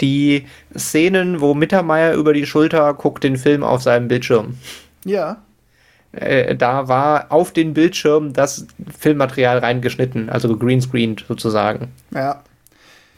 die 0.00 0.46
Szenen, 0.76 1.40
wo 1.40 1.54
Mittermeier 1.54 2.14
über 2.14 2.32
die 2.32 2.46
Schulter 2.46 2.92
guckt, 2.94 3.22
den 3.22 3.36
Film 3.36 3.62
auf 3.62 3.82
seinem 3.82 4.08
Bildschirm. 4.08 4.58
Ja. 5.04 5.42
äh, 6.12 6.56
da 6.56 6.88
war 6.88 7.30
auf 7.30 7.52
den 7.52 7.74
Bildschirm 7.74 8.32
das 8.32 8.66
Filmmaterial 8.98 9.58
reingeschnitten, 9.58 10.30
also 10.30 10.56
greenscreened 10.56 11.24
sozusagen. 11.28 11.88
Ja. 12.12 12.42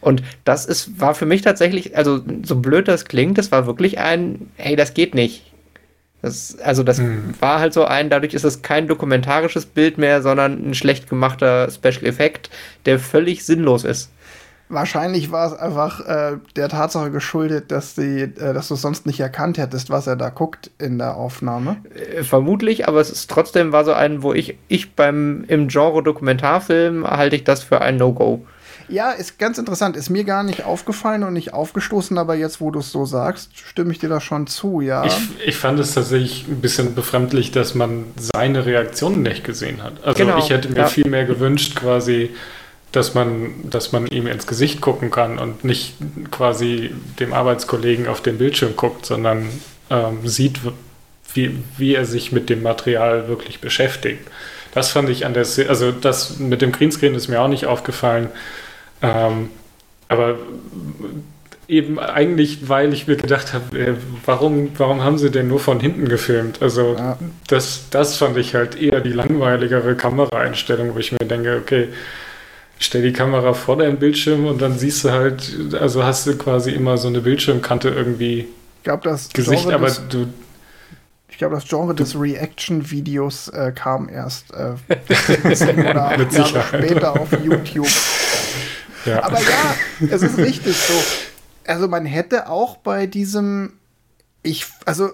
Und 0.00 0.22
das 0.44 0.66
ist, 0.66 0.98
war 1.00 1.14
für 1.14 1.26
mich 1.26 1.42
tatsächlich, 1.42 1.96
also 1.96 2.20
so 2.42 2.56
blöd 2.56 2.88
das 2.88 3.04
klingt, 3.04 3.38
das 3.38 3.52
war 3.52 3.66
wirklich 3.66 3.98
ein, 3.98 4.50
hey, 4.56 4.76
das 4.76 4.94
geht 4.94 5.14
nicht. 5.14 5.49
Das, 6.22 6.58
also 6.58 6.82
das 6.82 6.98
hm. 6.98 7.34
war 7.40 7.60
halt 7.60 7.72
so 7.72 7.84
ein, 7.84 8.10
dadurch 8.10 8.34
ist 8.34 8.44
es 8.44 8.62
kein 8.62 8.88
dokumentarisches 8.88 9.66
Bild 9.66 9.98
mehr, 9.98 10.22
sondern 10.22 10.70
ein 10.70 10.74
schlecht 10.74 11.08
gemachter 11.08 11.70
Special 11.70 12.04
Effekt, 12.04 12.50
der 12.86 12.98
völlig 12.98 13.44
sinnlos 13.44 13.84
ist. 13.84 14.10
Wahrscheinlich 14.72 15.32
war 15.32 15.48
es 15.48 15.58
einfach 15.58 16.06
äh, 16.06 16.36
der 16.54 16.68
Tatsache 16.68 17.10
geschuldet, 17.10 17.72
dass, 17.72 17.96
die, 17.96 18.22
äh, 18.22 18.54
dass 18.54 18.68
du 18.68 18.76
sonst 18.76 19.04
nicht 19.04 19.18
erkannt 19.18 19.58
hättest, 19.58 19.90
was 19.90 20.06
er 20.06 20.14
da 20.14 20.30
guckt 20.30 20.70
in 20.78 20.98
der 20.98 21.16
Aufnahme. 21.16 21.78
Äh, 21.92 22.22
vermutlich, 22.22 22.86
aber 22.86 23.00
es 23.00 23.10
ist 23.10 23.28
trotzdem 23.28 23.72
war 23.72 23.84
so 23.84 23.92
ein, 23.92 24.22
wo 24.22 24.32
ich, 24.32 24.58
ich 24.68 24.94
beim 24.94 25.44
im 25.48 25.66
Genre 25.66 26.04
Dokumentarfilm 26.04 27.04
halte 27.04 27.34
ich 27.34 27.42
das 27.42 27.64
für 27.64 27.80
ein 27.80 27.96
No-Go. 27.96 28.46
Ja, 28.90 29.12
ist 29.12 29.38
ganz 29.38 29.58
interessant. 29.58 29.96
Ist 29.96 30.10
mir 30.10 30.24
gar 30.24 30.42
nicht 30.42 30.64
aufgefallen 30.64 31.22
und 31.22 31.32
nicht 31.32 31.54
aufgestoßen, 31.54 32.18
aber 32.18 32.34
jetzt, 32.34 32.60
wo 32.60 32.70
du 32.70 32.80
es 32.80 32.90
so 32.90 33.04
sagst, 33.04 33.50
stimme 33.56 33.92
ich 33.92 33.98
dir 33.98 34.08
da 34.08 34.20
schon 34.20 34.46
zu, 34.46 34.80
ja. 34.80 35.04
Ich, 35.04 35.16
ich 35.46 35.56
fand 35.56 35.78
es 35.78 35.94
tatsächlich 35.94 36.46
ein 36.48 36.60
bisschen 36.60 36.94
befremdlich, 36.94 37.52
dass 37.52 37.74
man 37.74 38.04
seine 38.16 38.66
Reaktionen 38.66 39.22
nicht 39.22 39.44
gesehen 39.44 39.82
hat. 39.82 40.04
Also 40.04 40.24
genau, 40.24 40.38
ich 40.38 40.50
hätte 40.50 40.68
mir 40.68 40.80
ja. 40.80 40.86
viel 40.86 41.08
mehr 41.08 41.24
gewünscht, 41.24 41.76
quasi, 41.76 42.30
dass 42.92 43.14
man, 43.14 43.52
dass 43.70 43.92
man 43.92 44.06
ihm 44.08 44.26
ins 44.26 44.46
Gesicht 44.46 44.80
gucken 44.80 45.10
kann 45.10 45.38
und 45.38 45.64
nicht 45.64 45.94
quasi 46.30 46.90
dem 47.20 47.32
Arbeitskollegen 47.32 48.08
auf 48.08 48.20
den 48.20 48.38
Bildschirm 48.38 48.74
guckt, 48.76 49.06
sondern 49.06 49.48
ähm, 49.88 50.26
sieht, 50.26 50.60
wie, 51.34 51.56
wie 51.76 51.94
er 51.94 52.04
sich 52.04 52.32
mit 52.32 52.50
dem 52.50 52.62
Material 52.62 53.28
wirklich 53.28 53.60
beschäftigt. 53.60 54.26
Das 54.72 54.90
fand 54.90 55.08
ich 55.08 55.26
an 55.26 55.34
der, 55.34 55.46
also 55.68 55.92
das 55.92 56.38
mit 56.38 56.62
dem 56.62 56.72
Greenscreen 56.72 57.14
ist 57.14 57.28
mir 57.28 57.40
auch 57.40 57.48
nicht 57.48 57.66
aufgefallen. 57.66 58.28
Ähm, 59.02 59.50
aber 60.08 60.38
eben 61.68 61.98
eigentlich, 61.98 62.68
weil 62.68 62.92
ich 62.92 63.06
mir 63.06 63.16
gedacht 63.16 63.54
habe, 63.54 63.78
äh, 63.78 63.94
warum, 64.26 64.70
warum 64.76 65.04
haben 65.04 65.18
sie 65.18 65.30
denn 65.30 65.48
nur 65.48 65.60
von 65.60 65.78
hinten 65.78 66.08
gefilmt? 66.08 66.60
Also 66.62 66.96
ja. 66.98 67.16
das, 67.46 67.84
das 67.90 68.16
fand 68.16 68.36
ich 68.36 68.54
halt 68.54 68.80
eher 68.80 69.00
die 69.00 69.12
langweiligere 69.12 69.94
Kameraeinstellung, 69.94 70.94
wo 70.94 70.98
ich 70.98 71.12
mir 71.12 71.18
denke, 71.18 71.60
okay, 71.62 71.88
stell 72.78 73.02
die 73.02 73.12
Kamera 73.12 73.52
vor 73.52 73.76
deinen 73.76 73.98
Bildschirm 73.98 74.46
und 74.46 74.60
dann 74.60 74.78
siehst 74.78 75.04
du 75.04 75.10
halt, 75.10 75.74
also 75.78 76.02
hast 76.02 76.26
du 76.26 76.36
quasi 76.36 76.72
immer 76.72 76.98
so 76.98 77.08
eine 77.08 77.20
Bildschirmkante 77.20 77.90
irgendwie 77.90 78.48
ich 78.80 78.84
glaub, 78.84 79.02
das 79.02 79.28
Gesicht, 79.28 79.64
Genre 79.64 79.74
aber 79.74 79.86
des, 79.88 80.08
du. 80.08 80.26
Ich 81.28 81.36
glaube, 81.36 81.54
das 81.54 81.68
Genre 81.68 81.94
des 81.94 82.18
Reaction-Videos 82.18 83.48
äh, 83.48 83.72
kam 83.74 84.08
erst 84.08 84.54
äh, 84.54 84.72
oder 85.90 86.12
acht 86.12 86.32
Jahre 86.32 86.62
später 86.62 87.20
auf 87.20 87.28
YouTube. 87.44 87.86
Ja. 89.04 89.22
Aber 89.22 89.38
ja, 89.38 89.74
es 90.10 90.22
ist 90.22 90.38
richtig 90.38 90.76
so. 90.76 90.94
Also 91.66 91.88
man 91.88 92.04
hätte 92.04 92.48
auch 92.48 92.76
bei 92.78 93.06
diesem, 93.06 93.74
ich, 94.42 94.66
also 94.86 95.10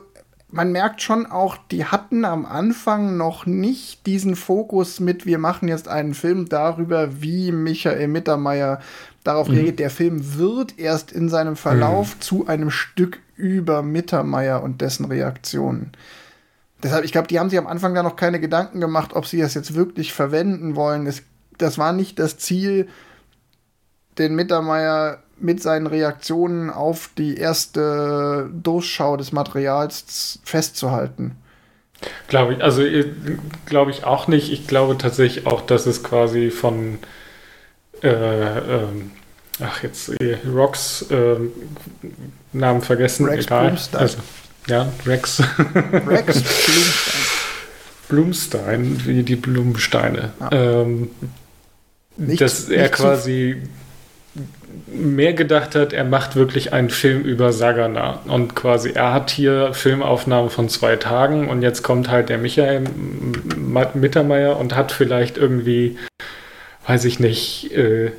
man 0.48 0.72
merkt 0.72 1.02
schon 1.02 1.26
auch, 1.26 1.56
die 1.70 1.84
hatten 1.84 2.24
am 2.24 2.46
Anfang 2.46 3.16
noch 3.16 3.46
nicht 3.46 4.06
diesen 4.06 4.36
Fokus 4.36 5.00
mit, 5.00 5.26
wir 5.26 5.38
machen 5.38 5.68
jetzt 5.68 5.88
einen 5.88 6.14
Film 6.14 6.48
darüber, 6.48 7.20
wie 7.20 7.52
Michael 7.52 8.08
Mittermeier 8.08 8.80
darauf 9.24 9.48
mhm. 9.48 9.54
reagiert. 9.54 9.78
Der 9.80 9.90
Film 9.90 10.38
wird 10.38 10.78
erst 10.78 11.12
in 11.12 11.28
seinem 11.28 11.56
Verlauf 11.56 12.16
mhm. 12.16 12.20
zu 12.20 12.46
einem 12.46 12.70
Stück 12.70 13.20
über 13.34 13.82
Mittermeier 13.82 14.62
und 14.62 14.80
dessen 14.80 15.04
Reaktionen. 15.04 15.92
Deshalb, 16.82 17.04
ich 17.04 17.12
glaube, 17.12 17.28
die 17.28 17.38
haben 17.38 17.50
sich 17.50 17.58
am 17.58 17.66
Anfang 17.66 17.94
da 17.94 18.02
noch 18.02 18.16
keine 18.16 18.40
Gedanken 18.40 18.80
gemacht, 18.80 19.14
ob 19.14 19.26
sie 19.26 19.40
das 19.40 19.54
jetzt 19.54 19.74
wirklich 19.74 20.12
verwenden 20.12 20.76
wollen. 20.76 21.06
Es, 21.06 21.22
das 21.58 21.78
war 21.78 21.92
nicht 21.92 22.18
das 22.18 22.38
Ziel, 22.38 22.88
den 24.18 24.34
Mittermeier 24.34 25.18
mit 25.38 25.62
seinen 25.62 25.86
Reaktionen 25.86 26.70
auf 26.70 27.10
die 27.16 27.36
erste 27.36 28.48
Durchschau 28.52 29.16
des 29.16 29.32
Materials 29.32 30.38
festzuhalten. 30.44 31.36
Glaube 32.28 32.54
ich, 32.54 32.62
also 32.62 32.82
äh, 32.82 33.12
glaube 33.66 33.90
ich 33.90 34.04
auch 34.04 34.28
nicht. 34.28 34.52
Ich 34.52 34.66
glaube 34.66 34.98
tatsächlich 34.98 35.46
auch, 35.46 35.62
dass 35.62 35.86
es 35.86 36.02
quasi 36.02 36.50
von 36.50 36.98
äh, 38.02 38.08
ähm, 38.08 39.12
ach 39.60 39.82
jetzt 39.82 40.10
äh, 40.20 40.38
Rocks 40.46 41.02
äh, 41.10 41.36
Namen 42.52 42.82
vergessen, 42.82 43.26
Rex 43.26 43.46
egal. 43.46 43.68
Blumstein. 43.68 44.00
Also, 44.00 44.18
ja, 44.66 44.88
Rex. 45.06 45.42
Rex 46.06 46.42
Blumstein. 46.66 47.36
Blumstein, 48.08 49.06
wie 49.06 49.22
die 49.22 49.36
Blumensteine. 49.36 50.32
Ja. 50.40 50.52
Ähm, 50.52 51.10
nicht, 52.16 52.40
dass 52.40 52.68
er 52.68 52.88
quasi 52.88 53.62
mehr 54.86 55.32
gedacht 55.32 55.74
hat, 55.74 55.92
er 55.92 56.04
macht 56.04 56.36
wirklich 56.36 56.72
einen 56.72 56.90
Film 56.90 57.22
über 57.22 57.52
Sagana. 57.52 58.20
Und 58.26 58.54
quasi, 58.54 58.90
er 58.90 59.12
hat 59.12 59.30
hier 59.30 59.72
Filmaufnahmen 59.72 60.50
von 60.50 60.68
zwei 60.68 60.96
Tagen 60.96 61.48
und 61.48 61.62
jetzt 61.62 61.82
kommt 61.82 62.10
halt 62.10 62.28
der 62.28 62.38
Michael 62.38 62.84
Mittermeier 63.94 64.58
und 64.58 64.74
hat 64.74 64.92
vielleicht 64.92 65.38
irgendwie, 65.38 65.98
weiß 66.86 67.04
ich 67.04 67.20
nicht, 67.20 67.72
äh, 67.72 68.12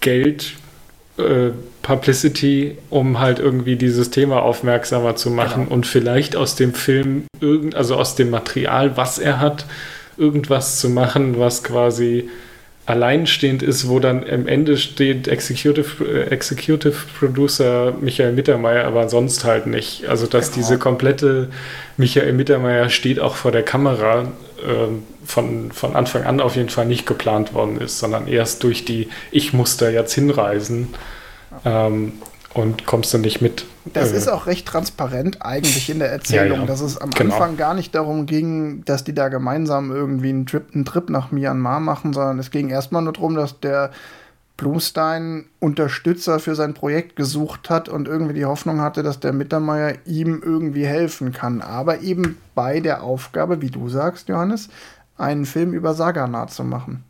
Geld, 0.00 0.54
äh, 1.18 1.50
Publicity, 1.82 2.78
um 2.90 3.18
halt 3.18 3.38
irgendwie 3.38 3.76
dieses 3.76 4.10
Thema 4.10 4.42
aufmerksamer 4.42 5.16
zu 5.16 5.30
machen 5.30 5.64
genau. 5.64 5.74
und 5.74 5.86
vielleicht 5.86 6.36
aus 6.36 6.54
dem 6.54 6.74
Film, 6.74 7.24
irgend, 7.40 7.74
also 7.74 7.96
aus 7.96 8.14
dem 8.14 8.30
Material, 8.30 8.96
was 8.96 9.18
er 9.18 9.40
hat, 9.40 9.66
irgendwas 10.16 10.78
zu 10.78 10.88
machen, 10.88 11.38
was 11.38 11.64
quasi 11.64 12.28
alleinstehend 12.84 13.62
ist, 13.62 13.88
wo 13.88 14.00
dann 14.00 14.28
am 14.28 14.46
Ende 14.46 14.76
steht 14.76 15.28
Executive, 15.28 16.04
äh, 16.04 16.30
Executive 16.30 16.96
Producer 17.18 17.92
Michael 18.00 18.32
Mittermeier, 18.32 18.84
aber 18.86 19.08
sonst 19.08 19.44
halt 19.44 19.66
nicht. 19.66 20.06
Also 20.06 20.26
dass 20.26 20.50
genau. 20.50 20.56
diese 20.56 20.78
komplette 20.78 21.48
Michael 21.96 22.32
Mittermeier 22.32 22.88
steht 22.88 23.20
auch 23.20 23.36
vor 23.36 23.52
der 23.52 23.62
Kamera 23.62 24.22
äh, 24.62 24.88
von, 25.24 25.70
von 25.70 25.94
Anfang 25.94 26.24
an 26.24 26.40
auf 26.40 26.56
jeden 26.56 26.70
Fall 26.70 26.86
nicht 26.86 27.06
geplant 27.06 27.54
worden 27.54 27.80
ist, 27.80 28.00
sondern 28.00 28.26
erst 28.26 28.64
durch 28.64 28.84
die 28.84 29.08
Ich 29.30 29.52
muss 29.52 29.76
da 29.76 29.88
jetzt 29.88 30.14
hinreisen 30.14 30.88
ähm, 31.64 32.14
und 32.54 32.86
kommst 32.86 33.12
du 33.14 33.18
nicht 33.18 33.40
mit. 33.40 33.64
Das 33.92 34.12
äh, 34.12 34.16
ist 34.16 34.28
auch 34.28 34.46
recht 34.46 34.66
transparent 34.66 35.44
eigentlich 35.44 35.88
in 35.90 35.98
der 35.98 36.10
Erzählung, 36.10 36.58
ja, 36.58 36.60
ja. 36.60 36.66
dass 36.66 36.80
es 36.80 36.98
am 36.98 37.10
genau. 37.10 37.34
Anfang 37.34 37.56
gar 37.56 37.74
nicht 37.74 37.94
darum 37.94 38.26
ging, 38.26 38.84
dass 38.84 39.04
die 39.04 39.14
da 39.14 39.28
gemeinsam 39.28 39.90
irgendwie 39.90 40.28
einen 40.28 40.46
Trip, 40.46 40.64
einen 40.74 40.84
Trip 40.84 41.08
nach 41.08 41.30
Myanmar 41.30 41.80
machen, 41.80 42.12
sondern 42.12 42.38
es 42.38 42.50
ging 42.50 42.68
erstmal 42.68 43.02
nur 43.02 43.14
darum, 43.14 43.34
dass 43.34 43.60
der 43.60 43.90
Blumstein 44.56 45.46
Unterstützer 45.60 46.38
für 46.38 46.54
sein 46.54 46.74
Projekt 46.74 47.16
gesucht 47.16 47.70
hat 47.70 47.88
und 47.88 48.06
irgendwie 48.06 48.34
die 48.34 48.44
Hoffnung 48.44 48.80
hatte, 48.80 49.02
dass 49.02 49.18
der 49.18 49.32
Mittermeier 49.32 49.94
ihm 50.04 50.42
irgendwie 50.44 50.86
helfen 50.86 51.32
kann. 51.32 51.62
Aber 51.62 52.00
eben 52.00 52.38
bei 52.54 52.80
der 52.80 53.02
Aufgabe, 53.02 53.60
wie 53.60 53.70
du 53.70 53.88
sagst, 53.88 54.28
Johannes, 54.28 54.68
einen 55.16 55.46
Film 55.46 55.72
über 55.72 55.94
Sagana 55.94 56.46
zu 56.46 56.64
machen. 56.64 57.02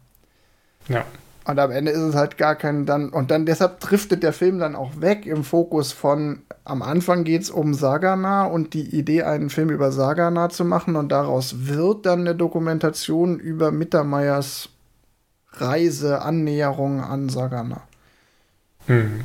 Ja. 0.88 1.04
Und 1.44 1.58
am 1.58 1.70
Ende 1.70 1.90
ist 1.90 2.00
es 2.00 2.14
halt 2.14 2.38
gar 2.38 2.54
kein 2.54 2.86
dann. 2.86 3.08
Und 3.08 3.30
dann 3.30 3.46
deshalb 3.46 3.80
driftet 3.80 4.22
der 4.22 4.32
Film 4.32 4.58
dann 4.58 4.76
auch 4.76 5.00
weg 5.00 5.26
im 5.26 5.44
Fokus 5.44 5.92
von 5.92 6.42
am 6.64 6.82
Anfang 6.82 7.24
geht 7.24 7.42
es 7.42 7.50
um 7.50 7.74
Sagana 7.74 8.44
und 8.44 8.74
die 8.74 8.96
Idee, 8.96 9.24
einen 9.24 9.50
Film 9.50 9.70
über 9.70 9.90
Sagana 9.90 10.48
zu 10.48 10.64
machen. 10.64 10.94
Und 10.94 11.10
daraus 11.10 11.66
wird 11.66 12.06
dann 12.06 12.20
eine 12.20 12.36
Dokumentation 12.36 13.40
über 13.40 13.72
Mittermeiers 13.72 14.68
Reise, 15.54 16.22
Annäherung 16.22 17.00
an 17.00 17.28
Sagana. 17.28 17.82
Mhm. 18.86 19.24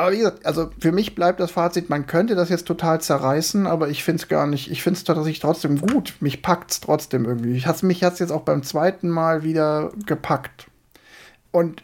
Aber 0.00 0.12
wie 0.12 0.18
gesagt, 0.18 0.46
also 0.46 0.70
für 0.78 0.92
mich 0.92 1.14
bleibt 1.14 1.40
das 1.40 1.50
Fazit, 1.50 1.90
man 1.90 2.06
könnte 2.06 2.34
das 2.34 2.48
jetzt 2.48 2.66
total 2.66 3.02
zerreißen, 3.02 3.66
aber 3.66 3.90
ich 3.90 4.02
finde 4.02 4.22
es 4.22 4.28
gar 4.28 4.46
nicht, 4.46 4.70
ich 4.70 4.82
finde 4.82 4.96
es 4.96 5.04
tatsächlich 5.04 5.40
trotzdem 5.40 5.78
gut. 5.78 6.14
Mich 6.20 6.40
packt 6.40 6.70
es 6.70 6.80
trotzdem 6.80 7.26
irgendwie. 7.26 7.52
Ich 7.52 7.66
hat's, 7.66 7.82
mich 7.82 8.02
hat 8.02 8.14
es 8.14 8.18
jetzt 8.18 8.30
auch 8.30 8.40
beim 8.40 8.62
zweiten 8.62 9.10
Mal 9.10 9.42
wieder 9.42 9.92
gepackt. 10.06 10.68
Und 11.50 11.82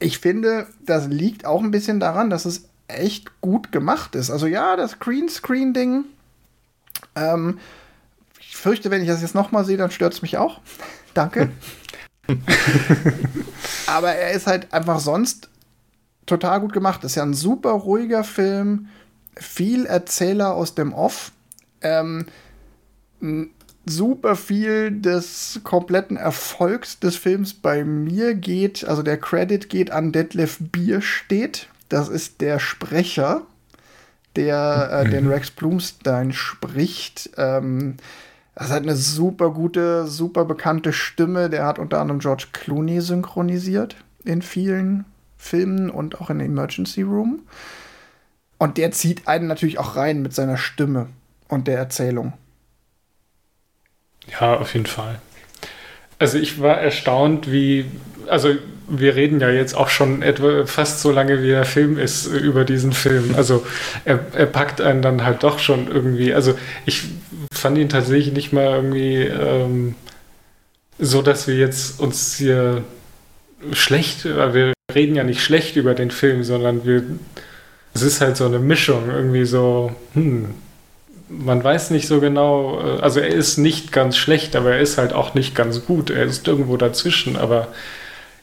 ich 0.00 0.18
finde, 0.18 0.66
das 0.84 1.06
liegt 1.06 1.46
auch 1.46 1.62
ein 1.62 1.70
bisschen 1.70 2.00
daran, 2.00 2.28
dass 2.28 2.44
es 2.44 2.64
echt 2.88 3.40
gut 3.40 3.70
gemacht 3.70 4.16
ist. 4.16 4.32
Also 4.32 4.48
ja, 4.48 4.74
das 4.74 4.98
Greenscreen-Ding, 4.98 6.06
ähm, 7.14 7.60
ich 8.40 8.56
fürchte, 8.56 8.90
wenn 8.90 9.00
ich 9.00 9.08
das 9.08 9.22
jetzt 9.22 9.36
nochmal 9.36 9.64
sehe, 9.64 9.76
dann 9.76 9.92
stört 9.92 10.12
es 10.12 10.22
mich 10.22 10.38
auch. 10.38 10.60
Danke. 11.14 11.50
aber 13.86 14.10
er 14.10 14.32
ist 14.32 14.48
halt 14.48 14.72
einfach 14.72 14.98
sonst 14.98 15.50
total 16.26 16.60
gut 16.60 16.72
gemacht. 16.72 17.04
Ist 17.04 17.14
ja 17.14 17.22
ein 17.22 17.34
super 17.34 17.70
ruhiger 17.70 18.24
Film, 18.24 18.88
viel 19.36 19.86
Erzähler 19.86 20.54
aus 20.54 20.74
dem 20.74 20.92
Off. 20.92 21.32
Ähm, 21.82 22.26
super 23.86 24.36
viel 24.36 24.90
des 24.90 25.60
kompletten 25.64 26.16
Erfolgs 26.16 27.00
des 27.00 27.16
Films 27.16 27.52
bei 27.54 27.84
mir 27.84 28.34
geht, 28.34 28.84
also 28.86 29.02
der 29.02 29.18
Credit 29.18 29.68
geht 29.68 29.90
an 29.90 30.12
Detlef 30.12 30.58
Bierstedt. 30.60 31.68
Das 31.88 32.08
ist 32.08 32.40
der 32.40 32.58
Sprecher. 32.58 33.42
der 34.36 35.04
äh, 35.06 35.10
den 35.10 35.28
Rex 35.28 35.50
Bloomstein 35.50 36.32
spricht. 36.32 37.30
Ähm, 37.36 37.96
das 38.54 38.70
hat 38.70 38.82
eine 38.82 38.96
super 38.96 39.50
gute, 39.50 40.06
super 40.06 40.44
bekannte 40.44 40.92
Stimme. 40.92 41.50
Der 41.50 41.66
hat 41.66 41.78
unter 41.78 42.00
anderem 42.00 42.20
George 42.20 42.46
Clooney 42.52 43.00
synchronisiert 43.00 43.96
in 44.24 44.42
vielen 44.42 45.04
Filmen 45.44 45.90
und 45.90 46.20
auch 46.20 46.30
in 46.30 46.40
Emergency 46.40 47.02
Room. 47.02 47.42
Und 48.58 48.78
der 48.78 48.92
zieht 48.92 49.28
einen 49.28 49.46
natürlich 49.46 49.78
auch 49.78 49.94
rein 49.94 50.22
mit 50.22 50.34
seiner 50.34 50.56
Stimme 50.56 51.08
und 51.48 51.68
der 51.68 51.76
Erzählung. 51.76 52.32
Ja, 54.40 54.56
auf 54.56 54.72
jeden 54.72 54.86
Fall. 54.86 55.20
Also 56.18 56.38
ich 56.38 56.62
war 56.62 56.78
erstaunt, 56.80 57.52
wie, 57.52 57.84
also 58.26 58.54
wir 58.88 59.16
reden 59.16 59.40
ja 59.40 59.50
jetzt 59.50 59.74
auch 59.74 59.88
schon 59.88 60.22
etwa 60.22 60.64
fast 60.64 61.00
so 61.00 61.10
lange, 61.10 61.42
wie 61.42 61.48
der 61.48 61.66
Film 61.66 61.98
ist, 61.98 62.26
über 62.26 62.64
diesen 62.64 62.92
Film. 62.92 63.34
Also 63.36 63.66
er, 64.06 64.20
er 64.34 64.46
packt 64.46 64.80
einen 64.80 65.02
dann 65.02 65.24
halt 65.24 65.42
doch 65.42 65.58
schon 65.58 65.88
irgendwie. 65.88 66.32
Also 66.32 66.54
ich 66.86 67.02
fand 67.52 67.76
ihn 67.76 67.90
tatsächlich 67.90 68.32
nicht 68.32 68.52
mal 68.54 68.64
irgendwie 68.64 69.24
ähm, 69.24 69.94
so, 70.98 71.20
dass 71.20 71.46
wir 71.46 71.56
jetzt 71.56 72.00
uns 72.00 72.36
hier 72.36 72.82
schlecht, 73.72 74.24
wir 74.24 74.72
reden 74.94 75.16
ja 75.16 75.24
nicht 75.24 75.42
schlecht 75.42 75.76
über 75.76 75.94
den 75.94 76.10
Film, 76.10 76.44
sondern 76.44 76.84
wir, 76.84 77.02
es 77.94 78.02
ist 78.02 78.20
halt 78.20 78.36
so 78.36 78.44
eine 78.44 78.58
Mischung, 78.58 79.10
irgendwie 79.10 79.44
so, 79.44 79.92
hm, 80.14 80.54
man 81.28 81.62
weiß 81.62 81.90
nicht 81.90 82.06
so 82.06 82.20
genau, 82.20 82.80
äh, 82.80 83.00
also 83.00 83.20
er 83.20 83.28
ist 83.28 83.58
nicht 83.58 83.92
ganz 83.92 84.16
schlecht, 84.16 84.56
aber 84.56 84.72
er 84.72 84.80
ist 84.80 84.98
halt 84.98 85.12
auch 85.12 85.34
nicht 85.34 85.54
ganz 85.54 85.84
gut. 85.84 86.10
Er 86.10 86.24
ist 86.24 86.46
irgendwo 86.46 86.76
dazwischen, 86.76 87.36
aber 87.36 87.68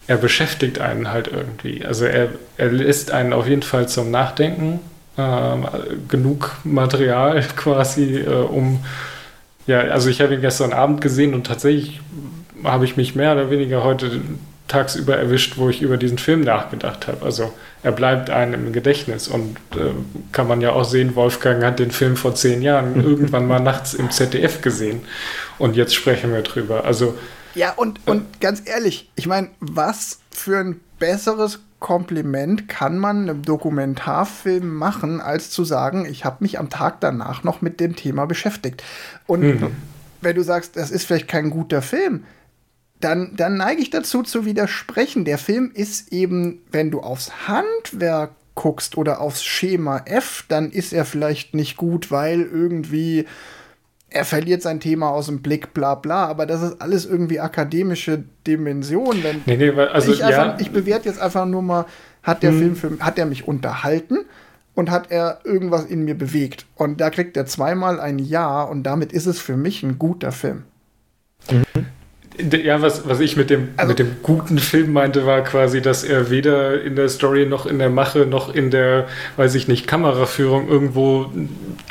er 0.08 0.18
beschäftigt 0.18 0.80
einen 0.80 1.12
halt 1.12 1.28
irgendwie. 1.28 1.86
Also 1.86 2.06
er, 2.06 2.30
er 2.58 2.72
lässt 2.72 3.12
einen 3.12 3.34
auf 3.34 3.48
jeden 3.48 3.62
Fall 3.62 3.88
zum 3.88 4.12
Nachdenken. 4.12 4.80
Ähm, 5.18 5.68
genug 6.08 6.58
Material 6.64 7.42
quasi, 7.56 8.18
äh, 8.18 8.30
um 8.30 8.84
ja, 9.68 9.80
also 9.82 10.10
ich 10.10 10.22
habe 10.22 10.34
ihn 10.34 10.42
gestern 10.42 10.74
Abend 10.74 11.02
gesehen 11.02 11.34
und 11.34 11.46
tatsächlich 11.46 12.02
habe 12.64 12.86
ich 12.86 12.98
mich 12.98 13.16
mehr 13.16 13.34
oder 13.34 13.52
weniger 13.52 13.84
heute 13.84 14.22
tagsüber 14.72 15.18
erwischt, 15.18 15.58
wo 15.58 15.70
ich 15.70 15.82
über 15.82 15.98
diesen 15.98 16.18
Film 16.18 16.42
nachgedacht 16.42 17.08
habe. 17.08 17.26
Also 17.26 17.54
er 17.84 17.92
bleibt 17.92 18.30
einem 18.30 18.68
im 18.68 18.74
Gedächtnis 18.74 19.28
und 19.28 19.58
äh, 19.76 19.92
kann 20.32 20.48
man 20.48 20.62
ja 20.62 20.72
auch 20.72 20.86
sehen, 20.86 21.16
Wolfgang 21.16 21.64
hat 21.64 21.80
den 21.80 21.92
Film 21.92 22.16
vor 22.16 22.36
zehn 22.36 22.62
Jahren 22.62 23.04
irgendwann 23.04 23.48
mal 23.48 23.60
nachts 23.60 23.94
im 23.94 24.10
ZDF 24.10 24.62
gesehen 24.62 25.02
und 25.58 25.76
jetzt 25.76 25.94
sprechen 25.94 26.32
wir 26.34 26.42
drüber. 26.42 26.86
Also 26.86 27.18
ja, 27.54 27.74
und, 27.74 28.00
und 28.08 28.22
äh, 28.22 28.40
ganz 28.40 28.62
ehrlich, 28.66 29.12
ich 29.16 29.28
meine, 29.28 29.50
was 29.60 30.20
für 30.32 30.60
ein 30.60 30.80
besseres 31.00 31.60
Kompliment 31.80 32.70
kann 32.70 32.98
man 32.98 33.28
einem 33.28 33.42
Dokumentarfilm 33.42 34.74
machen, 34.74 35.20
als 35.20 35.50
zu 35.50 35.66
sagen, 35.66 36.06
ich 36.06 36.24
habe 36.24 36.38
mich 36.42 36.60
am 36.60 36.70
Tag 36.70 37.02
danach 37.02 37.44
noch 37.44 37.62
mit 37.62 37.80
dem 37.80 37.96
Thema 37.96 38.26
beschäftigt. 38.26 38.84
Und 39.26 39.42
mhm. 39.42 39.76
wenn 40.22 40.36
du 40.36 40.44
sagst, 40.44 40.78
das 40.78 40.92
ist 40.92 41.06
vielleicht 41.06 41.28
kein 41.28 41.50
guter 41.50 41.82
Film, 41.82 42.24
dann, 43.04 43.36
dann 43.36 43.58
neige 43.58 43.82
ich 43.82 43.90
dazu 43.90 44.24
zu 44.24 44.46
widersprechen. 44.46 45.26
Der 45.26 45.38
Film 45.38 45.72
ist 45.74 46.12
eben, 46.14 46.62
wenn 46.72 46.92
du 46.92 47.02
aufs 47.02 47.48
Handwerk 47.48 48.32
guckst 48.56 48.98
oder 48.98 49.22
aufs 49.22 49.44
Schema 49.44 50.04
F, 50.06 50.46
dann 50.48 50.72
ist 50.72 50.94
er 50.94 51.06
vielleicht 51.06 51.54
nicht 51.54 51.78
gut, 51.78 52.12
weil 52.12 52.42
irgendwie 52.42 53.26
er 54.12 54.26
verliert 54.26 54.62
sein 54.62 54.82
Thema 54.82 55.10
aus 55.10 55.28
dem 55.28 55.42
Blick, 55.42 55.74
bla 55.74 55.96
bla, 55.96 56.26
aber 56.26 56.46
das 56.46 56.62
ist 56.62 56.82
alles 56.82 57.06
irgendwie 57.06 57.40
akademische 57.40 58.24
Dimension. 58.46 59.24
Wenn 59.24 59.42
nee, 59.46 59.56
nee, 59.56 59.70
also, 59.72 60.12
ich, 60.12 60.24
einfach, 60.24 60.48
ja. 60.48 60.58
ich 60.60 60.72
bewerte 60.72 61.08
jetzt 61.08 61.22
einfach 61.22 61.46
nur 61.46 61.62
mal, 61.62 61.86
hat 62.22 62.44
der 62.44 62.52
hm. 62.52 62.60
Film 62.60 62.76
für, 62.76 63.06
hat 63.06 63.18
er 63.18 63.26
mich 63.26 63.48
unterhalten 63.48 64.18
und 64.76 64.92
hat 64.92 65.12
er 65.12 65.40
irgendwas 65.46 65.86
in 65.86 66.04
mir 66.04 66.16
bewegt? 66.16 66.66
Und 66.76 67.00
da 67.00 67.10
kriegt 67.10 67.38
er 67.38 67.46
zweimal 67.46 68.02
ein 68.02 68.20
Ja 68.20 68.64
und 68.64 68.84
damit 68.84 69.14
ist 69.14 69.28
es 69.28 69.40
für 69.40 69.56
mich 69.56 69.82
ein 69.82 69.98
guter 69.98 70.34
Film. 70.34 70.64
Ja, 72.40 72.82
was, 72.82 73.08
was 73.08 73.20
ich 73.20 73.36
mit 73.36 73.50
dem, 73.50 73.70
also, 73.76 73.90
mit 73.90 74.00
dem 74.00 74.16
guten 74.24 74.58
Film 74.58 74.94
meinte, 74.94 75.26
war 75.26 75.42
quasi, 75.44 75.82
dass 75.82 76.04
er 76.04 76.30
weder 76.30 76.82
in 76.82 76.96
der 76.96 77.10
Story 77.10 77.46
noch 77.46 77.66
in 77.66 77.78
der 77.78 77.90
Mache 77.90 78.26
noch 78.26 78.54
in 78.54 78.72
der, 78.72 79.08
weiß 79.36 79.54
ich 79.56 79.68
nicht, 79.68 79.86
Kameraführung 79.86 80.70
irgendwo, 80.70 81.30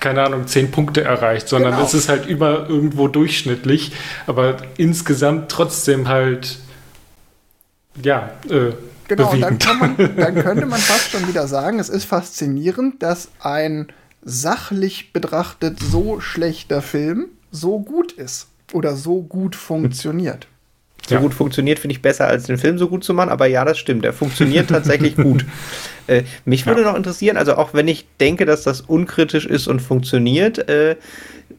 keine 0.01 0.23
Ahnung, 0.23 0.47
zehn 0.47 0.71
Punkte 0.71 1.03
erreicht, 1.03 1.47
sondern 1.49 1.73
genau. 1.73 1.85
es 1.85 1.93
ist 1.93 2.09
halt 2.09 2.27
immer 2.27 2.69
irgendwo 2.69 3.07
durchschnittlich, 3.07 3.93
aber 4.27 4.57
insgesamt 4.79 5.51
trotzdem 5.51 6.09
halt, 6.09 6.59
ja, 8.03 8.31
äh, 8.49 8.73
Genau, 9.09 9.35
dann, 9.35 9.59
man, 9.81 9.97
dann 10.17 10.35
könnte 10.37 10.67
man 10.67 10.79
fast 10.79 11.11
schon 11.11 11.27
wieder 11.27 11.49
sagen, 11.49 11.81
es 11.81 11.89
ist 11.89 12.05
faszinierend, 12.05 13.03
dass 13.03 13.29
ein 13.41 13.89
sachlich 14.23 15.13
betrachtet 15.13 15.81
so 15.81 16.21
schlechter 16.21 16.81
Film 16.81 17.27
so 17.51 17.81
gut 17.81 18.13
ist 18.13 18.50
oder 18.73 18.97
so 18.97 19.23
gut 19.23 19.57
funktioniert. 19.57 20.47
So 21.07 21.15
ja. 21.17 21.21
gut 21.21 21.35
funktioniert, 21.35 21.79
finde 21.79 21.95
ich 21.95 22.03
besser, 22.03 22.27
als 22.27 22.45
den 22.45 22.59
Film 22.59 22.79
so 22.79 22.89
gut 22.89 23.03
zu 23.03 23.15
machen, 23.15 23.31
aber 23.31 23.47
ja, 23.47 23.65
das 23.65 23.79
stimmt. 23.79 24.05
Der 24.05 24.13
funktioniert 24.13 24.69
tatsächlich 24.71 25.17
gut. 25.17 25.45
Äh, 26.07 26.23
mich 26.45 26.67
würde 26.67 26.83
ja. 26.83 26.89
noch 26.89 26.97
interessieren, 26.97 27.37
also 27.37 27.57
auch 27.57 27.75
wenn 27.75 27.89
ich 27.89 28.07
denke, 28.21 28.45
dass 28.45 28.63
das 28.63 28.81
unkritisch 28.83 29.47
ist 29.47 29.67
und 29.67 29.81
funktioniert, 29.81 30.69
äh, 30.69 30.97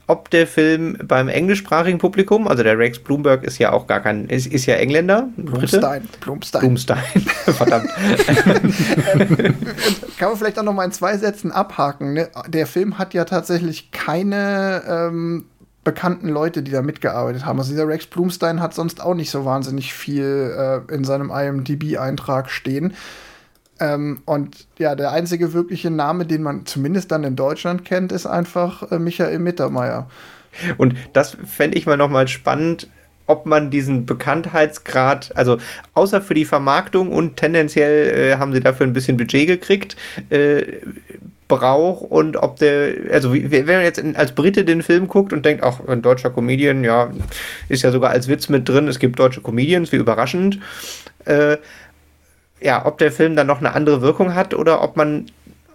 ob 0.07 0.29
der 0.29 0.47
Film 0.47 0.97
beim 1.03 1.27
englischsprachigen 1.29 1.97
Publikum, 1.99 2.47
also 2.47 2.63
der 2.63 2.77
Rex 2.77 2.99
Bloomberg 2.99 3.43
ist 3.43 3.57
ja 3.59 3.71
auch 3.71 3.87
gar 3.87 4.01
kein, 4.01 4.27
ist, 4.27 4.47
ist 4.47 4.65
ja 4.65 4.75
Engländer. 4.75 5.29
Blumstein. 5.37 6.07
Blumstein. 6.19 6.61
Blumstein. 6.61 7.01
Verdammt. 7.45 7.89
Kann 10.17 10.29
man 10.29 10.37
vielleicht 10.37 10.59
auch 10.59 10.63
noch 10.63 10.73
mal 10.73 10.85
in 10.85 10.91
zwei 10.91 11.17
Sätzen 11.17 11.51
abhaken. 11.51 12.13
Ne? 12.13 12.29
Der 12.47 12.67
Film 12.67 12.97
hat 12.97 13.13
ja 13.13 13.25
tatsächlich 13.25 13.91
keine 13.91 14.83
ähm, 14.87 15.45
bekannten 15.83 16.29
Leute, 16.29 16.61
die 16.61 16.71
da 16.71 16.81
mitgearbeitet 16.81 17.45
haben. 17.45 17.59
Also 17.59 17.71
dieser 17.71 17.87
Rex 17.87 18.05
Bloomstein 18.05 18.61
hat 18.61 18.73
sonst 18.73 19.01
auch 19.01 19.15
nicht 19.15 19.31
so 19.31 19.45
wahnsinnig 19.45 19.93
viel 19.93 20.55
äh, 20.89 20.93
in 20.93 21.03
seinem 21.03 21.31
IMDb-Eintrag 21.31 22.49
stehen. 22.49 22.93
Ähm, 23.79 24.21
und 24.25 24.67
ja, 24.77 24.95
der 24.95 25.11
einzige 25.11 25.53
wirkliche 25.53 25.89
Name, 25.89 26.25
den 26.25 26.43
man 26.43 26.65
zumindest 26.65 27.11
dann 27.11 27.23
in 27.23 27.35
Deutschland 27.35 27.83
kennt, 27.83 28.11
ist 28.11 28.27
einfach 28.27 28.91
äh, 28.91 28.99
Michael 28.99 29.39
Mittermeier. 29.39 30.07
Und 30.77 30.95
das 31.13 31.35
fände 31.45 31.77
ich 31.77 31.87
mal 31.87 31.97
noch 31.97 32.09
mal 32.09 32.27
spannend, 32.27 32.87
ob 33.25 33.45
man 33.45 33.71
diesen 33.71 34.05
Bekanntheitsgrad, 34.05 35.35
also 35.35 35.57
außer 35.93 36.21
für 36.21 36.33
die 36.33 36.45
Vermarktung 36.45 37.11
und 37.11 37.37
tendenziell 37.37 38.33
äh, 38.33 38.37
haben 38.37 38.53
sie 38.53 38.59
dafür 38.59 38.85
ein 38.85 38.93
bisschen 38.93 39.17
Budget 39.17 39.47
gekriegt, 39.47 39.95
äh, 40.29 40.63
braucht 41.51 42.09
und 42.09 42.37
ob 42.37 42.57
der, 42.59 42.93
also 43.11 43.33
wenn 43.33 43.65
man 43.65 43.81
jetzt 43.81 44.01
als 44.15 44.31
Brite 44.31 44.63
den 44.63 44.81
Film 44.81 45.09
guckt 45.09 45.33
und 45.33 45.45
denkt, 45.45 45.63
auch 45.63 45.85
ein 45.85 46.01
deutscher 46.01 46.29
Comedian, 46.29 46.85
ja, 46.85 47.11
ist 47.67 47.83
ja 47.83 47.91
sogar 47.91 48.11
als 48.11 48.29
Witz 48.29 48.47
mit 48.47 48.69
drin, 48.69 48.87
es 48.87 48.99
gibt 48.99 49.19
deutsche 49.19 49.41
Comedians, 49.41 49.91
wie 49.91 49.97
überraschend. 49.97 50.59
Äh, 51.25 51.57
ja, 52.61 52.85
ob 52.85 52.99
der 52.99 53.11
Film 53.11 53.35
dann 53.35 53.47
noch 53.47 53.59
eine 53.59 53.73
andere 53.73 54.01
Wirkung 54.01 54.33
hat 54.33 54.53
oder 54.53 54.81
ob 54.81 54.95
man, 54.95 55.25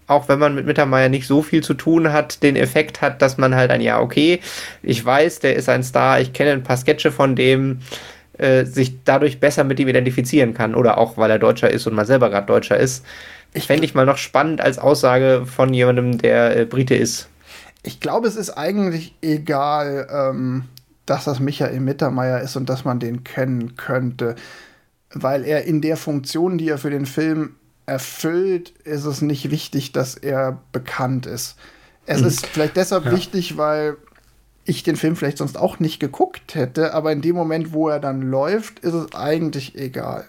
auch 0.06 0.30
wenn 0.30 0.38
man 0.38 0.54
mit 0.54 0.64
Mittermeier 0.64 1.10
nicht 1.10 1.26
so 1.26 1.42
viel 1.42 1.62
zu 1.62 1.74
tun 1.74 2.10
hat, 2.10 2.42
den 2.42 2.56
Effekt 2.56 3.02
hat, 3.02 3.20
dass 3.20 3.36
man 3.36 3.54
halt 3.54 3.70
ein, 3.70 3.82
ja, 3.82 4.00
okay, 4.00 4.40
ich 4.82 5.04
weiß, 5.04 5.40
der 5.40 5.56
ist 5.56 5.68
ein 5.68 5.82
Star, 5.82 6.20
ich 6.20 6.32
kenne 6.32 6.52
ein 6.52 6.62
paar 6.62 6.78
Sketche 6.78 7.12
von 7.12 7.36
dem, 7.36 7.80
äh, 8.38 8.64
sich 8.64 9.04
dadurch 9.04 9.40
besser 9.40 9.64
mit 9.64 9.78
ihm 9.78 9.88
identifizieren 9.88 10.54
kann 10.54 10.74
oder 10.74 10.96
auch, 10.96 11.18
weil 11.18 11.30
er 11.30 11.38
Deutscher 11.38 11.70
ist 11.70 11.86
und 11.86 11.94
mal 11.94 12.06
selber 12.06 12.30
gerade 12.30 12.46
Deutscher 12.46 12.78
ist. 12.78 13.04
Ich 13.52 13.66
fände 13.66 13.84
ich 13.84 13.94
mal 13.94 14.06
noch 14.06 14.18
spannend 14.18 14.60
als 14.60 14.78
Aussage 14.78 15.46
von 15.46 15.72
jemandem, 15.72 16.18
der 16.18 16.56
äh, 16.56 16.64
Brite 16.64 16.94
ist. 16.94 17.28
Ich 17.82 18.00
glaube, 18.00 18.28
es 18.28 18.36
ist 18.36 18.50
eigentlich 18.50 19.14
egal, 19.22 20.08
ähm, 20.10 20.64
dass 21.06 21.24
das 21.24 21.40
Michael 21.40 21.80
Mittermeier 21.80 22.40
ist 22.40 22.56
und 22.56 22.68
dass 22.68 22.84
man 22.84 22.98
den 22.98 23.24
kennen 23.24 23.76
könnte. 23.76 24.34
Weil 25.12 25.44
er 25.44 25.64
in 25.64 25.80
der 25.80 25.96
Funktion, 25.96 26.58
die 26.58 26.68
er 26.68 26.78
für 26.78 26.90
den 26.90 27.06
Film 27.06 27.54
erfüllt, 27.86 28.70
ist 28.84 29.04
es 29.04 29.22
nicht 29.22 29.50
wichtig, 29.50 29.92
dass 29.92 30.16
er 30.16 30.60
bekannt 30.72 31.26
ist. 31.26 31.56
Es 32.06 32.20
mhm. 32.20 32.26
ist 32.26 32.46
vielleicht 32.46 32.76
deshalb 32.76 33.06
ja. 33.06 33.12
wichtig, 33.12 33.56
weil 33.56 33.96
ich 34.64 34.82
den 34.82 34.96
Film 34.96 35.14
vielleicht 35.14 35.38
sonst 35.38 35.56
auch 35.56 35.78
nicht 35.78 36.00
geguckt 36.00 36.54
hätte, 36.56 36.92
aber 36.92 37.12
in 37.12 37.22
dem 37.22 37.36
Moment, 37.36 37.72
wo 37.72 37.88
er 37.88 38.00
dann 38.00 38.20
läuft, 38.20 38.80
ist 38.80 38.94
es 38.94 39.14
eigentlich 39.14 39.76
egal. 39.76 40.26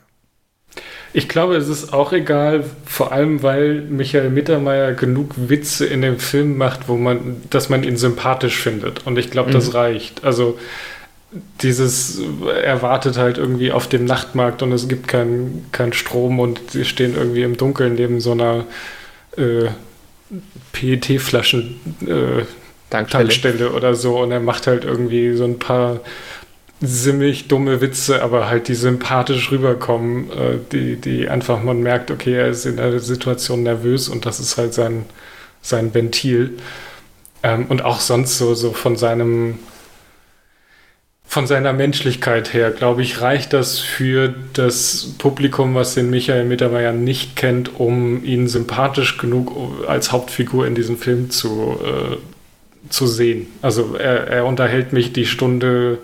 Ich 1.14 1.28
glaube, 1.28 1.56
es 1.56 1.68
ist 1.68 1.94
auch 1.94 2.14
egal, 2.14 2.64
vor 2.86 3.12
allem 3.12 3.42
weil 3.42 3.82
Michael 3.82 4.30
Mittermeier 4.30 4.94
genug 4.94 5.32
Witze 5.36 5.86
in 5.86 6.02
dem 6.02 6.20
Film 6.20 6.58
macht, 6.58 6.88
wo 6.88 6.96
man, 6.96 7.42
dass 7.50 7.70
man 7.70 7.84
ihn 7.84 7.98
sympathisch 7.98 8.58
findet. 8.58 9.08
Und 9.08 9.18
ich 9.18 9.32
glaube, 9.32 9.50
mhm. 9.50 9.54
das 9.54 9.74
reicht. 9.74 10.24
Also 10.24 10.60
dieses, 11.62 12.22
er 12.64 12.82
wartet 12.82 13.18
halt 13.18 13.38
irgendwie 13.38 13.72
auf 13.72 13.88
dem 13.88 14.06
Nachtmarkt 14.06 14.62
und 14.64 14.72
es 14.72 14.88
gibt 14.88 15.08
keinen 15.08 15.66
kein 15.72 15.94
Strom 15.94 16.40
und 16.40 16.72
sie 16.72 16.86
stehen 16.86 17.16
irgendwie 17.16 17.44
im 17.44 17.58
Dunkeln 17.58 17.96
neben 17.96 18.22
so 18.22 18.32
einer 18.32 18.66
äh, 19.38 19.70
PET-Flaschen 20.74 21.80
äh, 22.06 22.44
Tankstelle 22.90 23.72
oder 23.72 23.96
so 23.96 24.20
und 24.20 24.32
er 24.32 24.40
macht 24.40 24.68
halt 24.68 24.86
irgendwie 24.86 25.36
so 25.36 25.44
ein 25.44 25.60
paar 25.60 26.00
ziemlich 26.84 27.48
dumme 27.48 27.82
Witze, 27.82 28.22
aber 28.22 28.50
halt 28.50 28.68
die 28.68 28.76
sympathisch 28.76 29.52
rüberkommen, 29.52 30.30
äh, 30.32 30.58
die, 30.72 30.96
die 30.98 31.30
einfach 31.30 31.64
man 31.64 31.82
merkt, 31.82 32.12
okay, 32.12 32.34
er 32.36 32.48
ist 32.48 32.66
in 32.66 32.78
der 32.78 33.00
Situation 33.00 33.64
nervös 33.64 34.10
und 34.10 34.26
das 34.26 34.40
ist 34.40 34.58
halt 34.58 34.74
sein, 34.74 35.06
sein 35.62 35.94
Ventil. 35.94 36.58
Ähm, 37.44 37.66
und 37.68 37.84
auch 37.84 38.00
sonst 38.00 38.38
so, 38.38 38.54
so 38.54 38.74
von 38.74 38.96
seinem 38.96 39.60
von 41.30 41.46
seiner 41.46 41.74
Menschlichkeit 41.74 42.54
her, 42.54 42.72
glaube 42.72 43.02
ich, 43.02 43.20
reicht 43.20 43.52
das 43.52 43.80
für 43.80 44.34
das 44.54 45.14
Publikum, 45.18 45.76
was 45.76 45.94
den 45.94 46.10
Michael 46.10 46.46
Mittermeier 46.46 46.94
nicht 46.94 47.36
kennt, 47.36 47.80
um 47.80 48.24
ihn 48.24 48.48
sympathisch 48.48 49.18
genug 49.18 49.52
als 49.88 50.14
Hauptfigur 50.14 50.66
in 50.66 50.74
diesem 50.74 50.98
Film 50.98 51.30
zu, 51.30 51.78
äh, 51.84 52.18
zu 52.90 53.08
sehen. 53.08 53.48
Also 53.62 53.96
er, 53.96 54.28
er, 54.28 54.46
unterhält 54.46 54.94
mich 54.94 55.12
die 55.12 55.26
Stunde 55.26 55.98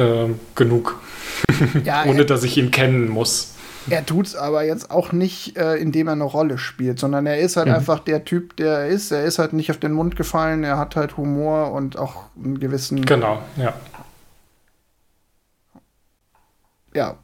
äh, 0.00 0.28
genug, 0.54 1.00
ja, 1.84 2.04
ohne 2.06 2.24
dass 2.24 2.42
ich 2.42 2.56
ihn 2.56 2.70
kennen 2.70 3.08
muss. 3.08 3.54
Er 3.88 4.04
tut 4.04 4.26
es 4.26 4.36
aber 4.36 4.62
jetzt 4.62 4.90
auch 4.90 5.10
nicht, 5.12 5.56
äh, 5.56 5.76
indem 5.76 6.08
er 6.08 6.12
eine 6.12 6.24
Rolle 6.24 6.58
spielt, 6.58 6.98
sondern 6.98 7.26
er 7.26 7.38
ist 7.38 7.56
halt 7.56 7.68
mhm. 7.68 7.74
einfach 7.74 8.00
der 8.00 8.24
Typ, 8.24 8.56
der 8.56 8.80
er 8.80 8.86
ist. 8.88 9.10
Er 9.10 9.24
ist 9.24 9.38
halt 9.38 9.52
nicht 9.54 9.70
auf 9.70 9.78
den 9.78 9.92
Mund 9.92 10.16
gefallen, 10.16 10.64
er 10.64 10.76
hat 10.76 10.96
halt 10.96 11.16
Humor 11.16 11.72
und 11.72 11.98
auch 11.98 12.24
einen 12.36 12.60
gewissen. 12.60 13.04
Genau, 13.04 13.40
ja 13.56 13.74
ja. 16.94 17.18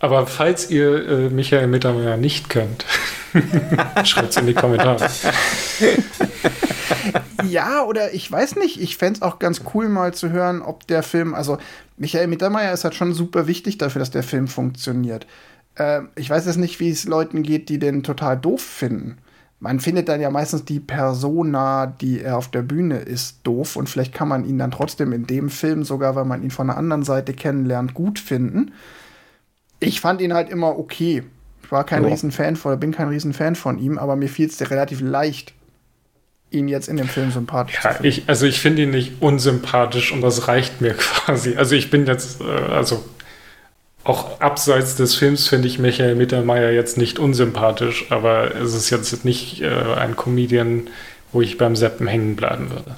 Aber 0.00 0.26
falls 0.26 0.70
ihr 0.70 1.08
äh, 1.08 1.30
Michael 1.30 1.66
Mittermeier 1.66 2.16
nicht 2.16 2.48
könnt, 2.50 2.84
schreibt 4.04 4.30
es 4.30 4.36
in 4.36 4.46
die 4.46 4.54
Kommentare. 4.54 5.08
ja, 7.48 7.84
oder 7.84 8.14
ich 8.14 8.30
weiß 8.30 8.56
nicht, 8.56 8.80
ich 8.80 8.96
fände 8.96 9.18
es 9.18 9.22
auch 9.22 9.38
ganz 9.38 9.62
cool 9.74 9.88
mal 9.88 10.14
zu 10.14 10.30
hören, 10.30 10.62
ob 10.62 10.86
der 10.86 11.02
Film, 11.02 11.34
also 11.34 11.58
Michael 11.96 12.28
Mittermeier 12.28 12.72
ist 12.72 12.84
halt 12.84 12.94
schon 12.94 13.12
super 13.12 13.46
wichtig 13.46 13.78
dafür, 13.78 14.00
dass 14.00 14.10
der 14.10 14.22
Film 14.22 14.48
funktioniert. 14.48 15.26
Äh, 15.74 16.02
ich 16.16 16.30
weiß 16.30 16.46
jetzt 16.46 16.56
nicht, 16.56 16.80
wie 16.80 16.90
es 16.90 17.04
Leuten 17.04 17.42
geht, 17.42 17.68
die 17.68 17.78
den 17.78 18.02
total 18.02 18.36
doof 18.36 18.62
finden 18.62 19.18
man 19.64 19.80
findet 19.80 20.10
dann 20.10 20.20
ja 20.20 20.30
meistens 20.30 20.66
die 20.66 20.78
Persona, 20.78 21.86
die 21.86 22.20
er 22.20 22.36
auf 22.36 22.50
der 22.50 22.60
Bühne 22.60 22.98
ist, 22.98 23.38
doof 23.44 23.76
und 23.76 23.88
vielleicht 23.88 24.12
kann 24.12 24.28
man 24.28 24.44
ihn 24.44 24.58
dann 24.58 24.70
trotzdem 24.70 25.10
in 25.14 25.26
dem 25.26 25.48
Film, 25.48 25.84
sogar 25.84 26.16
wenn 26.16 26.28
man 26.28 26.42
ihn 26.42 26.50
von 26.50 26.66
der 26.66 26.76
anderen 26.76 27.02
Seite 27.02 27.32
kennenlernt, 27.32 27.94
gut 27.94 28.18
finden. 28.18 28.72
Ich 29.80 30.02
fand 30.02 30.20
ihn 30.20 30.34
halt 30.34 30.50
immer 30.50 30.78
okay. 30.78 31.22
Ich 31.64 31.72
war 31.72 31.84
kein 31.84 32.02
ja. 32.02 32.10
Riesenfan 32.10 32.56
von, 32.56 32.78
bin 32.78 32.92
kein 32.92 33.08
Riesenfan 33.08 33.54
von 33.54 33.78
ihm, 33.78 33.98
aber 33.98 34.16
mir 34.16 34.28
fiel 34.28 34.48
es 34.48 34.70
relativ 34.70 35.00
leicht, 35.00 35.54
ihn 36.50 36.68
jetzt 36.68 36.88
in 36.88 36.96
dem 36.96 37.08
Film 37.08 37.30
sympathisch 37.30 37.76
ja, 37.76 37.80
zu 37.80 37.88
finden. 37.88 38.06
Ich, 38.06 38.28
also 38.28 38.46
ich 38.46 38.60
finde 38.60 38.82
ihn 38.82 38.90
nicht 38.90 39.20
unsympathisch 39.20 40.12
und 40.12 40.20
das 40.20 40.46
reicht 40.46 40.80
mir 40.80 40.94
quasi. 40.98 41.56
Also 41.56 41.74
ich 41.74 41.90
bin 41.90 42.06
jetzt, 42.06 42.42
äh, 42.42 42.44
also 42.44 43.04
auch 44.04 44.40
abseits 44.40 44.96
des 44.96 45.14
Films 45.14 45.48
finde 45.48 45.66
ich 45.66 45.78
Michael 45.78 46.14
Mittermeier 46.14 46.70
jetzt 46.70 46.98
nicht 46.98 47.18
unsympathisch, 47.18 48.10
aber 48.10 48.54
es 48.54 48.74
ist 48.74 48.90
jetzt 48.90 49.24
nicht 49.24 49.62
äh, 49.62 49.70
ein 49.70 50.16
Comedian, 50.16 50.88
wo 51.32 51.40
ich 51.40 51.56
beim 51.56 51.76
Seppen 51.76 52.06
hängen 52.06 52.36
bleiben 52.36 52.70
würde. 52.70 52.96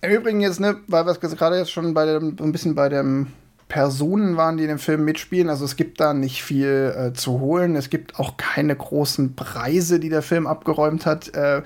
Im 0.00 0.10
Übrigen 0.12 0.40
jetzt, 0.40 0.60
ne, 0.60 0.76
weil 0.86 1.06
wir 1.06 1.10
es 1.10 1.18
gerade 1.18 1.58
jetzt 1.58 1.72
schon 1.72 1.92
bei 1.92 2.06
dem, 2.06 2.36
ein 2.40 2.52
bisschen 2.52 2.76
bei 2.76 2.88
den 2.88 3.32
Personen 3.68 4.36
waren, 4.36 4.56
die 4.56 4.64
in 4.64 4.68
dem 4.68 4.78
Film 4.78 5.04
mitspielen. 5.04 5.48
Also 5.48 5.64
es 5.64 5.76
gibt 5.76 6.00
da 6.00 6.14
nicht 6.14 6.42
viel 6.42 6.94
äh, 6.96 7.12
zu 7.12 7.40
holen. 7.40 7.76
Es 7.76 7.90
gibt 7.90 8.18
auch 8.18 8.36
keine 8.36 8.76
großen 8.76 9.34
Preise, 9.34 10.00
die 10.00 10.08
der 10.08 10.22
Film 10.22 10.46
abgeräumt 10.46 11.06
hat. 11.06 11.34
Äh, 11.34 11.62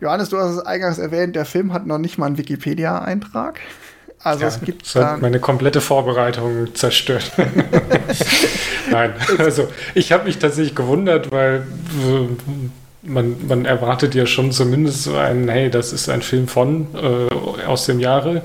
Johannes, 0.00 0.30
du 0.30 0.38
hast 0.38 0.52
es 0.52 0.60
eingangs 0.60 0.98
erwähnt, 0.98 1.36
der 1.36 1.44
Film 1.44 1.72
hat 1.72 1.86
noch 1.86 1.98
nicht 1.98 2.18
mal 2.18 2.26
einen 2.26 2.38
Wikipedia-Eintrag. 2.38 3.60
Also 4.24 4.40
ja, 4.40 4.48
es 4.48 4.60
gibt 4.62 4.82
das 4.82 5.04
hat 5.04 5.20
meine 5.20 5.38
komplette 5.38 5.82
Vorbereitung 5.82 6.74
zerstört. 6.74 7.30
Nein, 8.90 9.12
also 9.36 9.68
ich 9.94 10.12
habe 10.12 10.24
mich 10.24 10.38
tatsächlich 10.38 10.74
gewundert, 10.74 11.30
weil 11.30 11.66
man, 13.06 13.36
man 13.46 13.64
erwartet 13.64 14.14
ja 14.14 14.26
schon 14.26 14.52
zumindest 14.52 15.04
so 15.04 15.16
einen, 15.16 15.48
hey, 15.48 15.70
das 15.70 15.92
ist 15.92 16.08
ein 16.08 16.22
Film 16.22 16.48
von 16.48 16.86
äh, 16.94 17.64
aus 17.64 17.86
dem 17.86 18.00
Jahre, 18.00 18.42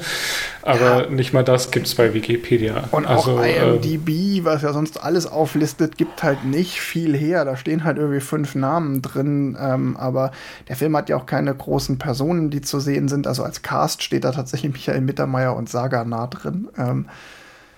aber 0.61 1.05
ja. 1.05 1.09
nicht 1.09 1.33
mal 1.33 1.43
das 1.43 1.71
gibt 1.71 1.87
es 1.87 1.95
bei 1.95 2.13
Wikipedia. 2.13 2.85
Und 2.91 3.05
also, 3.05 3.39
auch 3.39 3.43
IMDb, 3.43 4.09
äh, 4.09 4.45
was 4.45 4.61
ja 4.61 4.73
sonst 4.73 5.01
alles 5.01 5.27
auflistet, 5.27 5.97
gibt 5.97 6.23
halt 6.23 6.45
nicht 6.45 6.81
viel 6.81 7.15
her. 7.15 7.45
Da 7.45 7.55
stehen 7.55 7.83
halt 7.83 7.97
irgendwie 7.97 8.19
fünf 8.19 8.55
Namen 8.55 9.01
drin, 9.01 9.57
ähm, 9.59 9.97
aber 9.97 10.31
der 10.67 10.75
Film 10.75 10.95
hat 10.95 11.09
ja 11.09 11.17
auch 11.17 11.25
keine 11.25 11.53
großen 11.53 11.97
Personen, 11.97 12.49
die 12.49 12.61
zu 12.61 12.79
sehen 12.79 13.07
sind. 13.07 13.27
Also 13.27 13.43
als 13.43 13.61
Cast 13.61 14.03
steht 14.03 14.23
da 14.23 14.31
tatsächlich 14.31 14.73
Michael 14.73 15.01
Mittermeier 15.01 15.55
und 15.55 15.69
Saga 15.69 16.03
nah 16.03 16.27
drin. 16.27 16.67
Ähm, 16.77 17.05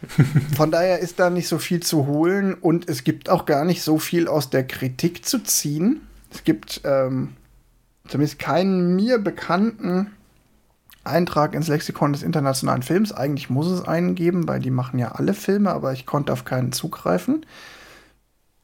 von 0.55 0.71
daher 0.71 0.99
ist 0.99 1.19
da 1.19 1.29
nicht 1.29 1.47
so 1.47 1.59
viel 1.59 1.81
zu 1.81 2.07
holen 2.07 2.55
und 2.55 2.89
es 2.89 3.03
gibt 3.03 3.29
auch 3.29 3.45
gar 3.45 3.65
nicht 3.65 3.83
so 3.83 3.99
viel 3.99 4.27
aus 4.27 4.49
der 4.49 4.65
Kritik 4.65 5.25
zu 5.25 5.43
ziehen. 5.43 6.01
Es 6.31 6.43
gibt 6.43 6.81
ähm, 6.85 7.35
zumindest 8.07 8.39
keinen 8.39 8.95
mir 8.95 9.19
bekannten 9.19 10.11
Eintrag 11.03 11.53
ins 11.53 11.67
Lexikon 11.67 12.13
des 12.13 12.23
internationalen 12.23 12.83
Films. 12.83 13.11
Eigentlich 13.11 13.49
muss 13.49 13.67
es 13.67 13.85
einen 13.85 14.15
geben, 14.15 14.47
weil 14.47 14.59
die 14.59 14.71
machen 14.71 14.99
ja 14.99 15.13
alle 15.13 15.33
Filme, 15.33 15.71
aber 15.71 15.93
ich 15.93 16.05
konnte 16.05 16.31
auf 16.31 16.45
keinen 16.45 16.71
zugreifen. 16.71 17.45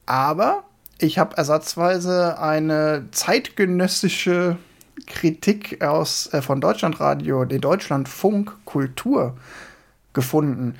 Aber 0.06 0.64
ich 1.00 1.20
habe 1.20 1.38
ersatzweise 1.38 2.40
eine 2.40 3.06
zeitgenössische 3.12 4.58
Kritik 5.06 5.84
aus, 5.84 6.32
äh, 6.34 6.42
von 6.42 6.62
Deutschlandradio, 6.62 7.46
den 7.46 7.62
Deutschlandfunk 7.62 8.54
Kultur 8.66 9.36
gefunden, 10.14 10.76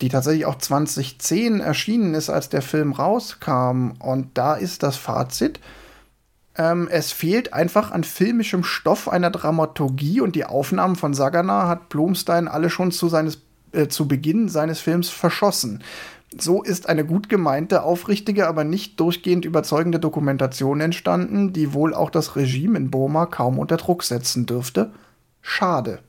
die 0.00 0.08
tatsächlich 0.08 0.46
auch 0.46 0.58
2010 0.58 1.60
erschienen 1.60 2.14
ist, 2.14 2.28
als 2.28 2.48
der 2.48 2.62
Film 2.62 2.92
rauskam. 2.92 3.92
Und 3.98 4.30
da 4.34 4.54
ist 4.54 4.82
das 4.82 4.96
Fazit, 4.96 5.60
ähm, 6.56 6.88
es 6.90 7.12
fehlt 7.12 7.52
einfach 7.52 7.90
an 7.90 8.04
filmischem 8.04 8.64
Stoff 8.64 9.08
einer 9.08 9.30
Dramaturgie 9.30 10.20
und 10.20 10.36
die 10.36 10.44
Aufnahmen 10.44 10.96
von 10.96 11.14
Sagana 11.14 11.68
hat 11.68 11.88
Blomstein 11.88 12.48
alle 12.48 12.68
schon 12.68 12.92
zu, 12.92 13.08
seines, 13.08 13.40
äh, 13.72 13.88
zu 13.88 14.06
Beginn 14.06 14.48
seines 14.48 14.80
Films 14.80 15.08
verschossen. 15.08 15.82
So 16.38 16.62
ist 16.62 16.88
eine 16.88 17.04
gut 17.04 17.28
gemeinte, 17.28 17.82
aufrichtige, 17.82 18.48
aber 18.48 18.64
nicht 18.64 18.98
durchgehend 19.00 19.44
überzeugende 19.44 19.98
Dokumentation 20.00 20.80
entstanden, 20.80 21.52
die 21.52 21.74
wohl 21.74 21.94
auch 21.94 22.10
das 22.10 22.36
Regime 22.36 22.78
in 22.78 22.90
Burma 22.90 23.26
kaum 23.26 23.58
unter 23.58 23.76
Druck 23.76 24.02
setzen 24.02 24.46
dürfte. 24.46 24.92
Schade. 25.42 26.00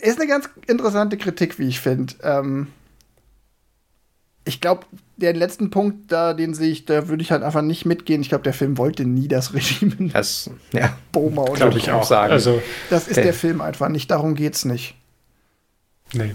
Ist 0.00 0.18
eine 0.18 0.28
ganz 0.28 0.48
interessante 0.66 1.18
Kritik, 1.18 1.58
wie 1.58 1.68
ich 1.68 1.80
finde. 1.80 2.14
Ähm, 2.22 2.68
ich 4.50 4.60
glaube, 4.60 4.84
den 5.16 5.36
letzten 5.36 5.70
Punkt, 5.70 6.10
da, 6.10 6.34
den 6.34 6.54
sehe 6.54 6.70
ich, 6.70 6.84
da 6.84 7.08
würde 7.08 7.22
ich 7.22 7.30
halt 7.30 7.44
einfach 7.44 7.62
nicht 7.62 7.86
mitgehen. 7.86 8.20
Ich 8.20 8.28
glaube, 8.28 8.42
der 8.42 8.52
Film 8.52 8.78
wollte 8.78 9.04
nie 9.04 9.28
das 9.28 9.54
Regime. 9.54 10.10
Das, 10.12 10.50
ja. 10.72 10.96
Boma 11.12 11.42
oder 11.42 11.54
Glaube 11.54 11.78
ich 11.78 11.90
auch 11.92 12.02
sagen. 12.02 12.32
Also, 12.32 12.60
das 12.90 13.06
ist 13.06 13.18
äh, 13.18 13.22
der 13.22 13.34
Film 13.34 13.60
einfach 13.60 13.88
nicht. 13.88 14.10
Darum 14.10 14.34
geht's 14.34 14.64
nicht. 14.64 14.96
Nee. 16.12 16.34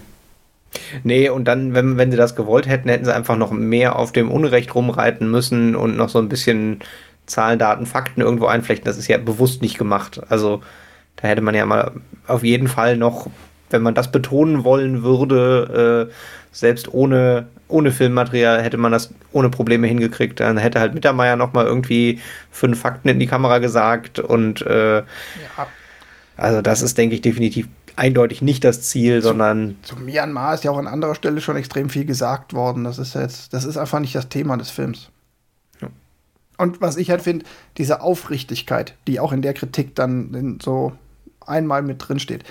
Nee, 1.04 1.30
und 1.30 1.46
dann, 1.46 1.74
wenn, 1.74 1.98
wenn 1.98 2.12
sie 2.12 2.18
das 2.18 2.36
gewollt 2.36 2.68
hätten, 2.68 2.88
hätten 2.88 3.06
sie 3.06 3.14
einfach 3.14 3.36
noch 3.36 3.52
mehr 3.52 3.98
auf 3.98 4.14
dem 4.14 4.32
Unrecht 4.32 4.74
rumreiten 4.76 5.30
müssen 5.30 5.76
und 5.76 5.98
noch 5.98 6.10
so 6.10 6.20
ein 6.20 6.30
bisschen 6.30 6.80
Zahlen, 7.26 7.60
Daten, 7.60 7.86
Fakten 7.86 8.22
irgendwo 8.22 8.46
einflechten. 8.46 8.86
Das 8.86 8.98
ist 8.98 9.08
ja 9.10 9.18
bewusst 9.18 9.62
nicht 9.62 9.78
gemacht. 9.78 10.22
Also, 10.30 10.62
da 11.18 11.28
hätte 11.28 11.42
man 11.42 11.56
ja 11.56 11.66
mal 11.66 11.92
auf 12.28 12.44
jeden 12.44 12.70
Fall 12.70 12.96
noch, 12.98 13.30
wenn 13.76 13.84
man 13.84 13.94
das 13.94 14.12
betonen 14.12 14.64
wollen 14.64 15.04
würde, 15.04 16.10
äh, 16.10 16.14
selbst 16.52 16.94
ohne 16.94 17.48
ohne 17.68 17.92
Filmmaterial 17.92 18.62
hätte 18.62 18.78
man 18.78 18.92
das 18.92 19.14
ohne 19.32 19.50
Probleme 19.50 19.88
hingekriegt. 19.88 20.40
Dann 20.40 20.58
hätte 20.58 20.80
halt 20.80 20.94
Mittermeier 20.94 21.36
noch 21.36 21.54
mal 21.54 21.66
irgendwie 21.66 22.20
fünf 22.52 22.80
Fakten 22.80 23.10
in 23.10 23.20
die 23.20 23.28
Kamera 23.28 23.60
gesagt 23.60 24.20
und 24.20 24.62
äh, 24.62 24.98
ja. 24.98 25.04
also 26.38 26.62
das 26.62 26.82
ist, 26.82 26.98
denke 26.98 27.16
ich, 27.16 27.22
definitiv 27.22 27.68
eindeutig 27.96 28.42
nicht 28.42 28.64
das 28.64 28.82
Ziel, 28.82 29.22
zu, 29.22 29.30
sondern 29.30 29.78
zu 29.82 29.96
Myanmar 29.96 30.54
ist 30.54 30.64
ja 30.64 30.72
auch 30.72 30.78
an 30.78 30.88
anderer 30.88 31.16
Stelle 31.16 31.42
schon 31.42 31.56
extrem 31.56 31.90
viel 31.90 32.06
gesagt 32.06 32.54
worden. 32.54 32.84
Das 32.84 33.00
ist 33.00 33.16
jetzt, 33.16 33.54
das 33.54 33.66
ist 33.66 33.78
einfach 33.78 34.00
nicht 34.00 34.16
das 34.16 34.30
Thema 34.30 34.58
des 34.58 34.70
Films. 34.70 35.10
Ja. 35.82 35.88
Und 36.58 36.82
was 36.82 36.98
ich 36.98 37.10
halt 37.10 37.22
finde, 37.22 37.46
diese 37.78 38.02
Aufrichtigkeit, 38.02 38.96
die 39.08 39.20
auch 39.20 39.32
in 39.32 39.42
der 39.42 39.54
Kritik 39.54 39.96
dann 39.96 40.60
so 40.62 40.94
einmal 41.46 41.82
mit 41.82 42.08
drin 42.08 42.20
steht, 42.20 42.44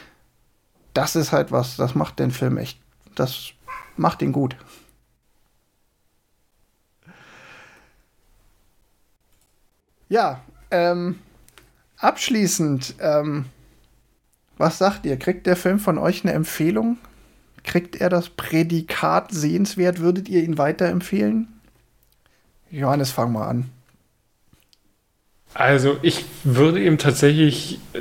das 0.95 1.17
ist 1.17 1.33
halt 1.33 1.53
was, 1.53 1.77
das 1.77 1.95
macht 1.95 2.19
den 2.19 2.31
Film 2.31 2.57
echt, 2.57 2.79
das 3.15 3.51
macht 3.97 4.23
ihn 4.23 4.33
gut. 4.33 4.57
Ja, 10.09 10.41
ähm, 10.71 11.19
abschließend, 11.99 12.95
ähm, 13.01 13.47
was 14.57 14.79
sagt 14.79 15.05
ihr? 15.07 15.19
Kriegt 15.19 15.47
der 15.47 15.57
Film 15.57 15.79
von 15.79 15.99
euch 15.99 16.25
eine 16.25 16.33
Empfehlung? 16.33 16.99
Kriegt 17.65 17.97
er 17.97 18.09
das 18.11 18.29
Prädikat 18.29 19.33
sehenswert? 19.33 19.99
Würdet 19.99 20.29
ihr 20.29 20.45
ihn 20.45 20.59
weiterempfehlen? 20.59 21.49
Johannes, 22.71 23.11
fang 23.11 23.33
mal 23.33 23.49
an. 23.49 23.71
Also 25.55 25.99
ich 26.03 26.25
würde 26.43 26.83
ihm 26.83 26.99
tatsächlich 26.99 27.79
äh, 27.93 28.01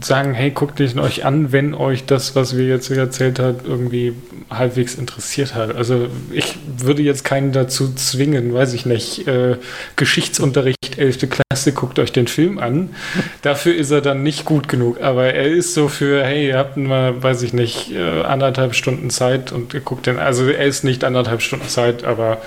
sagen, 0.00 0.34
hey, 0.34 0.50
guckt 0.50 0.80
ihn 0.80 0.98
euch 0.98 1.24
an, 1.24 1.52
wenn 1.52 1.74
euch 1.74 2.04
das, 2.04 2.34
was 2.34 2.56
wir 2.56 2.66
jetzt 2.66 2.90
erzählt 2.90 3.38
haben, 3.38 3.60
irgendwie 3.64 4.14
halbwegs 4.50 4.96
interessiert 4.96 5.54
hat. 5.54 5.76
Also 5.76 6.08
ich 6.32 6.58
würde 6.78 7.02
jetzt 7.02 7.24
keinen 7.24 7.52
dazu 7.52 7.94
zwingen, 7.94 8.52
weiß 8.52 8.72
ich 8.72 8.86
nicht, 8.86 9.28
äh, 9.28 9.56
Geschichtsunterricht 9.94 10.98
11. 10.98 11.28
Klasse, 11.30 11.72
guckt 11.72 12.00
euch 12.00 12.10
den 12.10 12.26
Film 12.26 12.58
an. 12.58 12.90
Dafür 13.42 13.74
ist 13.74 13.92
er 13.92 14.00
dann 14.00 14.24
nicht 14.24 14.44
gut 14.44 14.68
genug, 14.68 15.00
aber 15.00 15.32
er 15.32 15.46
ist 15.46 15.74
so 15.74 15.86
für, 15.86 16.24
hey, 16.24 16.48
ihr 16.48 16.58
habt 16.58 16.76
mal, 16.76 17.22
weiß 17.22 17.42
ich 17.42 17.52
nicht, 17.52 17.92
äh, 17.92 18.22
anderthalb 18.22 18.74
Stunden 18.74 19.10
Zeit 19.10 19.52
und 19.52 19.74
ihr 19.74 19.80
guckt 19.80 20.06
den, 20.06 20.18
also 20.18 20.48
er 20.48 20.66
ist 20.66 20.82
nicht 20.82 21.04
anderthalb 21.04 21.40
Stunden 21.40 21.68
Zeit, 21.68 22.02
aber 22.02 22.42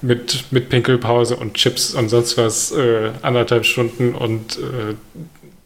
mit, 0.00 0.44
mit 0.50 0.68
Pinkelpause 0.68 1.36
und 1.36 1.54
Chips 1.54 1.94
und 1.94 2.08
sonst 2.08 2.36
was 2.36 2.72
äh, 2.72 3.10
anderthalb 3.22 3.64
Stunden 3.64 4.14
und 4.14 4.58
äh, 4.58 4.94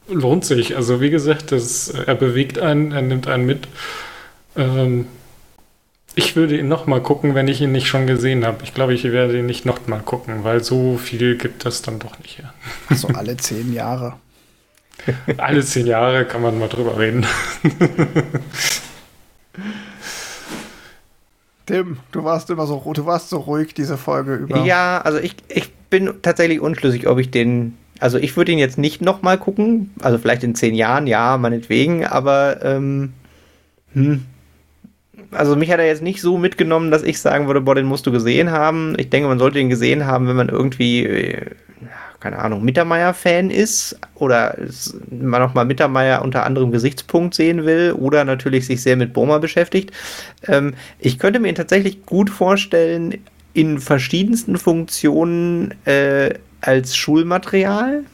lohnt 0.08 0.44
sich. 0.44 0.76
Also 0.76 1.00
wie 1.00 1.10
gesagt, 1.10 1.52
das, 1.52 1.88
er 1.88 2.14
bewegt 2.14 2.58
einen, 2.58 2.92
er 2.92 3.02
nimmt 3.02 3.28
einen 3.28 3.46
mit. 3.46 3.68
Ähm, 4.56 5.06
ich 6.14 6.36
würde 6.36 6.58
ihn 6.58 6.68
noch 6.68 6.86
mal 6.86 7.00
gucken, 7.02 7.34
wenn 7.34 7.48
ich 7.48 7.60
ihn 7.62 7.72
nicht 7.72 7.88
schon 7.88 8.06
gesehen 8.06 8.44
habe. 8.44 8.62
Ich 8.64 8.74
glaube, 8.74 8.92
ich 8.92 9.04
werde 9.04 9.38
ihn 9.38 9.46
nicht 9.46 9.64
noch 9.64 9.86
mal 9.86 10.00
gucken, 10.00 10.44
weil 10.44 10.62
so 10.62 10.98
viel 10.98 11.38
gibt 11.38 11.64
das 11.64 11.80
dann 11.82 11.98
doch 11.98 12.18
nicht 12.18 12.38
her. 12.38 12.52
So 12.94 13.08
alle 13.08 13.36
zehn 13.36 13.72
Jahre. 13.72 14.14
alle 15.38 15.64
zehn 15.64 15.86
Jahre 15.86 16.26
kann 16.26 16.42
man 16.42 16.58
mal 16.58 16.68
drüber 16.68 16.98
reden. 16.98 17.24
Tim, 21.66 21.98
du 22.10 22.24
warst 22.24 22.50
immer 22.50 22.66
so, 22.66 22.82
du 22.92 23.06
warst 23.06 23.30
so 23.30 23.38
ruhig 23.38 23.72
diese 23.72 23.96
Folge 23.96 24.34
über. 24.34 24.64
Ja, 24.64 25.00
also 25.00 25.18
ich, 25.18 25.36
ich 25.48 25.72
bin 25.72 26.12
tatsächlich 26.20 26.60
unschlüssig, 26.60 27.06
ob 27.06 27.18
ich 27.18 27.30
den 27.30 27.78
also 28.02 28.18
ich 28.18 28.36
würde 28.36 28.50
ihn 28.50 28.58
jetzt 28.58 28.78
nicht 28.78 29.00
nochmal 29.00 29.38
gucken, 29.38 29.92
also 30.00 30.18
vielleicht 30.18 30.42
in 30.42 30.56
zehn 30.56 30.74
Jahren, 30.74 31.06
ja, 31.06 31.38
meinetwegen, 31.38 32.04
aber 32.04 32.58
ähm, 32.64 33.12
hm. 33.92 34.26
also 35.30 35.54
mich 35.54 35.70
hat 35.70 35.78
er 35.78 35.86
jetzt 35.86 36.02
nicht 36.02 36.20
so 36.20 36.36
mitgenommen, 36.36 36.90
dass 36.90 37.04
ich 37.04 37.20
sagen 37.20 37.46
würde, 37.46 37.60
boah, 37.60 37.76
den 37.76 37.86
musst 37.86 38.04
du 38.04 38.10
gesehen 38.10 38.50
haben. 38.50 38.94
Ich 38.98 39.08
denke, 39.08 39.28
man 39.28 39.38
sollte 39.38 39.60
ihn 39.60 39.70
gesehen 39.70 40.04
haben, 40.04 40.26
wenn 40.26 40.34
man 40.34 40.48
irgendwie, 40.48 41.06
äh, 41.06 41.50
keine 42.18 42.40
Ahnung, 42.40 42.64
Mittermeier-Fan 42.64 43.50
ist 43.50 43.96
oder 44.16 44.56
man 45.08 45.40
nochmal 45.40 45.64
Mittermeier 45.64 46.22
unter 46.22 46.44
anderem 46.44 46.72
Gesichtspunkt 46.72 47.34
sehen 47.34 47.64
will 47.64 47.92
oder 47.92 48.24
natürlich 48.24 48.66
sich 48.66 48.82
sehr 48.82 48.96
mit 48.96 49.12
Burma 49.12 49.38
beschäftigt. 49.38 49.92
Ähm, 50.48 50.74
ich 50.98 51.20
könnte 51.20 51.38
mir 51.38 51.50
ihn 51.50 51.54
tatsächlich 51.54 52.04
gut 52.04 52.30
vorstellen, 52.30 53.18
in 53.54 53.78
verschiedensten 53.78 54.56
Funktionen 54.56 55.74
äh, 55.84 56.34
als 56.62 56.96
Schulmaterial. 56.96 58.04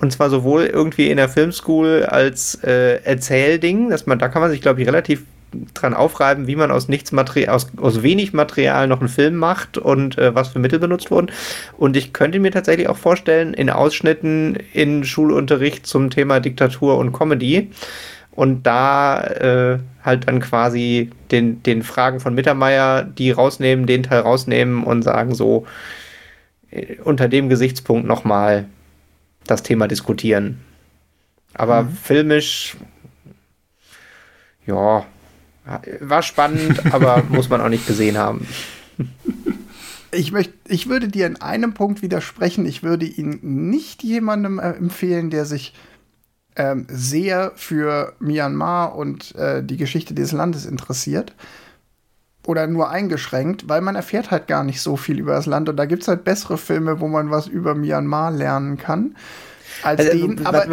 Und 0.00 0.12
zwar 0.12 0.30
sowohl 0.30 0.66
irgendwie 0.66 1.10
in 1.10 1.16
der 1.16 1.28
Filmschool 1.28 2.04
als 2.04 2.56
äh, 2.62 3.02
Erzählding, 3.02 3.90
dass 3.90 4.06
man, 4.06 4.18
da 4.18 4.28
kann 4.28 4.42
man 4.42 4.50
sich, 4.50 4.60
glaube 4.60 4.80
ich, 4.80 4.86
relativ 4.86 5.24
dran 5.74 5.94
aufreiben, 5.94 6.46
wie 6.46 6.56
man 6.56 6.70
aus 6.70 6.88
nichts 6.88 7.12
aus, 7.12 7.68
aus 7.78 8.02
wenig 8.02 8.32
Material 8.32 8.86
noch 8.86 9.00
einen 9.00 9.08
Film 9.08 9.36
macht 9.36 9.78
und 9.78 10.18
äh, 10.18 10.34
was 10.34 10.48
für 10.48 10.58
Mittel 10.58 10.78
benutzt 10.78 11.10
wurden. 11.10 11.30
Und 11.76 11.96
ich 11.96 12.12
könnte 12.12 12.38
mir 12.38 12.50
tatsächlich 12.50 12.88
auch 12.88 12.96
vorstellen, 12.96 13.54
in 13.54 13.70
Ausschnitten 13.70 14.58
in 14.72 15.04
Schulunterricht 15.04 15.86
zum 15.86 16.10
Thema 16.10 16.40
Diktatur 16.40 16.98
und 16.98 17.12
Comedy 17.12 17.70
und 18.32 18.66
da 18.66 19.20
äh, 19.22 19.78
halt 20.04 20.28
dann 20.28 20.40
quasi 20.40 21.10
den, 21.30 21.62
den 21.62 21.82
Fragen 21.82 22.20
von 22.20 22.34
Mittermeier, 22.34 23.02
die 23.02 23.30
rausnehmen, 23.30 23.86
den 23.86 24.04
Teil 24.04 24.20
rausnehmen 24.20 24.84
und 24.84 25.02
sagen 25.02 25.34
so, 25.34 25.66
unter 27.04 27.28
dem 27.28 27.48
Gesichtspunkt 27.48 28.06
nochmal 28.06 28.66
das 29.46 29.62
Thema 29.62 29.88
diskutieren. 29.88 30.60
Aber 31.54 31.84
mhm. 31.84 31.92
filmisch, 31.92 32.76
ja, 34.66 35.06
war 36.00 36.22
spannend, 36.22 36.80
aber 36.92 37.24
muss 37.28 37.48
man 37.48 37.60
auch 37.60 37.68
nicht 37.68 37.86
gesehen 37.86 38.18
haben. 38.18 38.46
Ich, 40.10 40.32
möchte, 40.32 40.54
ich 40.68 40.88
würde 40.88 41.08
dir 41.08 41.26
in 41.26 41.40
einem 41.40 41.74
Punkt 41.74 42.02
widersprechen. 42.02 42.66
Ich 42.66 42.82
würde 42.82 43.06
ihn 43.06 43.38
nicht 43.42 44.02
jemandem 44.02 44.58
äh, 44.58 44.70
empfehlen, 44.70 45.30
der 45.30 45.44
sich 45.44 45.74
ähm, 46.56 46.86
sehr 46.88 47.52
für 47.56 48.14
Myanmar 48.18 48.94
und 48.94 49.34
äh, 49.36 49.62
die 49.62 49.76
Geschichte 49.76 50.14
des 50.14 50.32
Landes 50.32 50.66
interessiert 50.66 51.34
oder 52.48 52.66
nur 52.66 52.88
eingeschränkt, 52.88 53.68
weil 53.68 53.82
man 53.82 53.94
erfährt 53.94 54.30
halt 54.30 54.48
gar 54.48 54.64
nicht 54.64 54.80
so 54.80 54.96
viel 54.96 55.18
über 55.18 55.34
das 55.34 55.44
Land 55.44 55.68
und 55.68 55.76
da 55.76 55.84
gibt 55.84 56.02
es 56.02 56.08
halt 56.08 56.24
bessere 56.24 56.56
Filme, 56.56 56.98
wo 56.98 57.06
man 57.06 57.30
was 57.30 57.46
über 57.46 57.74
Myanmar 57.74 58.30
lernen 58.30 58.78
kann. 58.78 59.14
Als 59.82 60.00
also, 60.00 60.26
den, 60.26 60.46
aber 60.46 60.66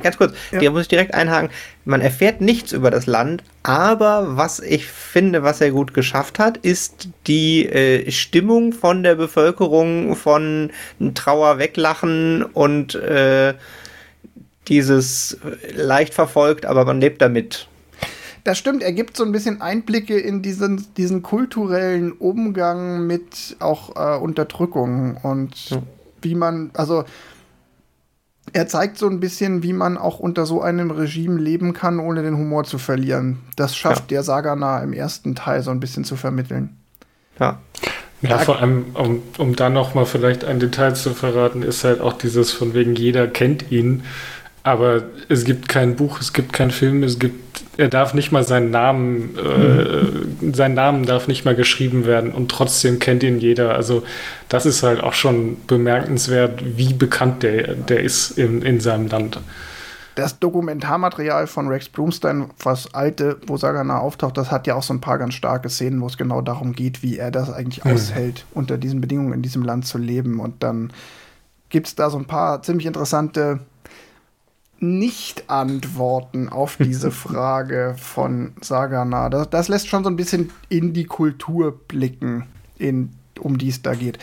ganz 0.00 0.16
kurz, 0.16 0.32
ja. 0.52 0.60
hier 0.60 0.70
muss 0.70 0.82
ich 0.82 0.88
direkt 0.88 1.12
einhaken. 1.12 1.50
Man 1.84 2.00
erfährt 2.02 2.40
nichts 2.40 2.70
über 2.70 2.92
das 2.92 3.06
Land, 3.06 3.42
aber 3.64 4.36
was 4.36 4.60
ich 4.60 4.86
finde, 4.86 5.42
was 5.42 5.60
er 5.60 5.72
gut 5.72 5.92
geschafft 5.92 6.38
hat, 6.38 6.58
ist 6.58 7.08
die 7.26 7.66
äh, 7.66 8.08
Stimmung 8.12 8.72
von 8.72 9.02
der 9.02 9.16
Bevölkerung, 9.16 10.14
von 10.14 10.70
Trauer 11.14 11.58
weglachen 11.58 12.44
und 12.44 12.94
äh, 12.94 13.54
dieses 14.68 15.36
leicht 15.74 16.14
verfolgt, 16.14 16.64
aber 16.64 16.84
man 16.84 17.00
lebt 17.00 17.20
damit. 17.20 17.66
Das 18.44 18.58
stimmt, 18.58 18.82
er 18.82 18.92
gibt 18.92 19.16
so 19.16 19.24
ein 19.24 19.32
bisschen 19.32 19.60
Einblicke 19.60 20.18
in 20.18 20.42
diesen, 20.42 20.92
diesen 20.96 21.22
kulturellen 21.22 22.12
Umgang 22.12 23.06
mit 23.06 23.56
auch 23.60 23.94
äh, 23.96 24.18
Unterdrückung 24.18 25.16
und 25.22 25.54
hm. 25.54 25.82
wie 26.20 26.34
man, 26.34 26.70
also 26.74 27.04
er 28.52 28.66
zeigt 28.66 28.98
so 28.98 29.08
ein 29.08 29.20
bisschen, 29.20 29.62
wie 29.62 29.72
man 29.72 29.96
auch 29.96 30.18
unter 30.18 30.44
so 30.46 30.60
einem 30.60 30.90
Regime 30.90 31.40
leben 31.40 31.72
kann, 31.72 32.00
ohne 32.00 32.22
den 32.22 32.36
Humor 32.36 32.64
zu 32.64 32.78
verlieren. 32.78 33.38
Das 33.56 33.76
schafft 33.76 34.10
ja. 34.10 34.16
der 34.16 34.22
Sagana 34.24 34.82
im 34.82 34.92
ersten 34.92 35.34
Teil 35.34 35.62
so 35.62 35.70
ein 35.70 35.80
bisschen 35.80 36.04
zu 36.04 36.16
vermitteln. 36.16 36.76
Ja. 37.38 37.60
Ja, 38.20 38.38
vor 38.38 38.60
allem, 38.60 38.86
um, 38.94 39.22
um 39.38 39.56
da 39.56 39.68
noch 39.68 39.94
mal 39.94 40.06
vielleicht 40.06 40.44
ein 40.44 40.60
Detail 40.60 40.94
zu 40.94 41.12
verraten, 41.12 41.62
ist 41.62 41.82
halt 41.82 42.00
auch 42.00 42.12
dieses 42.12 42.52
von 42.52 42.72
wegen 42.72 42.94
jeder 42.94 43.26
kennt 43.26 43.72
ihn, 43.72 44.04
aber 44.64 45.02
es 45.28 45.44
gibt 45.44 45.68
kein 45.68 45.96
Buch, 45.96 46.20
es 46.20 46.32
gibt 46.32 46.52
keinen 46.52 46.70
Film, 46.70 47.02
es 47.02 47.18
gibt, 47.18 47.64
er 47.76 47.88
darf 47.88 48.14
nicht 48.14 48.30
mal 48.30 48.44
seinen 48.44 48.70
Namen, 48.70 49.36
äh, 49.36 50.44
mhm. 50.44 50.54
sein 50.54 50.74
Namen 50.74 51.04
darf 51.04 51.26
nicht 51.26 51.44
mal 51.44 51.56
geschrieben 51.56 52.06
werden 52.06 52.32
und 52.32 52.50
trotzdem 52.50 53.00
kennt 53.00 53.24
ihn 53.24 53.40
jeder. 53.40 53.74
Also 53.74 54.04
das 54.48 54.64
ist 54.66 54.82
halt 54.84 55.02
auch 55.02 55.14
schon 55.14 55.56
bemerkenswert, 55.66 56.62
wie 56.76 56.94
bekannt 56.94 57.42
der, 57.42 57.74
der 57.74 58.00
ist 58.00 58.32
in, 58.38 58.62
in 58.62 58.78
seinem 58.78 59.08
Land. 59.08 59.40
Das 60.14 60.38
Dokumentarmaterial 60.38 61.46
von 61.46 61.68
Rex 61.68 61.88
Broomstein, 61.88 62.50
was 62.62 62.92
alte, 62.94 63.38
wo 63.46 63.56
Sagana 63.56 63.98
auftaucht, 63.98 64.36
das 64.36 64.50
hat 64.50 64.66
ja 64.66 64.74
auch 64.74 64.82
so 64.82 64.92
ein 64.92 65.00
paar 65.00 65.18
ganz 65.18 65.34
starke 65.34 65.70
Szenen, 65.70 66.02
wo 66.02 66.06
es 66.06 66.18
genau 66.18 66.42
darum 66.42 66.72
geht, 66.74 67.02
wie 67.02 67.16
er 67.16 67.30
das 67.30 67.50
eigentlich 67.50 67.84
mhm. 67.84 67.92
aushält, 67.92 68.44
unter 68.52 68.76
diesen 68.78 69.00
Bedingungen 69.00 69.32
in 69.32 69.42
diesem 69.42 69.62
Land 69.62 69.86
zu 69.86 69.98
leben. 69.98 70.38
Und 70.38 70.62
dann 70.62 70.92
gibt 71.70 71.86
es 71.88 71.94
da 71.94 72.10
so 72.10 72.18
ein 72.18 72.26
paar 72.26 72.62
ziemlich 72.62 72.86
interessante 72.86 73.60
nicht-Antworten 74.82 76.48
auf 76.48 76.76
diese 76.76 77.10
Frage 77.12 77.94
von 77.96 78.52
Sagana. 78.60 79.30
Das, 79.30 79.48
das, 79.50 79.68
lässt 79.68 79.88
schon 79.88 80.04
so 80.04 80.10
ein 80.10 80.16
bisschen 80.16 80.50
in 80.68 80.92
die 80.92 81.04
Kultur 81.04 81.80
blicken, 81.86 82.46
in, 82.78 83.10
um 83.38 83.58
die 83.58 83.68
es 83.68 83.82
da 83.82 83.94
geht. 83.94 84.18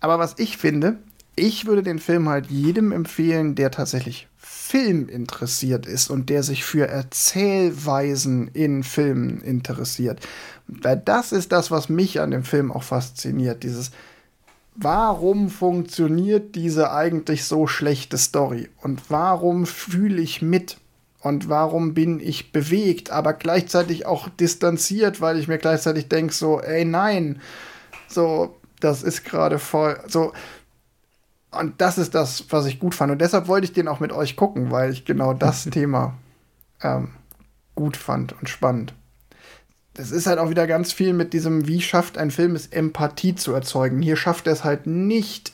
Aber 0.00 0.18
was 0.18 0.34
ich 0.38 0.56
finde, 0.56 0.98
ich 1.36 1.66
würde 1.66 1.82
den 1.82 1.98
Film 1.98 2.28
halt 2.28 2.46
jedem 2.46 2.92
empfehlen, 2.92 3.54
der 3.54 3.70
tatsächlich 3.70 4.28
Film 4.36 5.08
interessiert 5.08 5.86
ist 5.86 6.10
und 6.10 6.28
der 6.28 6.42
sich 6.42 6.64
für 6.64 6.88
Erzählweisen 6.88 8.48
in 8.48 8.82
Filmen 8.82 9.40
interessiert. 9.40 10.20
Weil 10.66 10.96
das 10.96 11.32
ist 11.32 11.52
das, 11.52 11.70
was 11.70 11.88
mich 11.88 12.20
an 12.20 12.30
dem 12.30 12.44
Film 12.44 12.72
auch 12.72 12.82
fasziniert. 12.82 13.62
Dieses, 13.62 13.90
warum 14.74 15.50
funktioniert 15.50 16.54
diese 16.54 16.92
eigentlich 16.92 17.44
so 17.44 17.66
schlechte 17.66 18.18
Story? 18.18 18.68
Und 18.82 19.10
warum 19.10 19.66
fühle 19.66 20.20
ich 20.20 20.42
mit? 20.42 20.78
Und 21.20 21.48
warum 21.48 21.94
bin 21.94 22.20
ich 22.20 22.52
bewegt, 22.52 23.10
aber 23.10 23.32
gleichzeitig 23.32 24.04
auch 24.04 24.28
distanziert, 24.28 25.22
weil 25.22 25.38
ich 25.38 25.48
mir 25.48 25.56
gleichzeitig 25.56 26.08
denke, 26.08 26.34
so, 26.34 26.60
ey, 26.60 26.84
nein, 26.84 27.40
so, 28.08 28.56
das 28.80 29.02
ist 29.02 29.24
gerade 29.24 29.58
voll, 29.58 29.98
so. 30.06 30.32
Und 31.50 31.80
das 31.80 31.96
ist 31.96 32.14
das, 32.14 32.44
was 32.50 32.66
ich 32.66 32.78
gut 32.78 32.94
fand. 32.94 33.12
Und 33.12 33.20
deshalb 33.20 33.48
wollte 33.48 33.64
ich 33.64 33.72
den 33.72 33.88
auch 33.88 34.00
mit 34.00 34.12
euch 34.12 34.36
gucken, 34.36 34.70
weil 34.70 34.92
ich 34.92 35.04
genau 35.06 35.32
das 35.32 35.64
Thema 35.70 36.14
ähm, 36.82 37.10
gut 37.74 37.96
fand 37.96 38.38
und 38.38 38.48
spannend 38.48 38.92
das 39.94 40.10
ist 40.10 40.26
halt 40.26 40.38
auch 40.38 40.50
wieder 40.50 40.66
ganz 40.66 40.92
viel 40.92 41.12
mit 41.12 41.32
diesem, 41.32 41.68
wie 41.68 41.80
schafft 41.80 42.18
ein 42.18 42.30
Film 42.30 42.56
es, 42.56 42.66
Empathie 42.66 43.34
zu 43.34 43.52
erzeugen. 43.52 44.02
Hier 44.02 44.16
schafft 44.16 44.46
er 44.46 44.52
es 44.52 44.64
halt 44.64 44.86
nicht 44.86 45.52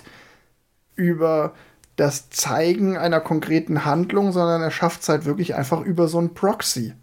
über 0.96 1.54
das 1.96 2.30
Zeigen 2.30 2.96
einer 2.96 3.20
konkreten 3.20 3.84
Handlung, 3.84 4.32
sondern 4.32 4.62
er 4.62 4.70
schafft 4.70 5.02
es 5.02 5.08
halt 5.10 5.26
wirklich 5.26 5.54
einfach 5.54 5.82
über 5.82 6.08
so 6.08 6.18
ein 6.18 6.32
Proxy. 6.32 6.94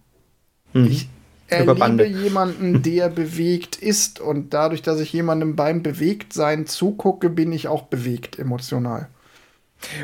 Mhm. 0.73 0.85
Ich 0.88 1.09
erlebe 1.47 2.07
jemanden, 2.07 2.81
der 2.83 3.09
bewegt 3.09 3.75
ist 3.75 4.19
und 4.19 4.53
dadurch, 4.55 4.81
dass 4.81 4.99
ich 4.99 5.13
jemandem 5.13 5.55
beim 5.55 5.83
Bewegtsein 5.83 6.65
zugucke, 6.65 7.29
bin 7.29 7.51
ich 7.51 7.67
auch 7.67 7.83
bewegt 7.83 8.39
emotional. 8.39 9.09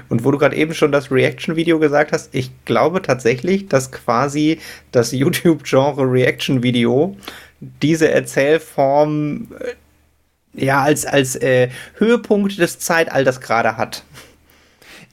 Und 0.09 0.23
wo 0.23 0.31
du 0.31 0.37
gerade 0.37 0.55
eben 0.55 0.73
schon 0.73 0.91
das 0.91 1.11
Reaction-Video 1.11 1.79
gesagt 1.79 2.11
hast, 2.11 2.33
ich 2.33 2.51
glaube 2.65 3.01
tatsächlich, 3.01 3.67
dass 3.67 3.91
quasi 3.91 4.59
das 4.91 5.11
YouTube-Genre 5.11 6.03
Reaction-Video 6.03 7.17
diese 7.59 8.11
Erzählform 8.11 9.47
äh, 9.59 10.65
ja 10.65 10.81
als, 10.81 11.05
als 11.05 11.35
äh, 11.35 11.69
Höhepunkt 11.95 12.57
des 12.59 12.79
Zeitalters 12.79 13.41
gerade 13.41 13.77
hat. 13.77 14.03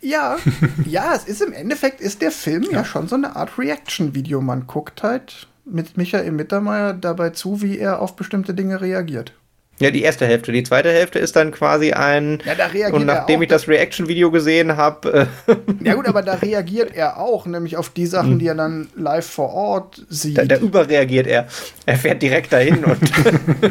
Ja, 0.00 0.38
ja, 0.86 1.14
es 1.14 1.24
ist 1.24 1.42
im 1.42 1.52
Endeffekt 1.52 2.00
ist 2.00 2.22
der 2.22 2.30
Film 2.30 2.64
ja, 2.64 2.78
ja 2.78 2.84
schon 2.84 3.08
so 3.08 3.16
eine 3.16 3.36
Art 3.36 3.58
Reaction-Video. 3.58 4.40
Man 4.40 4.66
guckt 4.66 5.02
halt 5.02 5.48
mit 5.64 5.96
Michael 5.96 6.32
Mittermeier 6.32 6.94
dabei 6.94 7.30
zu, 7.30 7.62
wie 7.62 7.78
er 7.78 8.00
auf 8.00 8.16
bestimmte 8.16 8.54
Dinge 8.54 8.80
reagiert. 8.80 9.32
Ja, 9.80 9.90
die 9.90 10.02
erste 10.02 10.26
Hälfte. 10.26 10.52
Die 10.52 10.62
zweite 10.62 10.90
Hälfte 10.92 11.18
ist 11.18 11.36
dann 11.36 11.52
quasi 11.52 11.92
ein. 11.92 12.42
Ja, 12.44 12.54
da 12.54 12.66
reagiert 12.66 12.92
Und 12.92 13.06
nachdem 13.06 13.40
ich 13.40 13.48
das 13.48 13.66
Reaction-Video 13.66 14.30
gesehen 14.30 14.76
habe. 14.76 15.28
Äh 15.48 15.54
ja, 15.82 15.94
gut, 15.94 16.06
aber 16.06 16.20
da 16.20 16.34
reagiert 16.34 16.94
er 16.94 17.16
auch, 17.16 17.46
nämlich 17.46 17.78
auf 17.78 17.88
die 17.88 18.04
Sachen, 18.04 18.38
die 18.38 18.46
er 18.46 18.54
dann 18.54 18.88
live 18.94 19.26
vor 19.26 19.54
Ort 19.54 20.04
sieht. 20.10 20.36
Da, 20.36 20.44
da 20.44 20.56
überreagiert 20.58 21.26
er. 21.26 21.48
Er 21.86 21.96
fährt 21.96 22.20
direkt 22.20 22.52
dahin 22.52 22.84
und. 22.84 23.10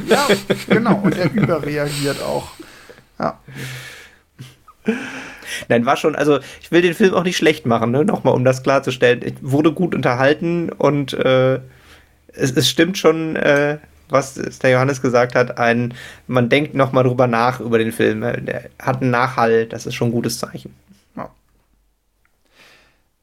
ja, 0.10 0.28
genau. 0.68 1.00
Und 1.04 1.16
er 1.16 1.32
überreagiert 1.32 2.24
auch. 2.24 2.48
Ja. 3.20 3.40
Nein, 5.68 5.86
war 5.86 5.96
schon, 5.96 6.16
also 6.16 6.40
ich 6.60 6.72
will 6.72 6.82
den 6.82 6.96
Film 6.96 7.14
auch 7.14 7.24
nicht 7.24 7.38
schlecht 7.38 7.68
machen, 7.68 7.92
ne? 7.92 8.04
nochmal 8.04 8.34
um 8.34 8.44
das 8.44 8.64
klarzustellen. 8.64 9.22
Ich 9.24 9.36
wurde 9.42 9.74
gut 9.74 9.94
unterhalten 9.94 10.72
und 10.72 11.14
äh, 11.14 11.60
es, 12.34 12.52
es, 12.52 12.70
stimmt 12.70 12.98
schon, 12.98 13.36
äh, 13.36 13.78
was 14.10 14.34
der 14.34 14.70
Johannes 14.72 15.02
gesagt 15.02 15.36
hat, 15.36 15.58
ein, 15.58 15.94
man 16.28 16.50
denkt 16.50 16.74
nochmal 16.74 17.04
drüber 17.04 17.28
nach 17.28 17.60
über 17.60 17.78
den 17.78 17.92
Film. 17.92 18.22
Der 18.22 18.70
hat 18.80 19.02
einen 19.02 19.12
Nachhall, 19.12 19.66
das 19.66 19.86
ist 19.86 19.96
schon 19.96 20.10
ein 20.10 20.14
gutes 20.14 20.40
Zeichen. 20.40 20.74
Ja. 21.16 21.30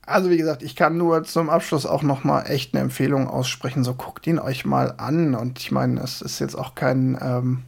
Also 0.06 0.30
wie 0.30 0.36
gesagt, 0.36 0.62
ich 0.62 0.76
kann 0.76 0.96
nur 0.96 1.24
zum 1.24 1.50
Abschluss 1.50 1.86
auch 1.86 2.02
nochmal 2.02 2.44
echt 2.48 2.74
eine 2.74 2.82
Empfehlung 2.82 3.28
aussprechen. 3.28 3.84
So 3.84 3.94
guckt 3.94 4.26
ihn 4.26 4.38
euch 4.38 4.64
mal 4.64 4.94
an. 4.96 5.34
Und 5.34 5.58
ich 5.58 5.72
meine, 5.72 6.00
es 6.00 6.22
ist 6.22 6.38
jetzt 6.38 6.56
auch 6.56 6.74
kein, 6.74 7.18
ähm, 7.20 7.62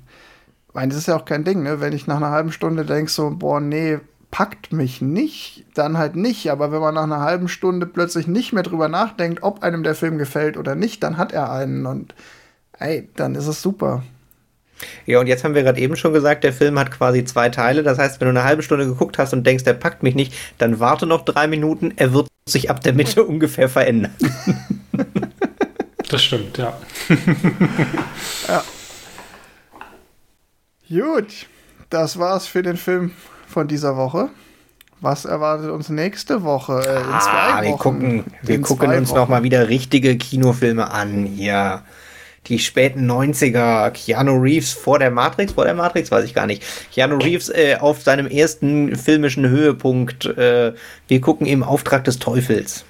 meine, 0.72 0.92
es 0.92 0.98
ist 0.98 1.08
ja 1.08 1.16
auch 1.16 1.24
kein 1.24 1.44
Ding, 1.44 1.62
ne? 1.62 1.80
Wenn 1.80 1.92
ich 1.92 2.06
nach 2.06 2.18
einer 2.18 2.30
halben 2.30 2.52
Stunde 2.52 2.84
denke 2.84 3.10
so, 3.10 3.30
boah, 3.30 3.60
nee, 3.60 3.98
packt 4.30 4.72
mich 4.72 5.00
nicht, 5.00 5.66
dann 5.74 5.98
halt 5.98 6.16
nicht. 6.16 6.50
Aber 6.50 6.70
wenn 6.70 6.80
man 6.80 6.94
nach 6.94 7.04
einer 7.04 7.20
halben 7.20 7.48
Stunde 7.48 7.86
plötzlich 7.86 8.26
nicht 8.26 8.52
mehr 8.52 8.62
drüber 8.62 8.88
nachdenkt, 8.88 9.42
ob 9.42 9.62
einem 9.62 9.82
der 9.82 9.94
Film 9.94 10.18
gefällt 10.18 10.56
oder 10.56 10.74
nicht, 10.74 11.02
dann 11.02 11.16
hat 11.16 11.32
er 11.32 11.50
einen 11.50 11.86
und 11.86 12.14
ey, 12.78 13.08
dann 13.16 13.34
ist 13.34 13.46
es 13.46 13.62
super. 13.62 14.02
Ja, 15.06 15.20
und 15.20 15.26
jetzt 15.26 15.44
haben 15.44 15.54
wir 15.54 15.62
gerade 15.62 15.80
eben 15.80 15.96
schon 15.96 16.12
gesagt, 16.12 16.44
der 16.44 16.52
Film 16.52 16.78
hat 16.78 16.90
quasi 16.90 17.24
zwei 17.24 17.48
Teile. 17.48 17.82
Das 17.82 17.98
heißt, 17.98 18.20
wenn 18.20 18.26
du 18.26 18.30
eine 18.30 18.44
halbe 18.44 18.62
Stunde 18.62 18.86
geguckt 18.86 19.18
hast 19.18 19.32
und 19.32 19.46
denkst, 19.46 19.64
der 19.64 19.74
packt 19.74 20.02
mich 20.02 20.14
nicht, 20.14 20.32
dann 20.58 20.78
warte 20.80 21.06
noch 21.06 21.24
drei 21.24 21.46
Minuten. 21.46 21.92
Er 21.96 22.12
wird 22.12 22.28
sich 22.48 22.70
ab 22.70 22.80
der 22.82 22.92
Mitte 22.92 23.24
ungefähr 23.26 23.68
verändern. 23.68 24.14
Das 26.10 26.22
stimmt, 26.22 26.56
ja. 26.56 26.72
ja. 28.48 28.64
Gut, 30.88 31.46
das 31.90 32.18
war's 32.18 32.46
für 32.46 32.62
den 32.62 32.78
Film 32.78 33.10
von 33.46 33.68
dieser 33.68 33.96
Woche. 33.96 34.30
Was 35.02 35.26
erwartet 35.26 35.70
uns 35.70 35.90
nächste 35.90 36.42
Woche? 36.42 36.80
Äh, 36.80 37.02
in 37.02 37.12
ah, 37.12 37.20
zwei 37.20 37.58
Wochen. 37.58 37.64
Wir 37.66 37.76
gucken, 37.76 38.24
wir 38.42 38.60
gucken 38.62 38.90
uns 38.92 39.12
nochmal 39.12 39.42
wieder 39.42 39.68
richtige 39.68 40.16
Kinofilme 40.16 40.90
an. 40.90 41.36
Ja. 41.36 41.84
Die 42.46 42.58
späten 42.58 43.10
90er, 43.10 43.90
Keanu 43.90 44.40
Reeves 44.40 44.72
vor 44.72 44.98
der 44.98 45.10
Matrix, 45.10 45.52
vor 45.52 45.64
der 45.64 45.74
Matrix 45.74 46.10
weiß 46.10 46.24
ich 46.24 46.34
gar 46.34 46.46
nicht. 46.46 46.62
Keanu 46.92 47.18
Reeves 47.18 47.50
äh, 47.50 47.76
auf 47.78 48.02
seinem 48.02 48.26
ersten 48.26 48.96
filmischen 48.96 49.48
Höhepunkt. 49.48 50.24
Äh, 50.24 50.72
wir 51.08 51.20
gucken 51.20 51.46
im 51.46 51.62
Auftrag 51.62 52.04
des 52.04 52.18
Teufels. 52.18 52.84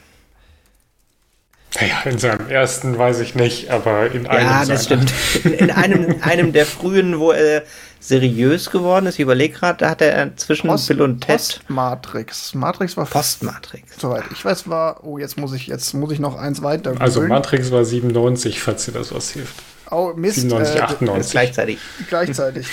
Naja, 1.74 2.02
in 2.04 2.18
seinem 2.18 2.48
ersten 2.48 2.96
weiß 2.96 3.20
ich 3.20 3.34
nicht, 3.34 3.70
aber 3.70 4.10
in 4.10 4.26
einem. 4.26 4.46
Ja, 4.46 4.64
das 4.64 4.84
stimmt. 4.84 5.12
In, 5.44 5.52
in, 5.52 5.70
einem, 5.70 6.16
einem 6.22 6.52
der 6.52 6.64
frühen, 6.64 7.18
wo 7.18 7.30
er 7.30 7.62
seriös 8.00 8.70
geworden 8.70 9.06
ist. 9.06 9.14
Ich 9.14 9.20
überlege 9.20 9.54
gerade, 9.54 9.78
da 9.78 9.90
hat 9.90 10.00
er 10.00 10.36
zwischen 10.36 10.68
Post, 10.68 10.88
Bill 10.88 11.02
und 11.02 11.20
Ted. 11.20 11.36
Postmatrix. 11.36 12.54
Matrix 12.54 12.96
war. 12.96 13.04
Postmatrix. 13.04 13.96
Soweit 13.98 14.24
ich 14.32 14.44
weiß, 14.44 14.68
war. 14.68 15.04
Oh, 15.04 15.18
jetzt 15.18 15.36
muss 15.36 15.52
ich, 15.52 15.66
jetzt 15.66 15.92
muss 15.94 16.10
ich 16.10 16.20
noch 16.20 16.36
eins 16.36 16.62
weiter. 16.62 16.94
Also 16.98 17.20
Matrix 17.22 17.70
war 17.70 17.84
97, 17.84 18.60
falls 18.60 18.86
dir 18.86 18.92
das 18.92 19.14
was 19.14 19.30
hilft. 19.30 19.54
Oh, 19.90 20.12
Mist. 20.16 20.36
97, 20.36 20.76
äh, 20.76 20.80
98. 20.80 21.30
Gleichzeitig. 21.32 21.78
Gleichzeitig. 22.08 22.66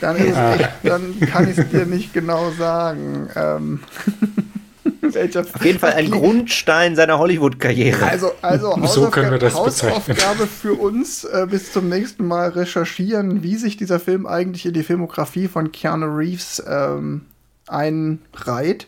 Dann, 0.00 0.16
ist 0.16 0.36
ah. 0.36 0.54
echt, 0.54 0.70
dann 0.82 1.20
kann 1.20 1.50
ich 1.50 1.58
es 1.58 1.68
dir 1.68 1.86
nicht 1.86 2.12
genau 2.12 2.50
sagen. 2.58 3.28
Ähm. 3.36 3.80
Auf 5.04 5.64
jeden 5.64 5.78
Fall 5.78 5.92
ein 5.92 6.10
Grundstein 6.10 6.96
seiner 6.96 7.18
Hollywood-Karriere. 7.18 8.06
Also, 8.06 8.32
also 8.40 8.78
so 8.86 9.10
können 9.10 9.30
wir 9.30 9.38
das 9.38 9.54
Hausaufgabe 9.54 10.46
für 10.46 10.74
uns 10.74 11.24
äh, 11.24 11.46
bis 11.50 11.72
zum 11.72 11.88
nächsten 11.88 12.26
Mal 12.26 12.50
recherchieren, 12.50 13.42
wie 13.42 13.56
sich 13.56 13.76
dieser 13.76 14.00
Film 14.00 14.26
eigentlich 14.26 14.66
in 14.66 14.72
die 14.72 14.82
Filmografie 14.82 15.48
von 15.48 15.72
Keanu 15.72 16.06
Reeves 16.06 16.62
ähm, 16.66 17.26
einreiht. 17.66 18.86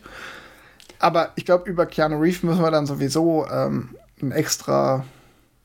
Aber 0.99 1.31
ich 1.37 1.45
glaube, 1.45 1.69
über 1.69 1.87
Keanu 1.87 2.21
Reeves 2.21 2.43
müssen 2.43 2.63
wir 2.63 2.71
dann 2.71 2.87
sowieso 2.87 3.47
ähm, 3.51 3.91
ein 4.23 4.33
extra 4.33 5.05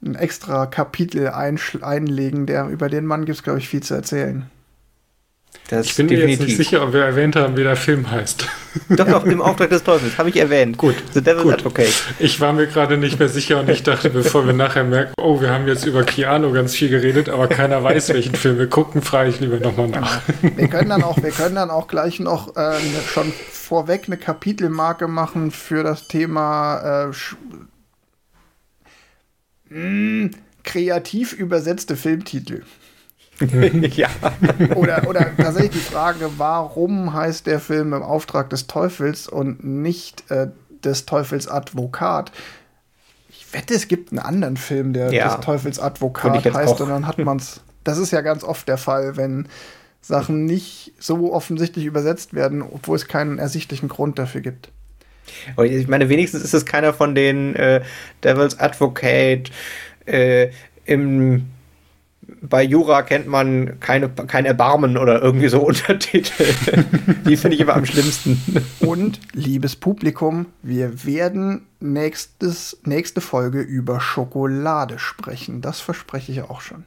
ein 0.03 0.15
extra 0.15 0.67
Kapitel 0.67 1.29
einlegen, 1.29 2.45
der 2.45 2.67
über 2.67 2.87
den 2.87 3.05
Mann 3.05 3.25
gibt 3.25 3.37
es, 3.37 3.43
glaube 3.43 3.59
ich, 3.59 3.67
viel 3.67 3.81
zu 3.81 3.95
erzählen. 3.95 4.49
Das 5.69 5.85
ich 5.85 5.95
bin 5.95 6.05
mir 6.05 6.29
jetzt 6.29 6.41
nicht 6.41 6.55
sicher, 6.55 6.81
ob 6.81 6.93
wir 6.93 7.03
erwähnt 7.03 7.35
haben, 7.35 7.57
wie 7.57 7.63
der 7.63 7.75
Film 7.75 8.09
heißt. 8.09 8.47
Doch, 8.89 9.07
doch, 9.07 9.25
im 9.25 9.41
Auftrag 9.41 9.69
des 9.69 9.83
Teufels, 9.83 10.17
habe 10.17 10.29
ich 10.29 10.37
erwähnt. 10.37 10.77
Gut. 10.77 10.95
The 11.13 11.21
Devil's 11.21 11.43
gut. 11.43 11.53
Advocate. 11.55 11.93
Ich 12.19 12.39
war 12.39 12.53
mir 12.53 12.67
gerade 12.67 12.97
nicht 12.97 13.19
mehr 13.19 13.27
sicher 13.27 13.59
und 13.59 13.69
ich 13.69 13.83
dachte, 13.83 14.09
bevor 14.09 14.45
wir 14.45 14.53
nachher 14.53 14.83
merken, 14.83 15.13
oh, 15.17 15.41
wir 15.41 15.49
haben 15.49 15.67
jetzt 15.67 15.85
über 15.85 16.03
Keanu 16.03 16.53
ganz 16.53 16.75
viel 16.75 16.89
geredet, 16.89 17.27
aber 17.27 17.47
keiner 17.47 17.83
weiß, 17.83 18.09
welchen 18.09 18.35
Film 18.35 18.57
wir 18.57 18.67
gucken, 18.67 19.01
frage 19.01 19.29
ich 19.29 19.39
lieber 19.39 19.59
nochmal 19.59 19.89
nach. 19.89 20.21
Wir 20.41 20.67
können 20.67 20.89
dann 20.89 21.03
auch, 21.03 21.21
wir 21.21 21.31
können 21.31 21.55
dann 21.55 21.69
auch 21.69 21.87
gleich 21.87 22.19
noch 22.19 22.55
äh, 22.55 22.79
schon 23.11 23.33
vorweg 23.51 24.03
eine 24.07 24.17
Kapitelmarke 24.17 25.07
machen 25.07 25.51
für 25.51 25.83
das 25.83 26.07
Thema 26.07 27.09
äh, 27.09 27.33
mh, 29.69 29.69
hm, 29.69 30.31
kreativ 30.63 31.33
übersetzte 31.33 31.95
Filmtitel. 31.95 32.63
ja. 33.95 34.09
Oder, 34.75 35.07
oder 35.07 35.35
tatsächlich 35.37 35.71
die 35.71 35.91
Frage, 35.91 36.29
warum 36.37 37.13
heißt 37.13 37.45
der 37.45 37.59
Film 37.59 37.93
im 37.93 38.01
Auftrag 38.01 38.49
des 38.49 38.67
Teufels 38.67 39.27
und 39.27 39.63
nicht 39.63 40.29
äh, 40.31 40.47
des 40.83 41.05
Teufels 41.05 41.47
Advokat? 41.47 42.31
Ich 43.29 43.53
wette, 43.53 43.75
es 43.75 43.87
gibt 43.87 44.11
einen 44.11 44.19
anderen 44.19 44.57
Film, 44.57 44.93
der 44.93 45.11
ja. 45.13 45.35
des 45.35 45.45
Teufels 45.45 45.79
Advokat 45.79 46.45
heißt, 46.51 46.81
und 46.81 46.89
dann 46.89 47.07
hat 47.07 47.17
man 47.19 47.37
es. 47.37 47.61
Das 47.83 47.97
ist 47.99 48.11
ja 48.11 48.19
ganz 48.19 48.43
oft 48.43 48.67
der 48.67 48.77
Fall, 48.77 49.15
wenn 49.15 49.47
Sachen 50.01 50.43
nicht 50.43 50.91
so 50.99 51.31
offensichtlich 51.31 51.85
übersetzt 51.85 52.33
werden, 52.33 52.61
obwohl 52.61 52.97
es 52.97 53.07
keinen 53.07 53.39
ersichtlichen 53.39 53.87
Grund 53.87 54.19
dafür 54.19 54.41
gibt. 54.41 54.73
Ich 55.63 55.87
meine, 55.87 56.09
wenigstens 56.09 56.43
ist 56.43 56.53
es 56.53 56.65
keiner 56.65 56.93
von 56.93 57.15
den 57.15 57.55
äh, 57.55 57.81
Devil's 58.25 58.59
Advocate 58.59 59.51
äh, 60.05 60.49
im 60.85 61.45
bei 62.41 62.63
Jura 62.63 63.01
kennt 63.01 63.27
man 63.27 63.79
keine, 63.79 64.09
kein 64.09 64.45
Erbarmen 64.45 64.97
oder 64.97 65.21
irgendwie 65.21 65.47
so 65.47 65.61
Untertitel. 65.65 66.53
Die 67.25 67.37
finde 67.37 67.55
ich 67.55 67.61
immer 67.61 67.75
am 67.75 67.85
schlimmsten. 67.85 68.41
Und, 68.79 69.19
liebes 69.33 69.75
Publikum, 69.75 70.47
wir 70.61 71.05
werden 71.05 71.67
nächstes, 71.79 72.77
nächste 72.83 73.21
Folge 73.21 73.61
über 73.61 73.99
Schokolade 73.99 74.99
sprechen. 74.99 75.61
Das 75.61 75.79
verspreche 75.79 76.31
ich 76.31 76.41
auch 76.41 76.61
schon. 76.61 76.85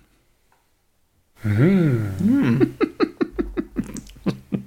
Mm. 1.43 2.77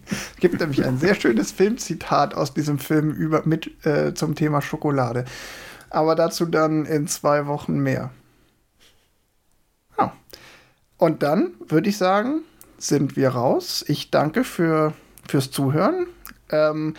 es 0.09 0.35
gibt 0.39 0.59
nämlich 0.59 0.83
ein 0.83 0.97
sehr 0.97 1.13
schönes 1.13 1.51
Filmzitat 1.51 2.33
aus 2.33 2.53
diesem 2.55 2.79
Film 2.79 3.11
über, 3.11 3.43
mit, 3.45 3.85
äh, 3.85 4.15
zum 4.15 4.33
Thema 4.33 4.61
Schokolade. 4.61 5.25
Aber 5.91 6.15
dazu 6.15 6.45
dann 6.45 6.85
in 6.85 7.07
zwei 7.07 7.45
Wochen 7.45 7.77
mehr. 7.79 8.09
Und 11.03 11.21
dann 11.21 11.51
würde 11.67 11.89
ich 11.89 11.97
sagen, 11.97 12.43
sind 12.77 13.17
wir 13.17 13.27
raus. 13.27 13.83
Ich 13.89 14.09
danke 14.09 14.45
für, 14.45 14.93
fürs 15.27 15.51
Zuhören. 15.51 16.07
Ähm, 16.49 16.93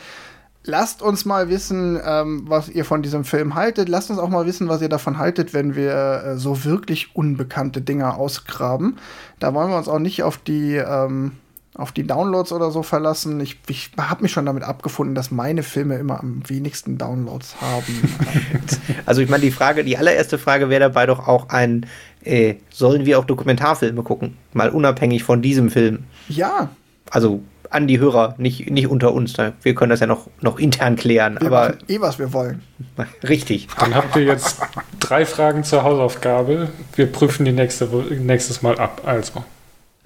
lasst 0.62 1.00
uns 1.00 1.24
mal 1.24 1.48
wissen, 1.48 1.98
ähm, 2.04 2.42
was 2.46 2.68
ihr 2.68 2.84
von 2.84 3.00
diesem 3.00 3.24
Film 3.24 3.54
haltet. 3.54 3.88
Lasst 3.88 4.10
uns 4.10 4.18
auch 4.18 4.28
mal 4.28 4.44
wissen, 4.44 4.68
was 4.68 4.82
ihr 4.82 4.90
davon 4.90 5.16
haltet, 5.16 5.54
wenn 5.54 5.74
wir 5.74 6.22
äh, 6.22 6.36
so 6.36 6.66
wirklich 6.66 7.16
unbekannte 7.16 7.80
Dinge 7.80 8.14
ausgraben. 8.14 8.98
Da 9.40 9.54
wollen 9.54 9.70
wir 9.70 9.78
uns 9.78 9.88
auch 9.88 9.98
nicht 9.98 10.22
auf 10.22 10.36
die 10.36 10.74
ähm, 10.74 11.32
auf 11.76 11.90
die 11.90 12.06
Downloads 12.06 12.52
oder 12.52 12.70
so 12.70 12.82
verlassen. 12.82 13.40
Ich, 13.40 13.58
ich 13.68 13.90
habe 13.98 14.22
mich 14.22 14.32
schon 14.32 14.46
damit 14.46 14.62
abgefunden, 14.62 15.14
dass 15.14 15.30
meine 15.30 15.64
Filme 15.64 15.96
immer 15.96 16.20
am 16.20 16.48
wenigsten 16.48 16.98
Downloads 16.98 17.56
haben. 17.60 18.14
also 19.06 19.20
ich 19.20 19.28
meine, 19.28 19.42
die 19.42 19.50
Frage, 19.50 19.82
die 19.82 19.98
allererste 19.98 20.38
Frage 20.38 20.68
wäre 20.68 20.80
dabei 20.80 21.06
doch 21.06 21.26
auch 21.26 21.48
ein, 21.48 21.86
äh, 22.24 22.56
sollen 22.70 23.06
wir 23.06 23.18
auch 23.18 23.24
Dokumentarfilme 23.24 24.02
gucken? 24.02 24.36
Mal 24.52 24.70
unabhängig 24.70 25.24
von 25.24 25.42
diesem 25.42 25.70
Film. 25.70 26.04
Ja. 26.28 26.70
Also 27.10 27.42
an 27.70 27.88
die 27.88 27.98
Hörer, 27.98 28.34
nicht, 28.38 28.70
nicht 28.70 28.86
unter 28.86 29.12
uns. 29.12 29.34
Wir 29.62 29.74
können 29.74 29.90
das 29.90 30.00
ja 30.00 30.06
noch, 30.06 30.28
noch 30.40 30.58
intern 30.58 30.96
klären. 30.96 31.38
Wir 31.40 31.46
aber 31.48 31.74
eh, 31.88 32.00
was 32.00 32.18
wir 32.18 32.32
wollen. 32.32 32.62
Richtig. 33.28 33.66
Dann 33.78 33.94
habt 33.94 34.14
ihr 34.16 34.22
jetzt 34.22 34.60
drei 35.00 35.26
Fragen 35.26 35.64
zur 35.64 35.82
Hausaufgabe. 35.82 36.68
Wir 36.94 37.10
prüfen 37.10 37.44
die 37.44 37.52
nächste, 37.52 37.86
nächstes 37.86 38.62
Mal 38.62 38.78
ab. 38.78 39.02
Also. 39.04 39.44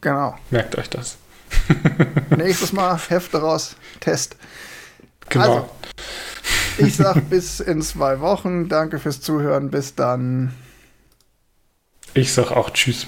Genau. 0.01 0.35
Merkt 0.51 0.79
euch 0.79 0.89
das. 0.89 1.19
Nächstes 2.37 2.73
Mal 2.73 2.99
Hefte 3.09 3.39
raus, 3.39 3.77
Test. 4.01 4.37
Genau. 5.29 5.45
Also, 5.45 5.69
ich 6.79 6.97
sag 6.97 7.29
bis 7.29 7.61
in 7.61 7.83
zwei 7.83 8.21
Wochen. 8.21 8.69
Danke 8.69 8.99
fürs 8.99 9.21
Zuhören. 9.21 9.71
Bis 9.71 9.95
dann. 9.95 10.55
Ich 12.15 12.33
sag 12.33 12.51
auch 12.51 12.71
Tschüss. 12.71 13.07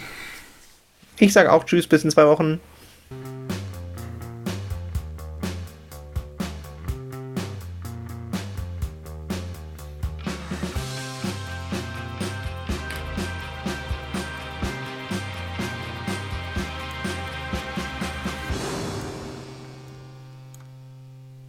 Ich 1.19 1.33
sag 1.33 1.49
auch 1.49 1.65
Tschüss, 1.65 1.87
bis 1.87 2.05
in 2.05 2.11
zwei 2.11 2.27
Wochen. 2.27 2.61